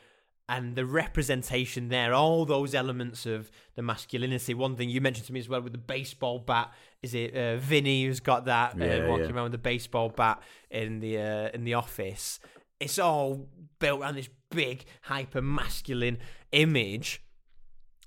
And 0.49 0.76
the 0.76 0.86
representation 0.86 1.88
there, 1.88 2.14
all 2.14 2.44
those 2.44 2.74
elements 2.74 3.26
of 3.26 3.51
the 3.74 3.82
masculinity. 3.82 4.55
One 4.55 4.76
thing 4.76 4.88
you 4.88 5.01
mentioned 5.01 5.26
to 5.26 5.32
me 5.32 5.40
as 5.40 5.49
well 5.49 5.61
with 5.61 5.72
the 5.72 5.78
baseball 5.78 6.38
bat 6.38 6.72
is 7.03 7.14
it 7.14 7.34
uh, 7.34 7.57
Vinny 7.57 8.05
who's 8.05 8.20
got 8.20 8.44
that 8.44 8.74
uh, 8.74 9.09
walking 9.09 9.26
yeah. 9.26 9.32
around 9.32 9.44
with 9.44 9.53
the 9.53 9.59
baseball 9.59 10.09
bat 10.09 10.40
in 10.70 11.01
the 11.01 11.18
uh, 11.18 11.49
in 11.53 11.64
the 11.64 11.74
office. 11.74 12.38
It's 12.78 12.99
all 12.99 13.49
built 13.78 14.01
around 14.01 14.16
this 14.16 14.28
big 14.51 14.84
hyper 15.03 15.42
masculine 15.42 16.18
image. 16.53 17.22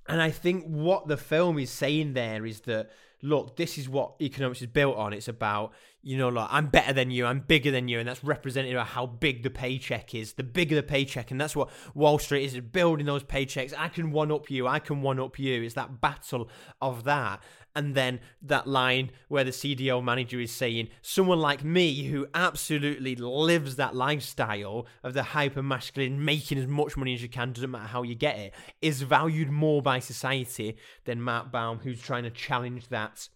And 0.08 0.22
I 0.22 0.32
think 0.32 0.66
what 0.66 1.08
the 1.08 1.18
film 1.18 1.60
is 1.60 1.70
saying 1.70 2.14
there 2.14 2.46
is 2.46 2.62
that 2.62 2.90
look, 3.22 3.58
this 3.58 3.78
is 3.78 3.90
what 3.90 4.16
economics 4.22 4.62
is 4.62 4.68
built 4.68 4.96
on. 4.96 5.14
It's 5.14 5.28
about, 5.28 5.74
you 6.02 6.18
know, 6.18 6.30
like 6.30 6.48
I'm 6.50 6.68
better 6.68 6.94
than 6.94 7.12
you, 7.12 7.26
I'm 7.26 7.42
bigger 7.42 7.72
than 7.72 7.88
you, 7.88 8.00
and 8.00 8.08
that's 8.08 8.24
represented 8.24 8.74
by 8.76 8.84
how 8.84 9.06
big 9.06 9.44
the 9.44 9.50
paycheck 9.50 10.16
is. 10.16 10.34
The 10.34 10.44
bigger 10.44 10.76
the 10.76 10.84
paycheck, 10.84 11.32
and 11.32 11.40
that's 11.40 11.56
what 11.56 11.70
Wall 11.94 12.20
Street 12.20 12.46
is 12.46 12.60
building 12.60 13.06
those 13.06 13.24
paychecks. 13.24 13.74
I 13.78 13.90
can 13.90 14.12
one 14.12 14.32
up 14.32 14.50
you, 14.50 14.68
I 14.68 14.80
can 14.80 15.02
one 15.02 15.20
up 15.20 15.38
you. 15.38 15.62
It's 15.62 15.76
that 15.76 16.00
battle 16.00 16.50
of 16.82 17.04
that. 17.04 17.44
And 17.76 17.94
then 17.96 18.20
that 18.42 18.68
line 18.68 19.12
where 19.28 19.44
the 19.44 19.52
CDO 19.52 20.04
manager 20.04 20.40
is 20.40 20.52
saying, 20.52 20.90
someone 21.02 21.40
like 21.40 21.64
me 21.64 22.06
who 22.06 22.28
absolutely 22.34 23.16
lives 23.16 23.76
that 23.76 23.96
lifestyle 23.96 24.88
of 25.04 25.14
the 25.14 25.22
hyper 25.22 25.62
masculine, 25.62 26.26
making 26.26 26.58
as 26.58 26.68
much 26.68 26.98
money 26.98 27.14
as 27.14 27.22
you 27.22 27.30
can, 27.30 27.54
doesn't 27.54 27.70
matter 27.70 27.88
how 27.88 28.02
you 28.04 28.16
get 28.16 28.40
it, 28.40 28.54
is 28.82 29.04
valued 29.04 29.50
more 29.50 29.82
by 29.82 30.00
society 30.00 30.78
than 31.06 31.22
Mark 31.22 31.52
Baum, 31.52 31.80
who's 31.80 32.02
trying 32.02 32.24
to 32.24 32.32
challenge 32.32 32.88
that 32.88 33.30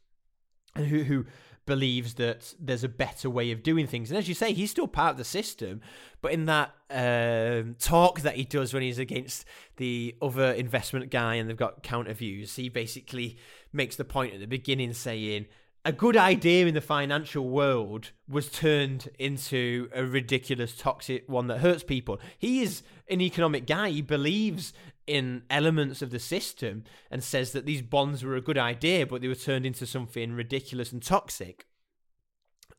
and 0.76 0.88
who, 0.88 1.04
who 1.04 1.26
believes 1.66 2.16
that 2.16 2.54
there's 2.60 2.84
a 2.84 2.90
better 2.90 3.30
way 3.30 3.52
of 3.52 3.64
doing 3.64 3.88
things. 3.88 4.12
And 4.12 4.18
as 4.18 4.28
you 4.28 4.36
say, 4.36 4.54
he's 4.54 4.72
still 4.72 4.88
part 4.88 5.12
of 5.12 5.18
the 5.18 5.24
system, 5.24 5.82
but 6.22 6.32
in 6.32 6.46
that 6.46 6.74
um, 6.90 7.76
talk 7.80 8.22
that 8.22 8.36
he 8.36 8.44
does 8.44 8.74
when 8.74 8.84
he's 8.84 9.00
against 9.00 9.46
the 9.78 10.16
other 10.22 10.52
investment 10.52 11.10
guy 11.10 11.36
and 11.36 11.50
they've 11.50 11.58
got 11.58 11.84
counter 11.84 12.14
views, 12.14 12.56
he 12.56 12.70
basically 12.70 13.38
makes 13.72 13.96
the 13.96 14.06
point 14.06 14.34
at 14.34 14.40
the 14.40 14.48
beginning 14.48 14.94
saying, 14.94 15.46
a 15.86 15.92
good 15.92 16.16
idea 16.16 16.66
in 16.66 16.74
the 16.74 16.82
financial 16.82 17.50
world 17.50 18.12
was 18.30 18.50
turned 18.50 19.10
into 19.20 19.90
a 19.94 20.06
ridiculous, 20.06 20.78
toxic 20.78 21.28
one 21.28 21.48
that 21.48 21.60
hurts 21.60 21.84
people. 21.84 22.22
He 22.38 22.62
is 22.62 22.84
an 23.10 23.20
economic 23.20 23.68
guy. 23.68 23.90
He 23.90 24.02
believes 24.02 24.74
in 25.08 25.44
elements 25.50 26.02
of 26.02 26.12
the 26.12 26.20
system 26.20 26.84
and 27.12 27.24
says 27.24 27.52
that 27.52 27.66
these 27.66 27.82
bonds 27.82 28.24
were 28.24 28.36
a 28.36 28.42
good 28.42 28.58
idea, 28.58 29.06
but 29.06 29.22
they 29.22 29.28
were 29.28 29.36
turned 29.36 29.66
into 29.66 29.86
something 29.86 30.34
ridiculous 30.34 30.92
and 30.92 31.02
toxic. 31.02 31.66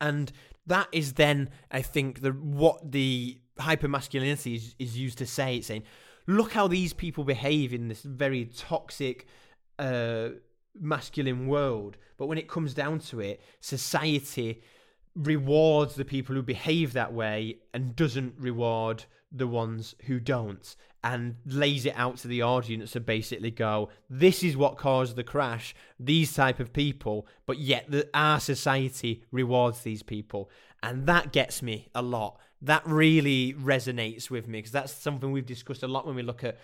And 0.01 0.31
that 0.67 0.87
is 0.91 1.13
then, 1.13 1.49
I 1.71 1.81
think, 1.81 2.21
the 2.21 2.31
what 2.31 2.91
the 2.91 3.39
hypermasculinity 3.59 4.55
is, 4.55 4.75
is 4.79 4.97
used 4.97 5.17
to 5.19 5.25
say. 5.25 5.57
It's 5.57 5.67
saying, 5.67 5.83
look 6.27 6.53
how 6.53 6.67
these 6.67 6.93
people 6.93 7.23
behave 7.23 7.73
in 7.73 7.87
this 7.87 8.01
very 8.01 8.45
toxic, 8.45 9.27
uh, 9.79 10.29
masculine 10.79 11.47
world. 11.47 11.97
But 12.17 12.27
when 12.27 12.37
it 12.37 12.49
comes 12.49 12.73
down 12.73 12.99
to 12.99 13.19
it, 13.19 13.41
society 13.59 14.61
rewards 15.15 15.95
the 15.95 16.05
people 16.05 16.35
who 16.35 16.41
behave 16.41 16.93
that 16.93 17.13
way 17.13 17.59
and 17.73 17.95
doesn't 17.95 18.35
reward 18.37 19.05
the 19.31 19.47
ones 19.47 19.95
who 20.05 20.19
don't 20.19 20.75
and 21.05 21.35
lays 21.45 21.85
it 21.85 21.93
out 21.95 22.17
to 22.17 22.27
the 22.27 22.41
audience 22.41 22.91
to 22.91 22.99
basically 22.99 23.51
go 23.51 23.89
this 24.09 24.43
is 24.43 24.57
what 24.57 24.75
caused 24.75 25.15
the 25.15 25.23
crash 25.23 25.75
these 25.99 26.33
type 26.33 26.59
of 26.59 26.73
people 26.73 27.27
but 27.45 27.59
yet 27.59 27.85
the, 27.89 28.09
our 28.15 28.39
society 28.39 29.23
rewards 29.31 29.81
these 29.81 30.01
people 30.01 30.49
and 30.81 31.05
that 31.05 31.31
gets 31.31 31.61
me 31.61 31.87
a 31.93 32.01
lot 32.01 32.39
that 32.59 32.81
really 32.87 33.53
resonates 33.53 34.31
with 34.31 34.47
me 34.47 34.57
because 34.57 34.71
that's 34.71 34.91
something 34.91 35.31
we've 35.31 35.45
discussed 35.45 35.83
a 35.83 35.87
lot 35.87 36.07
when 36.07 36.15
we 36.15 36.23
look 36.23 36.43
at 36.43 36.57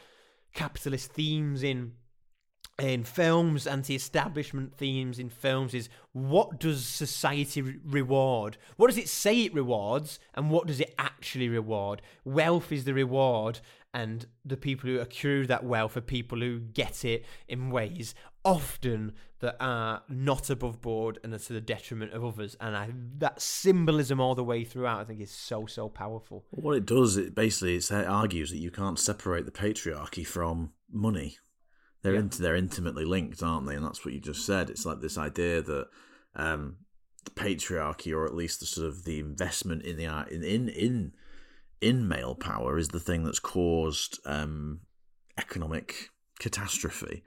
capitalist 0.53 1.13
themes 1.13 1.61
in 1.61 1.91
in 2.79 3.03
films, 3.03 3.67
anti-establishment 3.67 4.73
themes 4.75 5.19
in 5.19 5.29
films 5.29 5.73
is 5.73 5.89
what 6.13 6.59
does 6.59 6.85
society 6.85 7.61
re- 7.61 7.79
reward? 7.85 8.57
What 8.77 8.87
does 8.87 8.97
it 8.97 9.07
say 9.07 9.41
it 9.41 9.53
rewards, 9.53 10.19
and 10.33 10.49
what 10.49 10.67
does 10.67 10.79
it 10.79 10.93
actually 10.97 11.49
reward? 11.49 12.01
Wealth 12.25 12.71
is 12.71 12.85
the 12.85 12.93
reward, 12.93 13.59
and 13.93 14.25
the 14.45 14.57
people 14.57 14.89
who 14.89 14.99
accrue 14.99 15.45
that 15.47 15.63
wealth 15.63 15.97
are 15.97 16.01
people 16.01 16.39
who 16.39 16.59
get 16.59 17.03
it 17.03 17.25
in 17.47 17.69
ways 17.69 18.15
often 18.43 19.13
that 19.39 19.55
are 19.59 20.01
not 20.07 20.49
above 20.49 20.81
board 20.81 21.19
and 21.23 21.33
are 21.33 21.39
to 21.39 21.53
the 21.53 21.61
detriment 21.61 22.13
of 22.13 22.23
others. 22.23 22.55
And 22.61 22.75
I, 22.75 22.89
that 23.17 23.41
symbolism 23.41 24.19
all 24.19 24.33
the 24.35 24.43
way 24.43 24.63
throughout, 24.63 24.99
I 25.01 25.03
think, 25.03 25.19
is 25.19 25.31
so 25.31 25.65
so 25.65 25.89
powerful. 25.89 26.45
What 26.51 26.77
it 26.77 26.85
does, 26.85 27.17
it 27.17 27.35
basically 27.35 27.75
it 27.75 27.91
argues 27.91 28.49
that 28.51 28.57
you 28.57 28.71
can't 28.71 28.99
separate 28.99 29.45
the 29.45 29.51
patriarchy 29.51 30.25
from 30.25 30.71
money. 30.91 31.37
They're 32.01 32.13
Yeah. 32.13 32.21
int- 32.21 32.37
they're 32.37 32.55
intimately 32.55 33.05
linked, 33.05 33.43
aren't 33.43 33.67
they? 33.67 33.75
And 33.75 33.85
that's 33.85 34.03
what 34.05 34.13
you 34.13 34.19
just 34.19 34.45
said. 34.45 34.69
It's 34.69 34.85
like 34.85 35.01
this 35.01 35.17
idea 35.17 35.61
that 35.61 35.87
um, 36.35 36.77
the 37.25 37.31
patriarchy, 37.31 38.15
or 38.15 38.25
at 38.25 38.33
least 38.33 38.59
the 38.61 38.65
sort 38.65 38.87
of 38.87 39.03
the 39.03 39.19
investment 39.19 39.83
in 39.83 39.97
the 39.97 40.07
art 40.07 40.29
in 40.31 40.43
in 40.43 40.69
in, 40.69 41.13
in 41.81 42.07
male 42.07 42.35
power, 42.35 42.77
is 42.77 42.89
the 42.89 42.99
thing 42.99 43.23
that's 43.23 43.39
caused 43.39 44.19
um, 44.25 44.81
economic 45.37 46.09
catastrophe. 46.39 47.23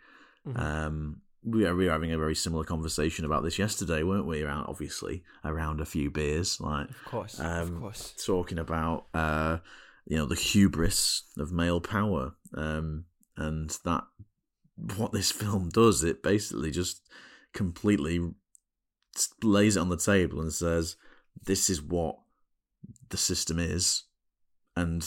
Um, 0.56 1.22
we 1.42 1.66
are, 1.66 1.74
we 1.74 1.86
were 1.86 1.92
having 1.92 2.12
a 2.12 2.18
very 2.18 2.34
similar 2.34 2.64
conversation 2.64 3.24
about 3.24 3.42
this 3.42 3.58
yesterday, 3.58 4.02
weren't 4.02 4.26
we? 4.26 4.42
Around 4.42 4.66
obviously 4.66 5.22
around 5.44 5.80
a 5.80 5.86
few 5.86 6.10
beers, 6.10 6.60
like 6.60 6.88
Of 6.88 7.04
course, 7.04 7.40
um, 7.40 7.74
of 7.76 7.80
course. 7.80 8.14
talking 8.24 8.58
about 8.58 9.06
uh, 9.14 9.58
you 10.06 10.16
know 10.16 10.26
the 10.26 10.34
hubris 10.34 11.24
of 11.38 11.52
male 11.52 11.80
power, 11.80 12.34
um, 12.54 13.04
and 13.36 13.70
that 13.84 14.04
what 14.96 15.12
this 15.12 15.30
film 15.30 15.68
does, 15.70 16.02
it 16.04 16.22
basically 16.22 16.70
just 16.70 17.02
completely 17.52 18.20
lays 19.42 19.76
it 19.76 19.80
on 19.80 19.88
the 19.90 19.96
table 19.96 20.40
and 20.40 20.52
says, 20.52 20.96
"This 21.42 21.68
is 21.70 21.80
what 21.82 22.18
the 23.10 23.16
system 23.16 23.58
is," 23.58 24.04
and 24.76 25.06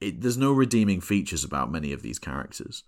it, 0.00 0.20
there's 0.20 0.36
no 0.36 0.52
redeeming 0.52 1.00
features 1.00 1.44
about 1.44 1.72
many 1.72 1.92
of 1.92 2.02
these 2.02 2.18
characters. 2.18 2.84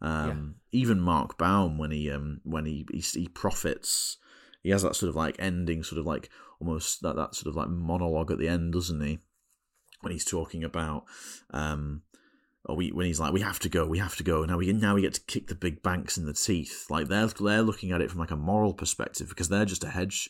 Um, 0.00 0.56
Even 0.70 1.00
Mark 1.00 1.38
Baum, 1.38 1.78
when 1.78 1.90
he 1.90 2.10
um, 2.10 2.40
when 2.44 2.66
he, 2.66 2.86
he 2.92 3.00
he 3.00 3.28
profits, 3.28 4.18
he 4.62 4.70
has 4.70 4.82
that 4.82 4.96
sort 4.96 5.10
of 5.10 5.16
like 5.16 5.36
ending, 5.38 5.82
sort 5.82 5.98
of 5.98 6.06
like 6.06 6.30
almost 6.60 7.02
that, 7.02 7.16
that 7.16 7.34
sort 7.34 7.48
of 7.48 7.56
like 7.56 7.68
monologue 7.68 8.30
at 8.30 8.38
the 8.38 8.48
end, 8.48 8.72
doesn't 8.72 9.00
he? 9.00 9.18
When 10.00 10.12
he's 10.12 10.24
talking 10.24 10.62
about 10.62 11.04
um, 11.50 12.02
or 12.64 12.76
we, 12.76 12.92
when 12.92 13.06
he's 13.06 13.18
like, 13.18 13.32
we 13.32 13.40
have 13.40 13.58
to 13.60 13.68
go, 13.68 13.86
we 13.86 13.98
have 13.98 14.16
to 14.16 14.22
go. 14.22 14.44
Now 14.44 14.58
we 14.58 14.72
now 14.72 14.94
we 14.94 15.02
get 15.02 15.14
to 15.14 15.20
kick 15.22 15.48
the 15.48 15.54
big 15.54 15.82
banks 15.82 16.18
in 16.18 16.26
the 16.26 16.32
teeth. 16.34 16.86
Like 16.90 17.08
they're 17.08 17.26
they're 17.26 17.62
looking 17.62 17.92
at 17.92 18.00
it 18.00 18.10
from 18.10 18.20
like 18.20 18.30
a 18.30 18.36
moral 18.36 18.74
perspective 18.74 19.28
because 19.28 19.48
they're 19.48 19.64
just 19.64 19.84
a 19.84 19.90
hedge 19.90 20.28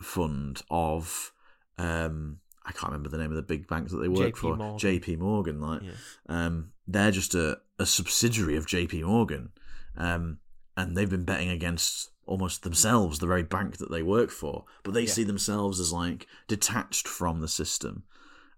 fund 0.00 0.62
of 0.70 1.32
um 1.78 2.38
I 2.66 2.72
can't 2.72 2.92
remember 2.92 3.10
the 3.10 3.18
name 3.18 3.30
of 3.30 3.36
the 3.36 3.42
big 3.42 3.66
banks 3.68 3.92
that 3.92 3.98
they 3.98 4.08
work 4.08 4.34
JP 4.34 4.38
for. 4.38 4.56
Morgan. 4.56 4.78
J.P. 4.78 5.16
Morgan, 5.16 5.60
like 5.60 5.82
Yeah. 5.82 5.92
um, 6.28 6.70
they're 6.86 7.10
just 7.10 7.34
a, 7.34 7.58
a 7.78 7.86
subsidiary 7.86 8.56
of 8.56 8.66
J.P. 8.66 9.02
Morgan, 9.02 9.50
um, 9.96 10.38
and 10.76 10.96
they've 10.96 11.10
been 11.10 11.24
betting 11.24 11.50
against 11.50 12.10
almost 12.26 12.62
themselves, 12.62 13.18
the 13.18 13.26
very 13.26 13.42
bank 13.42 13.76
that 13.76 13.90
they 13.90 14.02
work 14.02 14.30
for. 14.30 14.64
But 14.82 14.94
they 14.94 15.02
Yeah. 15.02 15.12
see 15.12 15.24
themselves 15.24 15.78
as 15.78 15.92
like 15.92 16.26
detached 16.48 17.06
from 17.06 17.40
the 17.40 17.48
system, 17.48 18.04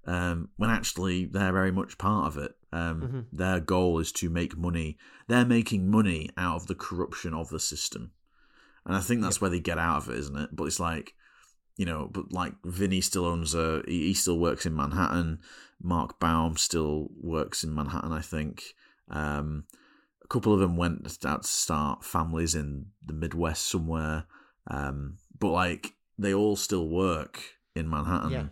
um, 0.07 0.51
when 0.57 0.71
actually 0.71 1.25
they're 1.27 1.53
very 1.53 1.73
much 1.73 1.99
part 1.99 2.27
of 2.29 2.37
it. 2.43 2.57
Um, 2.73 3.01
Mm-hmm. 3.03 3.21
Their 3.33 3.61
goal 3.61 3.99
is 3.99 4.13
to 4.13 4.31
make 4.31 4.57
money. 4.57 4.99
They're 5.27 5.45
making 5.45 5.91
money 5.91 6.31
out 6.37 6.57
of 6.57 6.67
the 6.69 6.75
corruption 6.77 7.35
of 7.35 7.49
the 7.49 7.59
system, 7.61 8.13
and 8.85 8.95
I 8.95 9.01
think 9.01 9.21
that's 9.23 9.41
where 9.41 9.51
they 9.51 9.61
get 9.61 9.79
out 9.79 9.99
of 10.05 10.11
it, 10.11 10.19
isn't 10.19 10.37
it? 10.37 10.51
But 10.55 10.65
it's 10.65 10.79
like 10.81 11.15
you 11.77 11.85
know, 11.85 12.09
but 12.11 12.33
like 12.33 12.55
Vinny 12.65 13.01
still 13.01 13.27
owns 13.27 13.55
a, 13.55 13.83
he, 13.87 14.15
still 14.15 14.39
works 14.39 14.67
in 14.67 14.75
Manhattan. 14.75 15.41
Mark 15.83 16.19
Baum 16.19 16.57
still 16.57 17.11
works 17.21 17.63
in 17.63 17.75
Manhattan, 17.75 18.13
I 18.13 18.23
think. 18.23 18.63
Um, 19.11 19.65
a 20.25 20.29
couple 20.29 20.53
of 20.53 20.61
them 20.61 20.77
went 20.77 21.25
out 21.25 21.43
to 21.43 21.49
start 21.49 22.05
families 22.05 22.55
in 22.55 22.87
the 23.05 23.13
Midwest 23.13 23.67
somewhere. 23.67 24.25
Um, 24.69 25.19
but 25.39 25.51
like 25.51 25.93
they 26.19 26.35
all 26.35 26.57
still 26.57 26.89
work 26.89 27.43
in 27.75 27.89
Manhattan. 27.89 28.31
Yeah. 28.31 28.47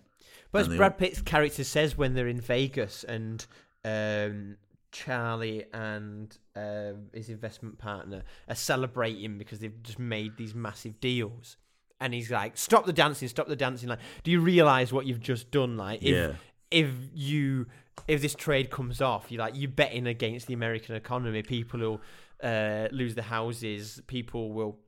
But 0.53 0.69
as 0.69 0.77
Brad 0.77 0.93
all- 0.93 0.99
Pitt's 0.99 1.23
character 1.23 1.65
says 1.65 1.97
when 1.97 2.15
they're 2.15 2.29
in 2.29 2.41
Vegas 2.41 3.05
and 3.05 3.45
um, 3.85 4.57
Charlie 4.93 5.65
and 5.73 6.37
um 6.55 7.07
his 7.13 7.29
investment 7.29 7.79
partner 7.79 8.23
are 8.49 8.55
celebrating 8.55 9.39
because 9.39 9.59
they've 9.59 9.83
just 9.83 9.99
made 9.99 10.37
these 10.37 10.55
massive 10.55 11.01
deals. 11.01 11.57
And 12.01 12.13
he's 12.13 12.31
like, 12.31 12.57
"Stop 12.59 12.87
the 12.87 12.93
dancing! 12.93 13.29
Stop 13.29 13.47
the 13.49 13.57
dancing!" 13.57 13.89
Like, 13.89 14.01
do 14.25 14.31
you 14.31 14.41
realize 14.41 14.93
what 14.93 15.07
you've 15.07 15.21
just 15.21 15.51
done? 15.51 15.77
Like, 15.77 16.03
if 16.03 16.09
Yeah. 16.15 16.33
if 16.71 16.91
you 17.15 17.67
if 18.09 18.21
this 18.21 18.35
trade 18.35 18.71
comes 18.71 19.01
off, 19.01 19.31
you're 19.31 19.39
like 19.41 19.55
you're 19.57 19.71
betting 19.71 20.07
against 20.07 20.47
the 20.49 20.55
American 20.55 20.97
economy. 20.97 21.43
People 21.43 21.81
will 21.81 22.01
uh, 22.43 22.89
lose 22.91 23.15
their 23.15 23.25
houses. 23.25 24.03
People 24.09 24.53
will 24.53 24.79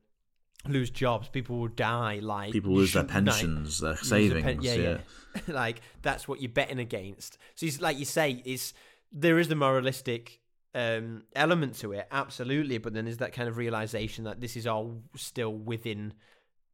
lose 0.67 0.89
jobs. 0.89 1.29
People 1.29 1.59
will 1.59 1.69
die. 1.69 2.19
Like 2.21 2.51
People 2.51 2.73
lose 2.73 2.93
their 2.93 3.03
shouldn't- 3.07 3.27
like, 3.27 3.35
pensions, 3.35 3.79
their 3.79 3.95
savings. 3.95 4.43
pen- 4.43 4.61
yeah, 4.61 4.73
yeah. 4.75 4.97
like 5.47 5.81
that's 6.01 6.27
what 6.27 6.41
you're 6.41 6.51
betting 6.51 6.79
against. 6.79 7.37
So 7.55 7.65
it's 7.65 7.79
like 7.81 7.97
you 7.97 8.05
say, 8.05 8.41
it's 8.45 8.73
there 9.11 9.39
is 9.39 9.47
the 9.47 9.55
moralistic 9.55 10.41
um, 10.75 11.23
element 11.35 11.75
to 11.79 11.93
it, 11.93 12.07
absolutely. 12.11 12.77
But 12.79 12.93
then 12.93 13.05
there's 13.05 13.17
that 13.17 13.31
kind 13.33 13.47
of 13.47 13.55
realization 13.57 14.25
that 14.25 14.41
this 14.41 14.57
is 14.57 14.67
all 14.67 15.01
still 15.15 15.53
within 15.55 16.13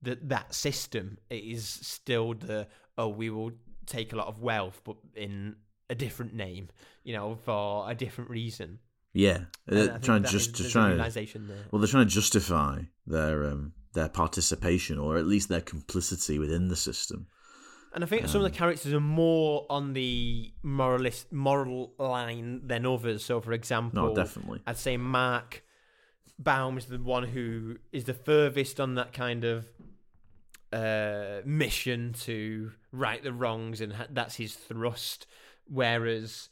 the, 0.03 0.19
that 0.23 0.53
system. 0.53 1.17
is 1.29 1.67
still 1.67 2.33
the 2.33 2.67
oh, 2.97 3.07
we 3.07 3.29
will 3.29 3.51
take 3.85 4.13
a 4.13 4.15
lot 4.15 4.27
of 4.27 4.39
wealth, 4.39 4.81
but 4.83 4.97
in 5.15 5.55
a 5.89 5.95
different 5.95 6.33
name, 6.33 6.69
you 7.03 7.13
know, 7.13 7.35
for 7.35 7.89
a 7.89 7.95
different 7.95 8.29
reason. 8.29 8.79
Yeah, 9.13 9.45
uh, 9.71 9.99
trying 9.99 10.23
that 10.23 10.31
just 10.31 10.55
to 10.55 10.69
try. 10.69 10.89
realization 10.89 11.47
there. 11.47 11.65
Well, 11.71 11.79
they're 11.79 11.87
trying 11.87 12.07
to 12.07 12.13
justify 12.13 12.81
their 13.05 13.45
um, 13.45 13.73
their 13.93 14.09
participation, 14.09 14.97
or 14.97 15.17
at 15.17 15.25
least 15.25 15.49
their 15.49 15.61
complicity 15.61 16.39
within 16.39 16.67
the 16.67 16.75
system. 16.75 17.27
And 17.93 18.03
I 18.03 18.07
think 18.07 18.27
some 18.27 18.41
of 18.41 18.45
Um, 18.45 18.51
the 18.51 18.57
characters 18.57 18.91
are 18.91 18.99
more 18.99 19.67
on 19.69 19.93
the 19.93 20.51
moralist 20.63 21.31
moral 21.31 21.93
line 21.99 22.65
than 22.65 22.87
others. 22.87 23.23
So, 23.23 23.39
for 23.39 23.53
example, 23.53 24.07
No, 24.09 24.15
definitely. 24.15 24.61
I'd 24.65 24.77
say 24.77 24.97
Mark 24.97 25.63
Baum 26.39 26.79
is 26.79 26.85
the 26.85 26.97
one 26.97 27.27
who 27.27 27.77
is 27.91 28.05
the 28.05 28.15
furthest 28.15 28.79
on 28.79 28.95
that 28.95 29.13
kind 29.13 29.43
of 29.43 29.67
uh, 30.73 31.41
mission 31.45 32.13
to 32.21 32.71
right 32.91 33.23
the 33.23 33.33
wrongs, 33.33 33.81
and 33.81 33.93
ha- 33.93 34.07
that's 34.09 34.35
his 34.35 34.55
thrust. 34.55 35.27
Whereas 35.65 36.49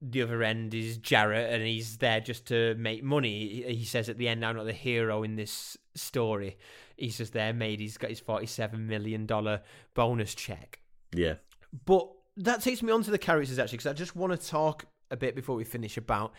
the 0.00 0.22
other 0.22 0.42
end 0.42 0.74
is 0.74 0.96
Jared, 0.96 1.52
and 1.52 1.62
he's 1.62 1.98
there 1.98 2.20
just 2.20 2.46
to 2.46 2.74
make 2.76 3.04
money. 3.04 3.48
He 3.48 3.74
he 3.76 3.84
says 3.84 4.08
at 4.08 4.18
the 4.18 4.28
end, 4.28 4.44
"I'm 4.44 4.56
not 4.56 4.64
the 4.66 4.72
hero 4.72 5.22
in 5.22 5.36
this 5.36 5.76
story." 5.94 6.56
He's 6.96 7.18
just 7.18 7.32
there, 7.32 7.52
made. 7.52 7.80
He's 7.80 7.98
got 7.98 8.10
his 8.10 8.20
forty-seven 8.20 8.86
million 8.86 9.26
dollar 9.26 9.62
bonus 9.94 10.34
check. 10.34 10.80
Yeah, 11.14 11.34
But 11.84 12.08
that 12.36 12.62
takes 12.62 12.82
me 12.82 12.92
on 12.92 13.02
to 13.02 13.10
the 13.10 13.18
characters 13.18 13.58
actually, 13.58 13.78
because 13.78 13.90
I 13.90 13.92
just 13.94 14.16
want 14.16 14.38
to 14.38 14.48
talk 14.48 14.86
a 15.10 15.16
bit 15.16 15.34
before 15.34 15.56
we 15.56 15.64
finish 15.64 15.96
about 15.96 16.32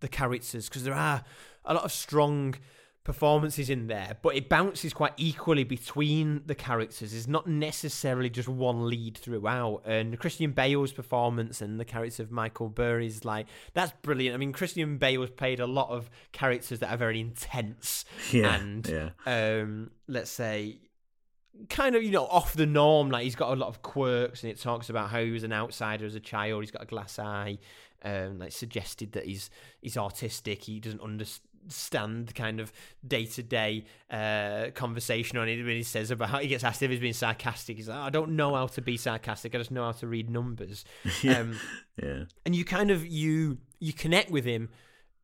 the 0.00 0.08
characters, 0.08 0.68
because 0.68 0.84
there 0.84 0.94
are 0.94 1.24
a 1.64 1.74
lot 1.74 1.84
of 1.84 1.92
strong 1.92 2.54
performances 3.02 3.70
in 3.70 3.86
there, 3.86 4.16
but 4.22 4.36
it 4.36 4.48
bounces 4.48 4.92
quite 4.92 5.12
equally 5.16 5.64
between 5.64 6.42
the 6.46 6.54
characters. 6.54 7.14
It's 7.14 7.26
not 7.26 7.46
necessarily 7.46 8.28
just 8.28 8.48
one 8.48 8.88
lead 8.88 9.16
throughout. 9.16 9.82
And 9.86 10.18
Christian 10.18 10.52
Bale's 10.52 10.92
performance 10.92 11.62
and 11.62 11.80
the 11.80 11.84
character 11.84 12.22
of 12.22 12.30
Michael 12.30 12.68
Burry 12.68 13.06
is 13.06 13.24
like 13.24 13.46
that's 13.72 13.92
brilliant. 14.02 14.34
I 14.34 14.38
mean, 14.38 14.52
Christian 14.52 14.98
Bale's 14.98 15.30
played 15.30 15.60
a 15.60 15.66
lot 15.66 15.88
of 15.88 16.10
characters 16.32 16.80
that 16.80 16.92
are 16.92 16.96
very 16.96 17.20
intense 17.20 18.04
yeah, 18.32 18.54
and 18.54 18.86
yeah. 18.86 19.10
um, 19.26 19.90
let's 20.06 20.30
say, 20.30 20.78
kind 21.70 21.96
of, 21.96 22.02
you 22.02 22.10
know, 22.10 22.26
off 22.26 22.52
the 22.52 22.66
norm. 22.66 23.10
Like 23.10 23.24
he's 23.24 23.36
got 23.36 23.52
a 23.52 23.56
lot 23.56 23.68
of 23.68 23.80
quirks, 23.80 24.42
and 24.42 24.52
it 24.52 24.60
talks 24.60 24.90
about 24.90 25.08
how 25.08 25.22
he 25.22 25.30
was 25.30 25.42
an 25.42 25.52
outsider 25.52 26.04
as 26.04 26.14
a 26.14 26.20
child. 26.20 26.62
He's 26.62 26.70
got 26.70 26.82
a 26.82 26.86
glass 26.86 27.18
eye. 27.18 27.58
Um, 28.02 28.38
like 28.38 28.52
suggested 28.52 29.12
that 29.12 29.26
he's 29.26 29.50
he's 29.80 29.96
autistic. 29.96 30.62
He 30.62 30.80
doesn't 30.80 31.02
understand 31.02 31.49
the 31.68 32.32
kind 32.34 32.60
of 32.60 32.72
day 33.06 33.26
to 33.26 33.42
day 33.42 33.84
conversation 34.74 35.38
on 35.38 35.48
it 35.48 35.56
when 35.58 35.76
he 35.76 35.82
says 35.82 36.10
about 36.10 36.30
how 36.30 36.38
he 36.38 36.48
gets 36.48 36.64
asked 36.64 36.82
if 36.82 36.90
he's 36.90 37.00
being 37.00 37.12
sarcastic. 37.12 37.76
He's 37.76 37.88
like, 37.88 37.98
I 37.98 38.10
don't 38.10 38.32
know 38.32 38.54
how 38.54 38.66
to 38.68 38.80
be 38.82 38.96
sarcastic. 38.96 39.54
I 39.54 39.58
just 39.58 39.70
know 39.70 39.84
how 39.84 39.92
to 39.92 40.06
read 40.06 40.30
numbers. 40.30 40.84
Yeah. 41.22 41.40
Um, 41.40 41.58
yeah. 42.02 42.24
and 42.46 42.56
you 42.56 42.64
kind 42.64 42.90
of 42.90 43.06
you 43.06 43.58
you 43.78 43.92
connect 43.92 44.30
with 44.30 44.44
him 44.44 44.70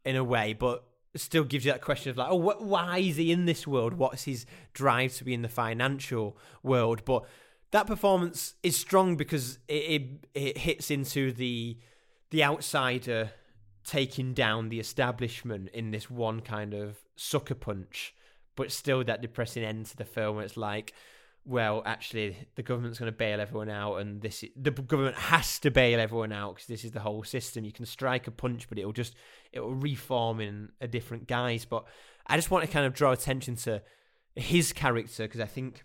in 0.04 0.14
a 0.16 0.24
way, 0.24 0.52
but 0.52 0.84
still 1.14 1.44
gives 1.44 1.64
you 1.64 1.72
that 1.72 1.80
question 1.80 2.10
of 2.10 2.18
like, 2.18 2.28
oh, 2.30 2.38
wh- 2.38 2.60
why 2.60 2.98
is 2.98 3.16
he 3.16 3.32
in 3.32 3.46
this 3.46 3.66
world? 3.66 3.94
What's 3.94 4.24
his 4.24 4.44
drive 4.74 5.14
to 5.14 5.24
be 5.24 5.32
in 5.32 5.40
the 5.42 5.48
financial 5.48 6.36
world? 6.62 7.02
But 7.06 7.24
that 7.70 7.86
performance 7.86 8.54
is 8.62 8.76
strong 8.76 9.16
because 9.16 9.58
it 9.68 9.74
it, 9.74 10.02
it 10.34 10.58
hits 10.58 10.90
into 10.90 11.32
the 11.32 11.78
the 12.30 12.44
outsider 12.44 13.30
taking 13.86 14.34
down 14.34 14.68
the 14.68 14.80
establishment 14.80 15.68
in 15.72 15.92
this 15.92 16.10
one 16.10 16.40
kind 16.40 16.74
of 16.74 16.98
sucker 17.14 17.54
punch, 17.54 18.14
but 18.56 18.72
still 18.72 19.04
that 19.04 19.22
depressing 19.22 19.62
end 19.62 19.86
to 19.86 19.96
the 19.96 20.04
film 20.04 20.36
where 20.36 20.44
it's 20.44 20.56
like, 20.56 20.92
well, 21.44 21.82
actually, 21.86 22.36
the 22.56 22.62
government's 22.62 22.98
going 22.98 23.10
to 23.10 23.16
bail 23.16 23.40
everyone 23.40 23.70
out, 23.70 23.98
and 23.98 24.20
this 24.20 24.44
the 24.56 24.72
government 24.72 25.16
has 25.16 25.60
to 25.60 25.70
bail 25.70 26.00
everyone 26.00 26.32
out 26.32 26.56
because 26.56 26.66
this 26.66 26.84
is 26.84 26.90
the 26.90 27.00
whole 27.00 27.22
system. 27.22 27.64
You 27.64 27.70
can 27.70 27.86
strike 27.86 28.26
a 28.26 28.32
punch, 28.32 28.68
but 28.68 28.78
it'll 28.78 28.92
just 28.92 29.14
it 29.52 29.60
will 29.60 29.74
reform 29.74 30.40
in 30.40 30.70
a 30.80 30.88
different 30.88 31.28
guise. 31.28 31.64
But 31.64 31.84
I 32.26 32.34
just 32.34 32.50
want 32.50 32.64
to 32.64 32.70
kind 32.70 32.84
of 32.84 32.94
draw 32.94 33.12
attention 33.12 33.54
to 33.56 33.80
his 34.34 34.72
character 34.72 35.22
because 35.22 35.40
I 35.40 35.46
think 35.46 35.84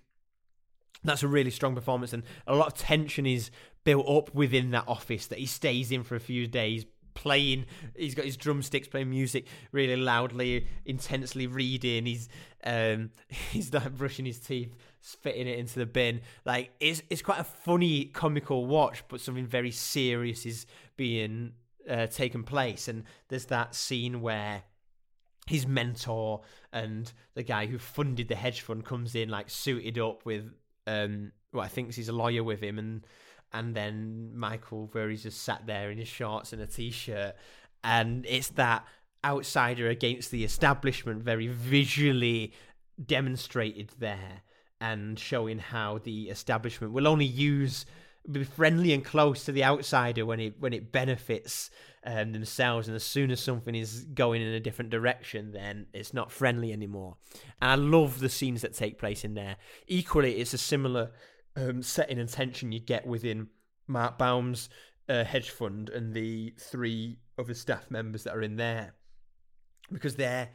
that's 1.04 1.22
a 1.22 1.28
really 1.28 1.52
strong 1.52 1.76
performance, 1.76 2.12
and 2.12 2.24
a 2.47 2.56
lot 2.56 2.68
of 2.68 2.74
tension 2.74 3.28
is 3.28 3.52
built 3.84 4.10
up 4.10 4.34
within 4.34 4.72
that 4.72 4.86
office 4.88 5.28
that 5.28 5.38
he 5.38 5.45
stays 5.45 5.91
in 5.91 6.04
for 6.04 6.16
a 6.16 6.20
few 6.20 6.47
days 6.47 6.86
playing 7.22 7.66
he's 7.96 8.16
got 8.16 8.26
his 8.26 8.36
drumsticks 8.36 8.88
playing 8.88 9.10
music 9.10 9.46
really 9.72 9.96
loudly 9.96 10.68
intensely 10.86 11.46
reading 11.46 12.06
he's 12.06 12.28
um 12.64 13.12
he's 13.52 13.72
like 13.74 13.96
brushing 13.96 14.26
his 14.26 14.40
teeth 14.40 14.76
spitting 15.02 15.48
it 15.48 15.60
into 15.60 15.80
the 15.80 15.86
bin. 15.86 16.22
Like 16.46 16.72
it's 16.80 17.02
it's 17.10 17.22
quite 17.22 17.40
a 17.40 17.44
funny 17.44 18.06
comical 18.06 18.66
watch 18.66 19.04
but 19.08 19.20
something 19.20 19.46
very 19.46 19.72
serious 19.72 20.46
is 20.46 20.66
being 20.96 21.54
uh, 21.90 22.08
taken 22.08 22.44
place. 22.44 22.88
And 22.88 23.04
there's 23.28 23.46
that 23.46 23.76
scene 23.76 24.22
where 24.22 24.64
his 25.48 25.68
mentor 25.68 26.42
and 26.72 27.12
the 27.34 27.44
guy 27.44 27.66
who 27.66 27.80
funded 27.80 28.28
the 28.28 28.36
hedge 28.36 28.62
fund 28.62 28.86
comes 28.86 29.16
in 29.16 29.28
like 29.28 29.50
suited 29.50 29.98
up 29.98 30.24
with 30.24 30.54
um 30.86 31.32
what 31.52 31.64
I 31.64 31.68
think 31.68 31.94
he's 31.94 32.08
a 32.08 32.14
lawyer 32.14 32.44
with 32.44 32.62
him 32.62 32.78
and 32.80 33.06
and 33.54 33.76
then 33.76 34.32
Michael 34.36 34.88
Burry's 34.88 35.24
just 35.24 35.43
sat 35.43 35.66
there 35.66 35.91
in 35.91 35.97
his 35.97 36.08
shorts 36.08 36.54
and 36.54 36.62
a 36.62 36.68
t-shirt. 36.68 37.36
And 37.84 38.26
it's 38.28 38.49
that 38.49 38.86
outsider 39.24 39.89
against 39.89 40.32
the 40.32 40.43
establishment 40.43 41.24
very 41.24 41.47
visually 41.47 42.54
demonstrated 43.04 43.91
there 43.99 44.41
and 44.80 45.18
showing 45.20 45.60
how 45.60 45.99
the 45.99 46.30
establishment 46.30 46.93
will 46.93 47.08
only 47.08 47.26
use 47.26 47.86
be 48.30 48.43
friendly 48.43 48.93
and 48.93 49.04
close 49.04 49.45
to 49.45 49.52
the 49.52 49.64
outsider 49.64 50.26
when 50.26 50.39
it 50.39 50.54
when 50.60 50.74
it 50.74 50.91
benefits 50.91 51.72
um, 52.06 52.34
themselves. 52.34 52.88
And 52.88 52.95
as 52.95 53.04
soon 53.04 53.32
as 53.32 53.39
something 53.39 53.74
is 53.74 54.06
going 54.14 54.41
in 54.41 54.49
a 54.49 54.60
different 54.60 54.91
direction 54.91 55.52
then 55.52 55.88
it's 55.93 56.14
not 56.14 56.32
friendly 56.32 56.72
anymore. 56.72 57.18
And 57.62 57.72
i 57.72 57.76
love 57.76 58.20
the 58.20 58.30
scenes 58.30 58.62
that 58.62 58.74
take 58.74 58.99
place 58.99 59.24
in 59.24 59.34
there. 59.34 59.58
Equally 59.88 60.39
it's 60.39 60.54
a 60.54 60.58
similar 60.58 61.12
um, 61.56 61.82
setting 61.82 62.20
and 62.20 62.30
tension 62.30 62.72
you 62.72 62.80
get 62.80 63.06
within 63.06 63.47
mark 63.88 64.18
baum's 64.18 64.70
uh, 65.10 65.24
hedge 65.24 65.49
fund 65.49 65.89
and 65.89 66.14
the 66.14 66.54
three 66.60 67.18
other 67.38 67.54
staff 67.54 67.89
members 67.91 68.24
that 68.24 68.36
are 68.36 68.41
in 68.41 68.56
there 68.56 68.93
because 69.91 70.16
they're 70.16 70.49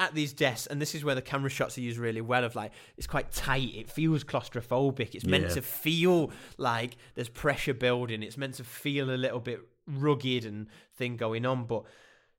at 0.00 0.14
these 0.14 0.32
desks, 0.32 0.66
and 0.68 0.80
this 0.80 0.94
is 0.94 1.04
where 1.04 1.16
the 1.16 1.22
camera 1.22 1.50
shots 1.50 1.76
are 1.76 1.80
used 1.80 1.98
really 1.98 2.20
well. 2.20 2.44
Of 2.44 2.54
like, 2.54 2.70
it's 2.96 3.06
quite 3.08 3.32
tight. 3.32 3.74
It 3.74 3.90
feels 3.90 4.22
claustrophobic. 4.22 5.16
It's 5.16 5.24
meant 5.26 5.44
Yeah. 5.48 5.54
to 5.54 5.62
feel 5.62 6.30
like 6.56 6.96
there's 7.16 7.28
pressure 7.28 7.74
building. 7.74 8.22
It's 8.22 8.36
meant 8.36 8.54
to 8.56 8.64
feel 8.64 9.10
a 9.10 9.16
little 9.16 9.40
bit 9.40 9.58
rugged 9.88 10.44
and 10.44 10.68
thing 10.94 11.16
going 11.16 11.44
on. 11.44 11.64
But 11.64 11.82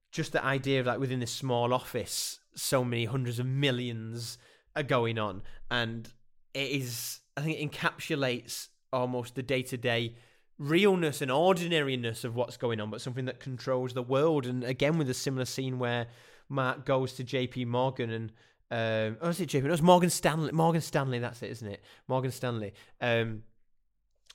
just 0.09 0.31
the 0.31 0.41
idea 0.43 0.79
of 0.79 0.85
like 0.85 0.99
within 0.99 1.19
this 1.19 1.33
small 1.33 1.73
office, 1.73 2.39
so 2.55 2.85
many 2.85 3.03
hundreds 3.03 3.39
of 3.39 3.45
millions 3.45 4.37
are 4.75 4.83
going 4.83 5.17
on, 5.19 5.41
and 5.69 6.07
it 6.53 6.69
is. 6.71 7.19
I 7.39 7.41
think 7.41 7.59
it 7.59 7.71
encapsulates 7.71 8.67
almost 8.91 9.35
the 9.35 9.43
day 9.43 9.61
to 9.63 9.77
day 9.77 10.15
realness 10.57 11.21
and 11.21 11.31
ordinariness 11.31 12.25
of 12.25 12.35
what's 12.35 12.57
going 12.57 12.81
on, 12.81 12.89
but 12.89 13.01
something 13.01 13.25
that 13.25 13.39
controls 13.39 13.93
the 13.93 14.03
world. 14.03 14.45
And 14.45 14.63
again, 14.63 14.97
with 14.97 15.09
a 15.09 15.13
similar 15.13 15.45
scene 15.45 15.79
where 15.79 16.07
Mark 16.49 16.85
goes 16.85 17.13
to 17.13 17.23
JP 17.23 17.67
Morgan 17.67 18.09
and 18.11 18.31
um, 18.71 19.17
oh, 19.21 19.29
is 19.29 19.39
it 19.39 19.49
JP? 19.49 19.63
No, 19.63 19.73
it's 19.73 19.81
Morgan 19.81 20.09
Stanley. 20.09 20.51
Morgan 20.51 20.81
Stanley, 20.81 21.17
that's 21.19 21.41
it, 21.41 21.49
isn't 21.49 21.67
it? 21.67 21.81
Morgan 22.07 22.31
Stanley. 22.31 22.73
Um, 23.01 23.43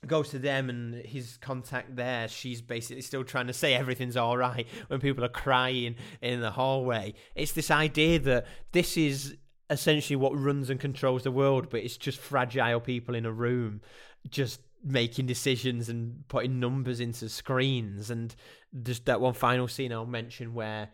goes 0.07 0.31
to 0.31 0.39
them 0.39 0.69
and 0.69 0.95
his 0.95 1.39
contact 1.39 1.97
there 1.97 2.29
she's 2.29 2.61
basically 2.61 3.01
still 3.01 3.25
trying 3.25 3.47
to 3.47 3.55
say 3.55 3.73
everything's 3.73 4.19
all 4.19 4.37
right 4.37 4.67
when 4.89 5.01
people 5.01 5.25
are 5.25 5.31
crying 5.31 5.95
in 6.21 6.43
the 6.43 6.51
hallway 6.51 7.15
it's 7.35 7.53
this 7.53 7.71
idea 7.71 8.19
that 8.19 8.45
this 8.73 8.99
is 8.99 9.35
essentially 9.71 10.17
what 10.17 10.39
runs 10.39 10.69
and 10.69 10.79
controls 10.79 11.23
the 11.23 11.31
world 11.31 11.71
but 11.71 11.81
it's 11.81 11.97
just 11.97 12.19
fragile 12.19 12.81
people 12.81 13.15
in 13.15 13.25
a 13.25 13.33
room 13.33 13.81
just 14.29 14.61
making 14.85 15.27
decisions 15.27 15.89
and 15.89 16.29
putting 16.29 16.61
numbers 16.61 17.01
into 17.01 17.29
screens. 17.29 18.11
And 18.11 18.35
just 18.83 19.07
that 19.07 19.21
one 19.21 19.33
final 19.33 19.67
scene 19.67 19.93
I'll 19.93 20.07
mention 20.07 20.55
where 20.55 20.91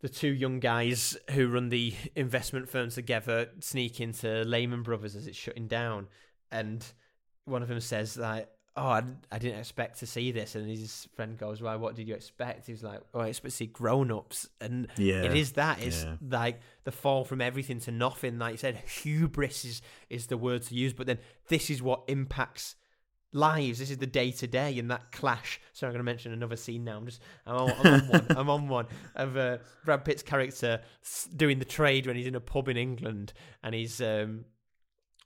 the 0.00 0.08
two 0.08 0.32
young 0.32 0.60
guys 0.60 1.16
who 1.32 1.48
run 1.48 1.68
the 1.68 1.94
investment 2.16 2.68
firm 2.68 2.90
together 2.90 3.50
sneak 3.60 4.00
into 4.00 4.44
Lehman 4.44 4.82
Brothers 4.82 5.14
as 5.14 5.26
it's 5.26 5.36
shutting 5.36 5.66
down, 5.66 6.06
and 6.50 6.84
one 7.44 7.62
of 7.62 7.68
them 7.68 7.80
says 7.80 8.16
like, 8.16 8.48
"Oh, 8.78 8.86
I, 8.86 9.02
I 9.30 9.38
didn't 9.38 9.58
expect 9.58 9.98
to 9.98 10.06
see 10.06 10.30
this," 10.32 10.54
and 10.54 10.68
his 10.68 11.08
friend 11.16 11.36
goes, 11.36 11.60
"Why? 11.60 11.76
What 11.76 11.96
did 11.96 12.08
you 12.08 12.14
expect?" 12.14 12.66
He's 12.66 12.82
like, 12.82 13.00
"Oh, 13.12 13.20
I 13.20 13.28
expect 13.28 13.50
to 13.52 13.56
see 13.56 13.66
grown-ups," 13.66 14.48
and 14.60 14.88
Yeah, 14.96 15.22
it 15.24 15.36
is 15.36 15.52
that. 15.52 15.82
It's 15.82 16.04
yeah. 16.04 16.14
like 16.30 16.60
the 16.84 16.92
fall 16.92 17.24
from 17.24 17.40
everything 17.40 17.80
to 17.80 17.90
nothing. 17.90 18.38
Like 18.38 18.52
you 18.52 18.58
said, 18.58 18.76
hubris 18.76 19.64
is 19.64 19.82
is 20.08 20.28
the 20.28 20.36
word 20.36 20.62
to 20.62 20.74
use, 20.74 20.92
but 20.92 21.06
then 21.06 21.18
this 21.48 21.70
is 21.70 21.82
what 21.82 22.04
impacts 22.08 22.76
lives. 23.32 23.78
This 23.78 23.90
is 23.90 23.98
the 23.98 24.06
day 24.06 24.30
to 24.32 24.46
day, 24.46 24.78
and 24.78 24.90
that 24.90 25.12
clash. 25.12 25.60
So 25.72 25.86
I'm 25.86 25.92
going 25.92 26.00
to 26.00 26.04
mention 26.04 26.32
another 26.32 26.56
scene 26.56 26.84
now. 26.84 26.96
I'm 26.96 27.06
just, 27.06 27.20
I'm 27.46 27.56
on, 27.56 27.70
I'm 27.70 27.86
on 27.86 28.08
one. 28.08 28.26
I'm 28.30 28.50
on 28.50 28.68
one 28.68 28.86
of 29.14 29.36
uh, 29.36 29.58
Brad 29.84 30.04
Pitt's 30.04 30.22
character 30.22 30.80
doing 31.36 31.58
the 31.58 31.64
trade 31.64 32.06
when 32.06 32.16
he's 32.16 32.26
in 32.26 32.34
a 32.34 32.40
pub 32.40 32.68
in 32.68 32.76
England, 32.76 33.32
and 33.62 33.74
he's. 33.74 34.00
Um, 34.00 34.44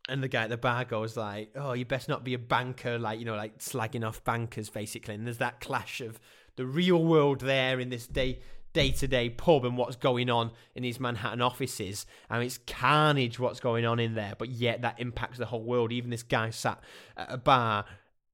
and 0.09 0.23
the 0.23 0.29
guy 0.29 0.43
at 0.43 0.51
the 0.51 0.57
bar 0.57 0.85
goes 0.85 1.17
like, 1.17 1.51
"Oh, 1.55 1.73
you 1.73 1.85
best 1.85 2.09
not 2.09 2.25
be 2.25 2.35
a 2.35 2.39
banker," 2.39 2.99
like 2.99 3.19
you 3.19 3.25
know, 3.25 3.37
like 3.37 3.59
slagging 3.59 4.07
off 4.07 4.25
bankers, 4.25 4.69
basically. 4.69 5.15
And 5.15 5.27
there's 5.27 5.39
that 5.39 5.61
clash 5.61 6.01
of 6.01 6.21
the 6.57 6.67
real 6.67 7.03
world 7.03 7.41
there 7.41 7.81
in 7.81 7.89
this 7.89 8.07
day 8.07 8.41
day 8.73 8.91
to 8.91 9.07
day 9.07 9.29
pub 9.29 9.65
and 9.65 9.77
what's 9.77 9.97
going 9.97 10.31
on 10.31 10.51
in 10.75 10.83
these 10.83 10.99
Manhattan 10.99 11.43
offices. 11.43 12.07
I 12.31 12.39
mean, 12.39 12.47
it's 12.47 12.59
carnage 12.67 13.39
what's 13.39 13.61
going 13.61 13.85
on 13.85 14.01
in 14.01 14.15
there, 14.15 14.35
but 14.39 14.49
yet 14.49 14.83
that 14.83 14.99
impacts 14.99 15.39
the 15.39 15.47
whole 15.47 15.63
world. 15.63 15.93
Even 15.93 16.11
this 16.11 16.23
guy 16.23 16.51
sat 16.51 16.83
at 17.17 17.33
a 17.33 17.37
bar 17.37 17.85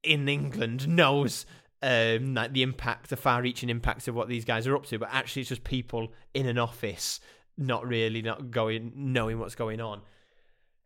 in 0.02 0.28
England 0.28 0.88
knows 0.88 1.44
um, 1.82 2.34
like 2.34 2.52
the 2.52 2.62
impact, 2.62 3.10
the 3.10 3.16
far-reaching 3.16 3.68
impact 3.68 4.08
of 4.08 4.14
what 4.14 4.28
these 4.28 4.44
guys 4.44 4.66
are 4.66 4.76
up 4.76 4.86
to. 4.86 4.98
But 4.98 5.10
actually, 5.12 5.42
it's 5.42 5.48
just 5.48 5.64
people 5.64 6.12
in 6.34 6.46
an 6.46 6.58
office, 6.58 7.20
not 7.56 7.86
really 7.86 8.22
not 8.22 8.50
going, 8.50 8.92
knowing 8.94 9.38
what's 9.38 9.54
going 9.54 9.80
on. 9.80 10.02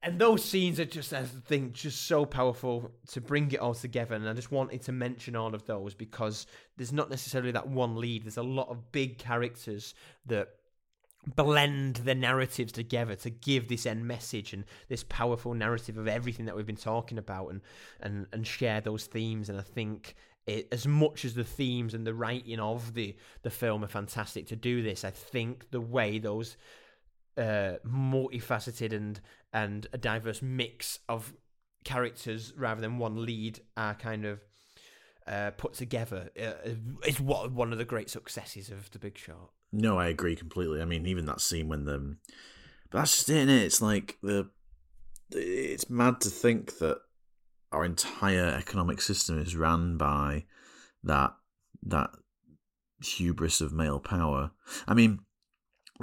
And 0.04 0.18
those 0.18 0.44
scenes 0.44 0.80
are 0.80 0.84
just, 0.84 1.12
I 1.12 1.22
think, 1.22 1.74
just 1.74 2.06
so 2.06 2.26
powerful 2.26 2.90
to 3.12 3.20
bring 3.20 3.52
it 3.52 3.60
all 3.60 3.74
together. 3.74 4.16
And 4.16 4.28
I 4.28 4.32
just 4.32 4.50
wanted 4.50 4.82
to 4.82 4.92
mention 4.92 5.36
all 5.36 5.54
of 5.54 5.64
those 5.66 5.94
because 5.94 6.46
there's 6.76 6.92
not 6.92 7.08
necessarily 7.08 7.52
that 7.52 7.68
one 7.68 7.96
lead. 7.96 8.24
There's 8.24 8.36
a 8.36 8.42
lot 8.42 8.68
of 8.68 8.90
big 8.90 9.18
characters 9.18 9.94
that 10.26 10.48
blend 11.36 11.96
the 11.96 12.16
narratives 12.16 12.72
together 12.72 13.14
to 13.14 13.30
give 13.30 13.68
this 13.68 13.86
end 13.86 14.06
message 14.06 14.52
and 14.52 14.64
this 14.88 15.04
powerful 15.04 15.54
narrative 15.54 15.96
of 15.96 16.08
everything 16.08 16.46
that 16.46 16.56
we've 16.56 16.66
been 16.66 16.74
talking 16.74 17.16
about 17.16 17.48
and 17.48 17.60
and 18.00 18.26
and 18.32 18.44
share 18.44 18.80
those 18.80 19.06
themes 19.06 19.48
and 19.48 19.56
I 19.56 19.62
think 19.62 20.16
it, 20.48 20.66
as 20.72 20.84
much 20.84 21.24
as 21.24 21.34
the 21.34 21.44
themes 21.44 21.94
and 21.94 22.04
the 22.04 22.12
writing 22.12 22.58
of 22.58 22.94
the 22.94 23.14
the 23.42 23.50
film 23.50 23.84
are 23.84 23.88
fantastic 23.88 24.48
to 24.48 24.56
do 24.56 24.82
this 24.82 25.04
I 25.04 25.10
think 25.10 25.70
the 25.70 25.80
way 25.80 26.18
those 26.18 26.56
uh, 27.36 27.74
multifaceted 27.86 28.92
and 28.92 29.20
and 29.52 29.86
a 29.92 29.98
diverse 29.98 30.42
mix 30.42 30.98
of 31.08 31.34
characters 31.84 32.52
rather 32.56 32.80
than 32.80 32.98
one 32.98 33.24
lead 33.24 33.60
are 33.76 33.94
kind 33.94 34.24
of 34.24 34.40
uh, 35.26 35.50
put 35.52 35.74
together 35.74 36.30
uh, 36.40 36.70
is 37.06 37.20
what 37.20 37.52
one 37.52 37.72
of 37.72 37.78
the 37.78 37.84
great 37.84 38.10
successes 38.10 38.70
of 38.70 38.90
The 38.90 38.98
Big 38.98 39.18
Short. 39.18 39.50
No, 39.72 39.98
I 39.98 40.08
agree 40.08 40.36
completely. 40.36 40.82
I 40.82 40.84
mean, 40.84 41.06
even 41.06 41.26
that 41.26 41.40
scene 41.40 41.68
when 41.68 41.84
the, 41.84 42.16
but 42.90 42.98
that's 42.98 43.16
just 43.16 43.30
it, 43.30 43.48
it. 43.48 43.62
It's 43.62 43.80
like 43.80 44.18
the, 44.22 44.50
it's 45.30 45.88
mad 45.88 46.20
to 46.22 46.28
think 46.28 46.78
that 46.78 46.98
our 47.70 47.84
entire 47.84 48.48
economic 48.48 49.00
system 49.00 49.38
is 49.38 49.56
ran 49.56 49.96
by 49.96 50.44
that 51.04 51.32
that 51.84 52.10
hubris 53.02 53.60
of 53.60 53.72
male 53.72 53.98
power. 53.98 54.50
I 54.86 54.94
mean, 54.94 55.20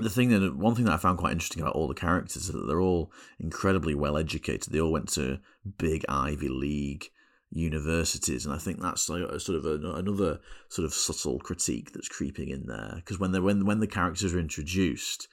the 0.02 0.10
thing 0.10 0.30
that 0.30 0.56
one 0.56 0.76
thing 0.76 0.86
that 0.86 0.94
I 0.94 0.98
found 0.98 1.18
quite 1.18 1.32
interesting 1.34 1.62
about 1.62 1.76
all 1.76 1.88
the 1.88 1.94
characters 1.94 2.44
is 2.44 2.52
that 2.52 2.66
they're 2.68 2.82
all 2.82 3.12
incredibly 3.40 3.96
well 3.96 4.18
educated. 4.18 4.72
They 4.72 4.82
all 4.82 4.92
went 4.92 5.10
to 5.10 5.40
big 5.78 6.06
Ivy 6.10 6.48
League 6.48 7.10
universities, 7.52 8.46
and 8.46 8.54
I 8.54 8.58
think 8.58 8.82
that's 8.82 9.10
like 9.10 9.24
a, 9.24 9.40
sort 9.40 9.58
of 9.58 9.66
a, 9.66 9.94
another 9.94 10.40
sort 10.70 10.86
of 10.86 10.94
subtle 10.94 11.40
critique 11.40 11.94
that's 11.94 12.08
creeping 12.08 12.50
in 12.50 12.68
there. 12.68 12.94
Because 12.96 13.20
when 13.20 13.32
they 13.32 13.40
when 13.40 13.66
when 13.66 13.80
the 13.80 13.88
characters 13.88 14.34
are 14.34 14.40
introduced, 14.40 15.28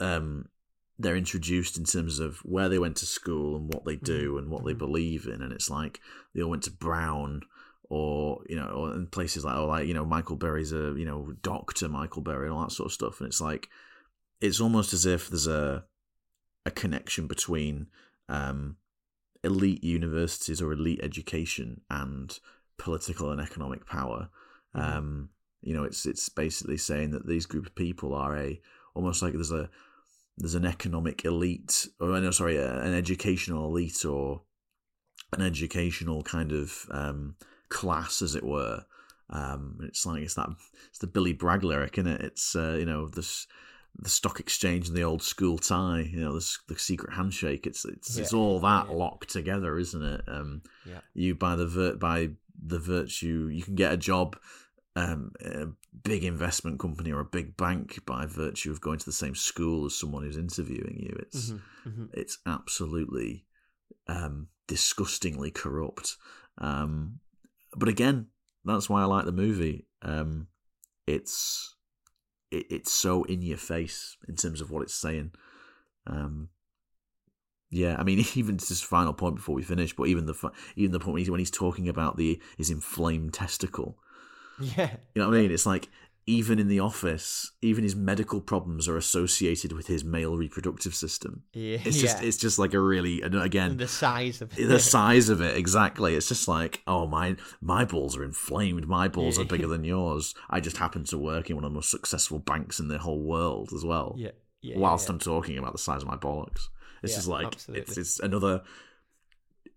um, 0.00 0.48
they're 0.98 1.16
introduced 1.16 1.76
in 1.76 1.84
terms 1.84 2.18
of 2.18 2.38
where 2.38 2.68
they 2.68 2.78
went 2.78 2.96
to 2.98 3.06
school 3.06 3.56
and 3.56 3.72
what 3.72 3.84
they 3.84 3.96
do 3.96 4.38
and 4.38 4.50
what 4.50 4.64
they 4.64 4.74
believe 4.74 5.26
in, 5.26 5.42
and 5.42 5.52
it's 5.52 5.70
like 5.70 6.00
they 6.34 6.42
all 6.42 6.50
went 6.50 6.64
to 6.64 6.70
Brown 6.70 7.42
or 7.92 8.42
you 8.48 8.56
know, 8.56 8.68
or 8.68 8.94
in 8.94 9.06
places 9.06 9.44
like, 9.44 9.54
or 9.54 9.66
like 9.66 9.86
you 9.86 9.92
know, 9.92 10.06
Michael 10.06 10.36
Burry's 10.36 10.72
a 10.72 10.94
you 10.96 11.04
know 11.04 11.34
Doctor 11.42 11.90
Michael 11.90 12.22
Berry 12.22 12.46
and 12.46 12.54
all 12.54 12.62
that 12.62 12.72
sort 12.72 12.86
of 12.86 12.92
stuff, 12.94 13.20
and 13.20 13.28
it's 13.28 13.40
like 13.40 13.68
it's 14.40 14.62
almost 14.62 14.94
as 14.94 15.04
if 15.04 15.28
there's 15.28 15.46
a 15.46 15.84
a 16.64 16.70
connection 16.70 17.26
between 17.26 17.88
um, 18.30 18.76
elite 19.44 19.84
universities 19.84 20.62
or 20.62 20.72
elite 20.72 21.00
education 21.02 21.82
and 21.90 22.40
political 22.78 23.30
and 23.30 23.42
economic 23.42 23.84
power. 23.84 24.30
Um, 24.74 25.28
you 25.60 25.74
know, 25.74 25.84
it's 25.84 26.06
it's 26.06 26.30
basically 26.30 26.78
saying 26.78 27.10
that 27.10 27.26
these 27.26 27.44
group 27.44 27.66
of 27.66 27.74
people 27.74 28.14
are 28.14 28.34
a 28.38 28.58
almost 28.94 29.20
like 29.20 29.34
there's 29.34 29.52
a 29.52 29.68
there's 30.38 30.54
an 30.54 30.64
economic 30.64 31.26
elite 31.26 31.88
or 32.00 32.18
no, 32.18 32.30
sorry, 32.30 32.56
an 32.56 32.94
educational 32.94 33.66
elite 33.66 34.02
or 34.06 34.40
an 35.34 35.42
educational 35.42 36.22
kind 36.22 36.52
of 36.52 36.86
um, 36.90 37.36
class, 37.72 38.22
as 38.22 38.34
it 38.34 38.44
were. 38.44 38.84
Um, 39.30 39.78
it's 39.82 40.04
like 40.04 40.22
it's 40.22 40.34
that 40.34 40.50
it's 40.88 40.98
the 40.98 41.06
Billy 41.06 41.32
Bragg 41.32 41.64
lyric, 41.64 41.98
isn't 41.98 42.10
it? 42.10 42.20
It's 42.20 42.54
uh, 42.54 42.76
you 42.78 42.84
know 42.84 43.08
this 43.08 43.46
the 43.98 44.08
stock 44.08 44.40
exchange 44.40 44.88
and 44.88 44.96
the 44.96 45.02
old 45.02 45.22
school 45.22 45.58
tie, 45.58 46.08
you 46.10 46.20
know, 46.20 46.32
the, 46.32 46.56
the 46.68 46.78
secret 46.78 47.14
handshake. 47.14 47.66
It's 47.66 47.84
it's 47.84 48.16
yeah. 48.16 48.22
it's 48.22 48.32
all 48.32 48.60
that 48.60 48.86
yeah. 48.88 48.94
locked 48.94 49.30
together, 49.30 49.78
isn't 49.78 50.02
it? 50.02 50.22
Um, 50.26 50.62
yeah. 50.86 51.00
You 51.14 51.34
by 51.34 51.56
the 51.56 51.66
vir- 51.66 51.96
by 51.96 52.30
the 52.64 52.78
virtue, 52.78 53.48
you 53.52 53.62
can 53.62 53.74
get 53.74 53.92
a 53.92 53.96
job, 53.96 54.36
um, 54.96 55.32
a 55.44 55.66
big 56.02 56.24
investment 56.24 56.78
company 56.78 57.12
or 57.12 57.20
a 57.20 57.24
big 57.24 57.56
bank 57.56 58.04
by 58.06 58.26
virtue 58.26 58.70
of 58.70 58.80
going 58.80 58.98
to 58.98 59.06
the 59.06 59.12
same 59.12 59.34
school 59.34 59.86
as 59.86 59.94
someone 59.94 60.22
who's 60.22 60.38
interviewing 60.38 60.98
you. 61.00 61.16
It's 61.20 61.50
mm-hmm. 61.50 61.88
Mm-hmm. 61.88 62.04
it's 62.14 62.38
absolutely 62.46 63.44
um, 64.06 64.48
disgustingly 64.66 65.50
corrupt. 65.50 66.16
Um, 66.58 67.20
but 67.76 67.88
again, 67.88 68.26
that's 68.64 68.88
why 68.88 69.02
I 69.02 69.06
like 69.06 69.24
the 69.24 69.32
movie. 69.32 69.86
Um, 70.02 70.48
it's 71.06 71.74
it, 72.50 72.66
it's 72.70 72.92
so 72.92 73.24
in 73.24 73.42
your 73.42 73.56
face 73.56 74.16
in 74.28 74.36
terms 74.36 74.60
of 74.60 74.70
what 74.70 74.82
it's 74.82 74.94
saying. 74.94 75.32
Um, 76.06 76.48
yeah, 77.70 77.96
I 77.98 78.04
mean, 78.04 78.24
even 78.34 78.58
to 78.58 78.68
this 78.68 78.82
final 78.82 79.12
point 79.12 79.36
before 79.36 79.54
we 79.54 79.62
finish, 79.62 79.94
but 79.94 80.08
even 80.08 80.26
the 80.26 80.52
even 80.76 80.92
the 80.92 81.00
point 81.00 81.14
when 81.14 81.20
he's, 81.20 81.30
when 81.30 81.40
he's 81.40 81.50
talking 81.50 81.88
about 81.88 82.16
the 82.16 82.40
his 82.56 82.70
inflamed 82.70 83.34
testicle. 83.34 83.98
Yeah, 84.76 84.90
you 85.14 85.22
know 85.22 85.28
what 85.28 85.38
I 85.38 85.40
mean. 85.40 85.50
It's 85.50 85.64
like 85.64 85.88
even 86.26 86.58
in 86.60 86.68
the 86.68 86.78
office, 86.78 87.50
even 87.62 87.82
his 87.82 87.96
medical 87.96 88.40
problems 88.40 88.88
are 88.88 88.96
associated 88.96 89.72
with 89.72 89.88
his 89.88 90.04
male 90.04 90.36
reproductive 90.36 90.94
system. 90.94 91.42
Yeah, 91.52 91.78
it's 91.84 92.00
just 92.00 92.22
yeah. 92.22 92.28
it's 92.28 92.36
just 92.36 92.58
like 92.58 92.74
a 92.74 92.80
really 92.80 93.22
again 93.22 93.76
the 93.76 93.88
size 93.88 94.40
of 94.40 94.56
it. 94.56 94.68
the 94.68 94.78
size 94.78 95.28
of 95.28 95.40
it 95.40 95.56
exactly. 95.56 96.14
It's 96.14 96.28
just 96.28 96.46
like 96.46 96.80
oh 96.86 97.06
my 97.08 97.36
my 97.60 97.84
balls 97.84 98.16
are 98.16 98.24
inflamed. 98.24 98.86
My 98.86 99.08
balls 99.08 99.36
Yeah. 99.36 99.44
are 99.44 99.48
bigger 99.48 99.66
than 99.74 99.84
yours. 99.84 100.34
I 100.48 100.60
just 100.60 100.76
happen 100.76 101.04
to 101.06 101.18
work 101.18 101.50
in 101.50 101.56
one 101.56 101.64
of 101.64 101.70
the 101.72 101.74
most 101.74 101.90
successful 101.90 102.38
banks 102.38 102.78
in 102.78 102.86
the 102.86 102.98
whole 102.98 103.22
world 103.22 103.70
as 103.74 103.84
well. 103.84 104.14
Yeah, 104.16 104.30
yeah. 104.60 104.78
whilst. 104.78 105.08
I'm 105.08 105.18
talking 105.18 105.58
about 105.58 105.72
the 105.72 105.78
size 105.78 106.02
of 106.02 106.08
my 106.08 106.16
bollocks, 106.16 106.68
it's 107.02 107.16
just 107.16 107.26
like 107.26 107.46
absolutely. 107.46 107.82
it's 107.82 107.96
it's 107.96 108.20
another 108.20 108.62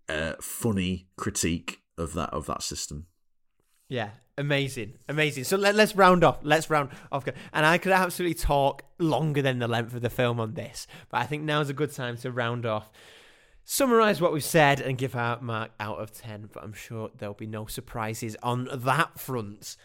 uh, 0.08 0.34
funny 0.40 1.08
critique 1.16 1.80
of 1.98 2.12
that 2.14 2.30
of 2.30 2.46
that 2.46 2.62
system. 2.62 3.06
Yeah, 3.88 4.10
amazing, 4.36 4.94
amazing. 5.08 5.44
So 5.44 5.56
let, 5.56 5.74
let's 5.74 5.94
round 5.94 6.24
off. 6.24 6.38
Let's 6.42 6.68
round 6.70 6.90
off. 7.12 7.26
And 7.52 7.64
I 7.66 7.78
could 7.78 7.92
absolutely 7.92 8.34
talk 8.34 8.82
longer 8.98 9.42
than 9.42 9.58
the 9.58 9.68
length 9.68 9.94
of 9.94 10.02
the 10.02 10.10
film 10.10 10.40
on 10.40 10.54
this, 10.54 10.86
but 11.08 11.20
I 11.20 11.24
think 11.24 11.42
now's 11.42 11.70
a 11.70 11.74
good 11.74 11.92
time 11.92 12.16
to 12.18 12.32
round 12.32 12.66
off, 12.66 12.90
summarize 13.64 14.20
what 14.20 14.32
we've 14.32 14.42
said, 14.42 14.80
and 14.80 14.98
give 14.98 15.14
our 15.14 15.40
mark 15.40 15.70
out 15.78 15.98
of 15.98 16.12
10. 16.12 16.50
But 16.52 16.64
I'm 16.64 16.72
sure 16.72 17.10
there'll 17.16 17.34
be 17.34 17.46
no 17.46 17.66
surprises 17.66 18.36
on 18.42 18.68
that 18.72 19.20
front. 19.20 19.76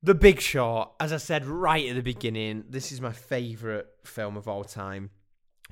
The 0.00 0.14
Big 0.14 0.40
Short, 0.40 0.90
as 1.00 1.12
I 1.12 1.16
said 1.16 1.44
right 1.44 1.88
at 1.88 1.96
the 1.96 2.02
beginning, 2.02 2.64
this 2.68 2.92
is 2.92 3.00
my 3.00 3.12
favourite 3.12 3.86
film 4.04 4.36
of 4.36 4.46
all 4.46 4.62
time 4.62 5.10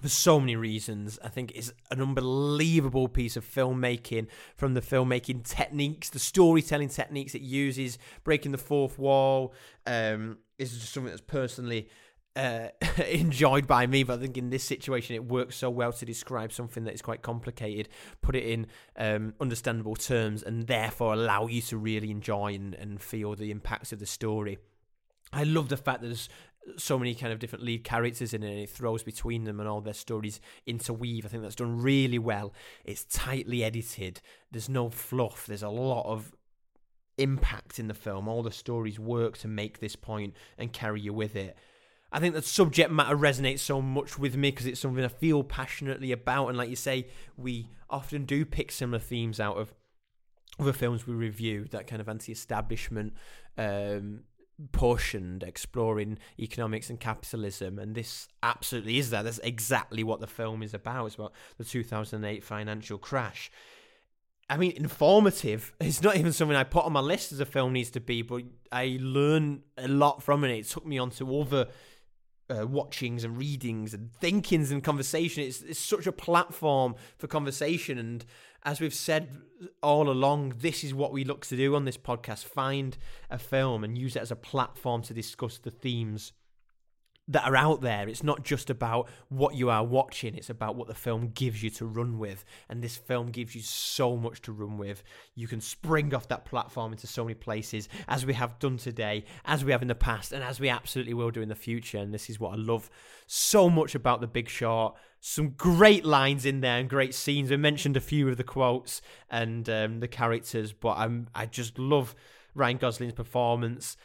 for 0.01 0.09
so 0.09 0.39
many 0.39 0.57
reasons. 0.57 1.19
I 1.25 1.29
think 1.29 1.53
it's 1.55 1.73
an 1.91 2.03
unbelievable 2.03 3.09
piece 3.09 3.37
of 3.37 3.45
filmmaking 3.45 4.27
from 4.57 4.75
the 4.75 4.83
filmmaking 4.83 5.45
techniques, 5.45 6.11
the 6.11 6.19
storytelling 6.19 6.89
techniques 6.89 7.35
it 7.35 7.43
uses, 7.43 7.99
breaking 8.25 8.53
the 8.53 8.59
fourth 8.59 8.99
wall. 8.99 9.55
Um, 9.87 10.39
is 10.59 10.73
just 10.73 10.93
something 10.93 11.11
that's 11.11 11.21
personally 11.21 11.89
uh, 12.37 12.69
enjoyed 13.09 13.67
by 13.67 13.87
me, 13.87 14.03
but 14.03 14.19
I 14.19 14.23
think 14.23 14.37
in 14.37 14.51
this 14.51 14.65
situation 14.65 15.17
it 15.17 15.25
works 15.25 15.57
so 15.57 15.71
well 15.71 15.93
to 15.93 16.05
describe 16.05 16.53
something 16.53 16.85
that 16.85 16.95
is 16.95 17.03
quite 17.03 17.23
complicated, 17.23 17.89
put 18.21 18.37
it 18.37 18.45
in 18.45 18.67
um, 18.97 19.35
understandable 19.41 19.97
terms, 19.97 20.43
and 20.43 20.67
therefore 20.67 21.15
allow 21.15 21.47
you 21.47 21.63
to 21.63 21.77
really 21.77 22.11
enjoy 22.11 22.55
and, 22.55 22.75
and 22.75 23.01
feel 23.01 23.35
the 23.35 23.51
impacts 23.51 23.93
of 23.93 23.99
the 23.99 24.07
story. 24.07 24.59
I 25.33 25.45
love 25.45 25.69
the 25.69 25.77
fact 25.77 26.03
that 26.03 26.09
there's 26.09 26.29
so 26.77 26.99
many 26.99 27.15
kind 27.15 27.33
of 27.33 27.39
different 27.39 27.65
lead 27.65 27.85
characters 27.85 28.35
in 28.35 28.43
it 28.43 28.51
and 28.51 28.61
it 28.61 28.71
throws 28.71 29.03
between 29.03 29.45
them 29.45 29.61
and 29.61 29.69
all 29.69 29.81
their 29.81 29.95
stories 29.95 30.41
interweave. 30.67 31.25
I 31.25 31.29
think 31.29 31.43
that's 31.43 31.55
done 31.55 31.81
really 31.81 32.19
well. 32.19 32.53
It's 32.85 33.05
tightly 33.05 33.63
edited. 33.65 34.21
There's 34.51 34.69
no 34.69 34.91
fluff. 34.91 35.47
There's 35.47 35.63
a 35.63 35.69
lot 35.69 36.07
of 36.07 36.35
impact 37.19 37.79
in 37.79 37.89
the 37.89 37.95
film. 37.95 38.29
All 38.29 38.43
the 38.43 38.51
stories 38.51 38.99
work 38.99 39.39
to 39.39 39.49
make 39.49 39.79
this 39.79 39.97
point 39.97 40.35
and 40.59 40.73
carry 40.73 41.01
you 41.01 41.13
with 41.13 41.37
it. 41.37 41.57
I 42.13 42.21
think 42.21 42.35
the 42.35 42.43
subject 42.43 42.91
matter 42.91 43.17
resonates 43.17 43.61
so 43.61 43.83
much 43.83 44.19
with 44.19 44.37
me 44.37 44.51
because 44.51 44.67
it's 44.67 44.81
something 44.81 45.05
I 45.05 45.09
feel 45.09 45.43
passionately 45.43 46.13
about. 46.13 46.49
And 46.49 46.59
like 46.59 46.71
you 46.71 46.77
say, 46.77 47.09
we 47.37 47.71
often 47.91 48.25
do 48.25 48.45
pick 48.45 48.73
similar 48.73 48.99
themes 48.99 49.41
out 49.41 49.59
of 49.59 49.75
other 50.59 50.73
films 50.73 51.07
we 51.07 51.15
review, 51.15 51.67
that 51.71 51.87
kind 51.87 52.01
of 52.01 52.09
anti-establishment 52.09 53.13
um, 53.59 54.21
and 55.15 55.43
exploring 55.43 56.19
economics 56.39 56.91
and 56.91 56.99
capitalism, 57.01 57.79
and 57.79 57.95
this 57.95 58.29
absolutely 58.43 58.99
is 58.99 59.11
that. 59.11 59.23
That's 59.23 59.39
exactly 59.39 60.03
what 60.03 60.21
the 60.21 60.27
film 60.27 60.63
is 60.63 60.75
about. 60.75 61.07
It's 61.07 61.15
about 61.17 61.33
the 61.59 61.65
2008 61.65 62.43
financial 62.43 62.99
crash. 62.99 63.51
I 64.49 64.57
mean, 64.57 64.73
informative. 64.73 65.75
It's 65.81 66.03
not 66.03 66.17
even 66.17 66.33
something 66.33 66.57
I 66.57 66.65
put 66.65 66.85
on 66.85 66.93
my 66.93 67.01
list 67.01 67.33
as 67.33 67.41
a 67.41 67.47
film 67.47 67.73
needs 67.73 67.91
to 67.93 68.01
be, 68.01 68.23
but 68.23 68.45
I 68.71 68.99
learn 69.01 69.63
a 69.77 69.89
lot 69.89 70.23
from 70.23 70.45
it. 70.45 70.51
It 70.51 70.67
took 70.67 70.87
me 70.87 70.99
on 70.99 71.11
to 71.11 71.41
other 71.41 71.67
uh, 72.49 72.67
watchings 72.67 73.25
and 73.25 73.37
readings 73.37 73.93
and 73.93 74.13
thinkings 74.13 74.71
and 74.71 74.85
conversation. 74.85 75.43
It's, 75.43 75.63
it's 75.63 75.81
such 75.81 76.07
a 76.07 76.13
platform 76.13 76.95
for 77.19 77.27
conversation. 77.27 77.99
And 77.99 78.25
as 78.67 78.81
we've 78.81 78.93
said 78.93 79.29
all 79.83 80.11
along, 80.11 80.55
this 80.59 80.83
is 80.85 80.93
what 80.93 81.13
we 81.13 81.25
look 81.25 81.47
to 81.47 81.57
do 81.57 81.75
on 81.77 81.85
this 81.85 81.97
podcast 81.97 82.45
find 82.45 82.99
a 83.31 83.39
film 83.39 83.85
and 83.85 83.97
use 83.97 84.17
it 84.17 84.23
as 84.23 84.33
a 84.33 84.37
platform 84.37 85.01
to 85.03 85.15
discuss 85.15 85.57
the 85.59 85.71
themes 85.71 86.33
that 87.29 87.45
are 87.45 87.57
out 87.57 87.81
there. 87.81 88.09
It's 88.09 88.23
not 88.23 88.45
just 88.45 88.71
about 88.71 89.09
what 89.29 89.57
you 89.57 89.69
are 89.69 89.85
watching, 89.85 90.37
it's 90.37 90.51
about 90.51 90.77
what 90.77 90.87
the 90.87 90.95
film 90.95 91.33
gives 91.35 91.63
you 91.63 91.71
to 91.71 91.87
run 91.87 92.19
with. 92.19 92.45
And 92.69 92.83
this 92.83 92.97
film 92.97 93.31
gives 93.31 93.55
you 93.55 93.63
so 93.63 94.17
much 94.17 94.43
to 94.43 94.53
run 94.53 94.79
with. 94.79 95.03
You 95.35 95.49
can 95.49 95.61
spring 95.61 96.15
off 96.15 96.29
that 96.29 96.45
platform 96.45 96.93
into 96.93 97.07
so 97.07 97.25
many 97.25 97.35
places, 97.35 97.89
as 98.07 98.25
we 98.25 98.35
have 98.35 98.59
done 98.59 98.77
today, 98.77 99.25
as 99.45 99.65
we 99.65 99.73
have 99.73 99.83
in 99.83 99.89
the 99.89 99.95
past, 99.95 100.33
and 100.33 100.45
as 100.45 100.61
we 100.61 100.69
absolutely 100.69 101.15
will 101.15 101.31
do 101.31 101.43
in 101.43 101.49
the 101.49 101.55
future. 101.55 101.99
And 101.99 102.15
this 102.15 102.31
is 102.31 102.39
what 102.39 102.53
I 102.53 102.57
love 102.57 102.91
so 103.27 103.69
much 103.69 103.95
about 103.95 104.21
The 104.21 104.29
Big 104.29 104.49
Short. 104.49 104.95
Some 105.21 105.51
great 105.51 106.05
lines 106.05 106.47
in 106.47 106.61
there 106.61 106.79
and 106.79 106.89
great 106.89 107.15
scenes. 107.15 107.51
We 107.51 107.57
mentioned 107.57 107.97
a 107.97 108.01
few 108.01 108.29
of 108.29 108.37
the 108.37 108.45
quotes 108.45 109.03
and 109.29 109.69
um, 109.69 109.99
the 109.99 110.07
characters, 110.07 110.73
but 110.73 110.97
I'm 110.97 111.27
I 111.35 111.47
just 111.47 111.79
love 111.79 112.15
Ryan 112.55 112.77
Gosling's 112.77 113.13
performance 113.13 113.97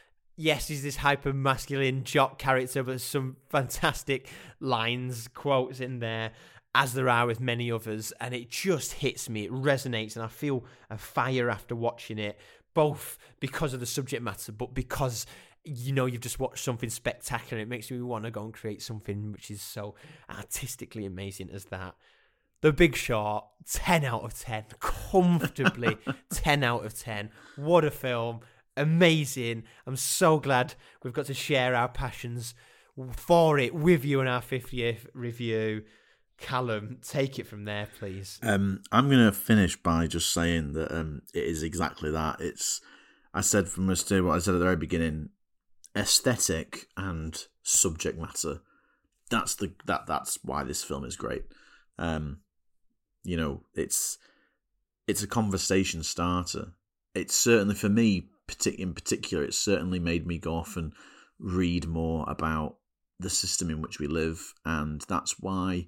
yes, 0.41 0.67
he's 0.67 0.83
this 0.83 0.97
hyper 0.97 1.33
masculine 1.33 2.03
jock 2.03 2.39
character, 2.39 2.83
but 2.83 2.93
there's 2.93 3.03
some 3.03 3.37
fantastic 3.49 4.27
lines, 4.59 5.27
quotes 5.27 5.79
in 5.79 5.99
there, 5.99 6.31
as 6.73 6.93
there 6.93 7.09
are 7.09 7.27
with 7.27 7.39
many 7.39 7.71
others, 7.71 8.11
and 8.19 8.33
it 8.33 8.49
just 8.49 8.93
hits 8.93 9.29
me. 9.29 9.45
It 9.45 9.51
resonates, 9.51 10.15
and 10.15 10.25
I 10.25 10.27
feel 10.27 10.65
a 10.89 10.97
fire 10.97 11.49
after 11.49 11.75
watching 11.75 12.17
it, 12.17 12.39
both 12.73 13.17
because 13.39 13.73
of 13.73 13.79
the 13.79 13.85
subject 13.85 14.23
matter, 14.23 14.51
but 14.51 14.73
because 14.73 15.25
you 15.63 15.93
know 15.93 16.07
you've 16.07 16.21
just 16.21 16.39
watched 16.39 16.63
something 16.63 16.89
spectacular. 16.89 17.61
It 17.61 17.67
makes 17.67 17.91
me 17.91 18.01
want 18.01 18.25
to 18.25 18.31
go 18.31 18.43
and 18.43 18.53
create 18.53 18.81
something 18.81 19.31
which 19.31 19.51
is 19.51 19.61
so 19.61 19.93
artistically 20.29 21.05
amazing 21.05 21.51
as 21.51 21.65
that. 21.65 21.93
The 22.61 22.73
Big 22.73 22.95
Short, 22.95 23.45
10 23.71 24.03
out 24.05 24.23
of 24.23 24.39
10, 24.39 24.65
comfortably 24.79 25.97
10 26.31 26.63
out 26.63 26.85
of 26.85 26.97
10. 26.97 27.29
What 27.57 27.85
a 27.85 27.91
film 27.91 28.41
amazing. 28.78 29.63
I'm 29.86 29.95
so 29.95 30.39
glad 30.39 30.76
we've 31.03 31.13
got 31.13 31.26
to 31.28 31.34
share 31.34 31.76
our 31.76 31.89
passions 31.89 32.53
for 33.13 33.57
it 33.57 33.74
with 33.74 34.03
you 34.05 34.22
in 34.22 34.28
our 34.28 34.41
50th 34.41 35.07
review. 35.13 35.84
Callum, 36.38 36.97
take 37.03 37.38
it 37.38 37.45
from 37.45 37.65
there, 37.65 37.88
please. 37.99 38.39
Um, 38.41 38.82
I'm 38.91 39.09
going 39.09 39.24
to 39.26 39.32
finish 39.32 39.76
by 39.76 40.07
just 40.07 40.34
saying 40.34 40.74
that 40.74 40.91
um, 40.91 41.22
it 41.34 41.43
is 41.43 41.61
exactly 41.61 42.09
that. 42.11 42.41
It's, 42.41 42.82
I 43.34 43.41
said 43.41 43.69
from 43.69 43.86
the 43.86 43.95
start, 43.95 44.24
what 44.24 44.36
I 44.36 44.39
said 44.39 44.55
at 44.55 44.57
the 44.57 44.65
very 44.65 44.76
beginning, 44.76 45.30
aesthetic 45.95 46.88
and 46.97 47.45
subject 47.63 48.19
matter. 48.19 48.61
That's 49.30 49.55
the 49.55 49.74
that 49.86 50.07
that's 50.07 50.39
why 50.43 50.63
this 50.63 50.84
film 50.84 51.05
is 51.05 51.15
great. 51.15 51.43
Um, 51.97 52.39
you 53.24 53.38
know, 53.38 53.63
it's 53.74 54.17
it's 55.07 55.24
a 55.24 55.28
conversation 55.28 56.03
starter. 56.03 56.74
It's 57.13 57.36
certainly 57.36 57.76
for 57.76 57.89
me 57.89 58.30
in 58.65 58.93
particular, 58.93 59.43
it 59.43 59.53
certainly 59.53 59.99
made 59.99 60.25
me 60.25 60.37
go 60.37 60.55
off 60.55 60.77
and 60.77 60.93
read 61.39 61.87
more 61.87 62.25
about 62.27 62.77
the 63.19 63.29
system 63.29 63.69
in 63.69 63.81
which 63.81 63.99
we 63.99 64.07
live, 64.07 64.53
and 64.65 65.01
that's 65.07 65.39
why 65.39 65.87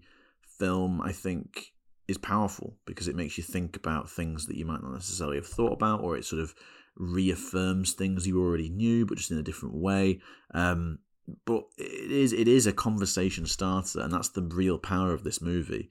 film, 0.60 1.02
I 1.02 1.12
think, 1.12 1.74
is 2.08 2.18
powerful 2.18 2.78
because 2.86 3.08
it 3.08 3.16
makes 3.16 3.38
you 3.38 3.44
think 3.44 3.76
about 3.76 4.10
things 4.10 4.46
that 4.48 4.58
you 4.58 4.66
might 4.66 4.84
not 4.84 4.94
necessarily 4.94 5.38
have 5.38 5.48
thought 5.48 5.74
about, 5.74 6.02
or 6.02 6.18
it 6.18 6.26
sort 6.26 6.42
of 6.42 6.54
reaffirms 6.96 7.94
things 7.94 8.28
you 8.28 8.42
already 8.42 8.70
knew, 8.70 9.06
but 9.06 9.18
just 9.18 9.32
in 9.32 9.38
a 9.38 9.44
different 9.44 9.76
way. 9.76 10.20
Um, 10.54 11.00
but 11.46 11.64
it 11.78 12.12
is 12.12 12.34
it 12.34 12.48
is 12.48 12.68
a 12.68 12.74
conversation 12.74 13.46
starter, 13.46 14.02
and 14.02 14.12
that's 14.14 14.30
the 14.30 14.42
real 14.42 14.78
power 14.78 15.14
of 15.14 15.24
this 15.24 15.42
movie. 15.42 15.90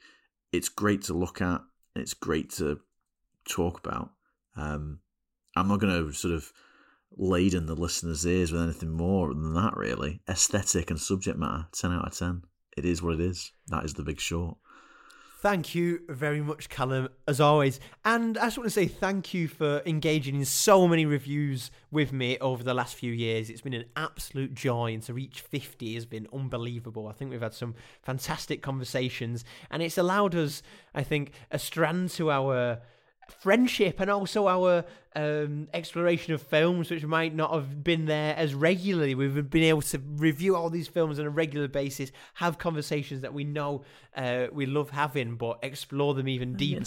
It's 0.52 0.68
great 0.68 1.02
to 1.02 1.14
look 1.14 1.40
at. 1.40 1.62
It's 1.96 2.14
great 2.14 2.50
to 2.52 2.80
talk 3.48 3.78
about. 3.78 4.10
Um, 4.56 5.00
I'm 5.56 5.68
not 5.68 5.80
going 5.80 6.06
to 6.06 6.12
sort 6.12 6.34
of 6.34 6.52
laden 7.16 7.66
the 7.66 7.74
listener's 7.74 8.26
ears 8.26 8.52
with 8.52 8.62
anything 8.62 8.90
more 8.90 9.28
than 9.34 9.54
that, 9.54 9.76
really. 9.76 10.22
Aesthetic 10.28 10.90
and 10.90 11.00
subject 11.00 11.38
matter, 11.38 11.66
10 11.72 11.92
out 11.92 12.06
of 12.06 12.16
10. 12.16 12.42
It 12.76 12.84
is 12.84 13.02
what 13.02 13.14
it 13.14 13.20
is. 13.20 13.52
That 13.68 13.84
is 13.84 13.94
the 13.94 14.02
big 14.02 14.20
short. 14.20 14.56
Thank 15.42 15.74
you 15.74 16.02
very 16.08 16.40
much, 16.40 16.68
Callum, 16.68 17.08
as 17.26 17.40
always. 17.40 17.80
And 18.04 18.38
I 18.38 18.44
just 18.44 18.58
want 18.58 18.66
to 18.66 18.70
say 18.70 18.86
thank 18.86 19.34
you 19.34 19.48
for 19.48 19.82
engaging 19.84 20.36
in 20.36 20.44
so 20.44 20.86
many 20.86 21.04
reviews 21.04 21.72
with 21.90 22.12
me 22.12 22.38
over 22.38 22.62
the 22.62 22.72
last 22.72 22.94
few 22.94 23.12
years. 23.12 23.50
It's 23.50 23.60
been 23.60 23.74
an 23.74 23.86
absolute 23.96 24.54
joy, 24.54 24.94
and 24.94 25.02
to 25.02 25.12
reach 25.12 25.40
50 25.40 25.94
has 25.94 26.06
been 26.06 26.28
unbelievable. 26.32 27.08
I 27.08 27.12
think 27.12 27.32
we've 27.32 27.42
had 27.42 27.54
some 27.54 27.74
fantastic 28.02 28.62
conversations, 28.62 29.44
and 29.68 29.82
it's 29.82 29.98
allowed 29.98 30.36
us, 30.36 30.62
I 30.94 31.02
think, 31.02 31.32
a 31.50 31.58
strand 31.58 32.10
to 32.10 32.30
our 32.30 32.80
friendship 33.40 33.98
and 33.98 34.10
also 34.10 34.46
our 34.46 34.84
um, 35.14 35.68
exploration 35.74 36.34
of 36.34 36.42
films, 36.42 36.90
which 36.90 37.04
might 37.04 37.34
not 37.34 37.52
have 37.52 37.84
been 37.84 38.06
there 38.06 38.34
as 38.36 38.54
regularly. 38.54 39.14
We've 39.14 39.48
been 39.48 39.64
able 39.64 39.82
to 39.82 39.98
review 39.98 40.56
all 40.56 40.70
these 40.70 40.88
films 40.88 41.18
on 41.18 41.26
a 41.26 41.30
regular 41.30 41.68
basis, 41.68 42.12
have 42.34 42.58
conversations 42.58 43.20
that 43.22 43.34
we 43.34 43.44
know 43.44 43.84
uh, 44.16 44.46
we 44.52 44.66
love 44.66 44.90
having, 44.90 45.36
but 45.36 45.58
explore 45.62 46.14
them 46.14 46.28
even 46.28 46.54
deeper. 46.54 46.82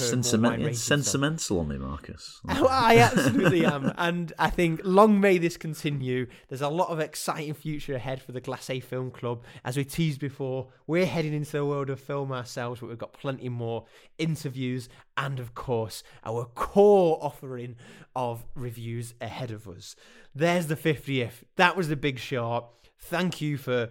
It's, 0.70 0.72
it's 0.72 0.84
sentimental 0.84 1.60
on 1.60 1.68
me, 1.68 1.78
Marcus. 1.78 2.40
I 2.48 2.98
absolutely 2.98 3.66
am. 3.66 3.94
And 3.98 4.34
I 4.38 4.50
think 4.50 4.82
long 4.84 5.20
may 5.20 5.38
this 5.38 5.58
continue. 5.58 6.28
There's 6.50 6.62
a 6.62 6.70
lot 6.70 6.90
of 6.90 7.00
exciting 7.00 7.54
future 7.54 7.96
ahead 7.96 8.22
for 8.22 8.32
the 8.32 8.42
Glacé 8.42 8.84
Film 8.84 9.12
Club. 9.12 9.44
As 9.64 9.78
we 9.78 9.84
teased 9.84 10.20
before, 10.20 10.68
we're 10.88 11.06
heading 11.06 11.34
into 11.34 11.52
the 11.52 11.66
world 11.66 11.90
of 11.90 12.00
film 12.00 12.32
ourselves, 12.32 12.80
but 12.80 12.90
we've 12.90 12.98
got 12.98 13.14
plenty 13.14 13.50
more 13.50 13.86
interviews 14.18 14.90
and, 15.18 15.40
of 15.40 15.56
course, 15.56 16.04
our 16.26 16.46
core 16.46 17.18
offering 17.22 17.76
of 18.16 18.46
reviews 18.56 19.14
ahead 19.20 19.52
of 19.52 19.68
us. 19.68 19.96
There's 20.34 20.68
the 20.68 20.76
50th. 20.76 21.44
That 21.56 21.76
was 21.76 21.90
the 21.90 21.96
big 21.96 22.20
short. 22.20 22.66
Thank 23.00 23.42
you 23.42 23.58
for 23.58 23.90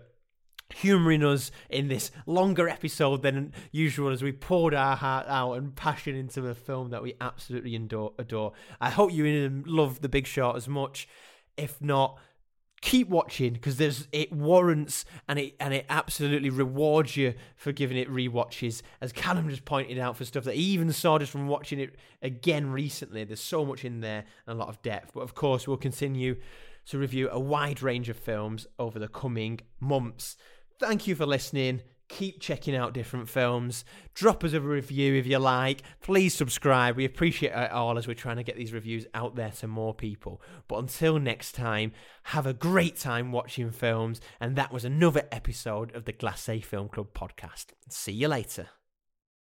humouring 0.74 1.22
us 1.22 1.50
in 1.68 1.88
this 1.88 2.10
longer 2.26 2.68
episode 2.68 3.22
than 3.22 3.52
usual 3.70 4.10
as 4.10 4.22
we 4.22 4.32
poured 4.32 4.74
our 4.74 4.96
heart 4.96 5.26
out 5.28 5.54
and 5.54 5.76
passion 5.76 6.16
into 6.16 6.46
a 6.46 6.54
film 6.54 6.90
that 6.90 7.02
we 7.02 7.14
absolutely 7.20 7.76
adore. 7.76 8.12
adore. 8.18 8.52
I 8.80 8.90
hope 8.90 9.12
you 9.12 9.62
love 9.66 10.00
The 10.00 10.08
Big 10.08 10.26
Short 10.26 10.56
as 10.56 10.68
much. 10.68 11.08
If 11.56 11.80
not, 11.80 12.18
keep 12.84 13.08
watching 13.08 13.54
because 13.54 13.78
there's 13.78 14.06
it 14.12 14.30
warrants 14.30 15.06
and 15.26 15.38
it 15.38 15.54
and 15.58 15.72
it 15.72 15.86
absolutely 15.88 16.50
rewards 16.50 17.16
you 17.16 17.32
for 17.56 17.72
giving 17.72 17.96
it 17.96 18.10
re-watches. 18.10 18.82
As 19.00 19.10
Callum 19.10 19.48
just 19.48 19.64
pointed 19.64 19.98
out 19.98 20.18
for 20.18 20.26
stuff 20.26 20.44
that 20.44 20.54
he 20.54 20.60
even 20.64 20.92
saw 20.92 21.18
just 21.18 21.32
from 21.32 21.48
watching 21.48 21.80
it 21.80 21.96
again 22.20 22.70
recently 22.70 23.24
there's 23.24 23.40
so 23.40 23.64
much 23.64 23.86
in 23.86 24.00
there 24.00 24.26
and 24.46 24.54
a 24.54 24.58
lot 24.58 24.68
of 24.68 24.82
depth. 24.82 25.12
But 25.14 25.22
of 25.22 25.34
course 25.34 25.66
we'll 25.66 25.78
continue 25.78 26.36
to 26.86 26.98
review 26.98 27.30
a 27.30 27.40
wide 27.40 27.80
range 27.80 28.10
of 28.10 28.18
films 28.18 28.66
over 28.78 28.98
the 28.98 29.08
coming 29.08 29.60
months. 29.80 30.36
Thank 30.78 31.06
you 31.06 31.14
for 31.14 31.24
listening 31.24 31.80
keep 32.08 32.40
checking 32.40 32.76
out 32.76 32.92
different 32.92 33.28
films. 33.28 33.84
Drop 34.14 34.44
us 34.44 34.52
a 34.52 34.60
review 34.60 35.14
if 35.14 35.26
you 35.26 35.38
like. 35.38 35.82
Please 36.00 36.34
subscribe. 36.34 36.96
We 36.96 37.04
appreciate 37.04 37.52
it 37.52 37.72
all 37.72 37.98
as 37.98 38.06
we're 38.06 38.14
trying 38.14 38.36
to 38.36 38.42
get 38.42 38.56
these 38.56 38.72
reviews 38.72 39.06
out 39.14 39.36
there 39.36 39.50
to 39.50 39.66
more 39.66 39.94
people. 39.94 40.40
But 40.68 40.78
until 40.78 41.18
next 41.18 41.52
time, 41.52 41.92
have 42.24 42.46
a 42.46 42.54
great 42.54 42.96
time 42.96 43.32
watching 43.32 43.70
films. 43.70 44.20
And 44.40 44.56
that 44.56 44.72
was 44.72 44.84
another 44.84 45.26
episode 45.32 45.94
of 45.94 46.04
the 46.04 46.12
Glacé 46.12 46.64
Film 46.64 46.88
Club 46.88 47.08
podcast. 47.14 47.66
See 47.88 48.12
you 48.12 48.28
later. 48.28 48.68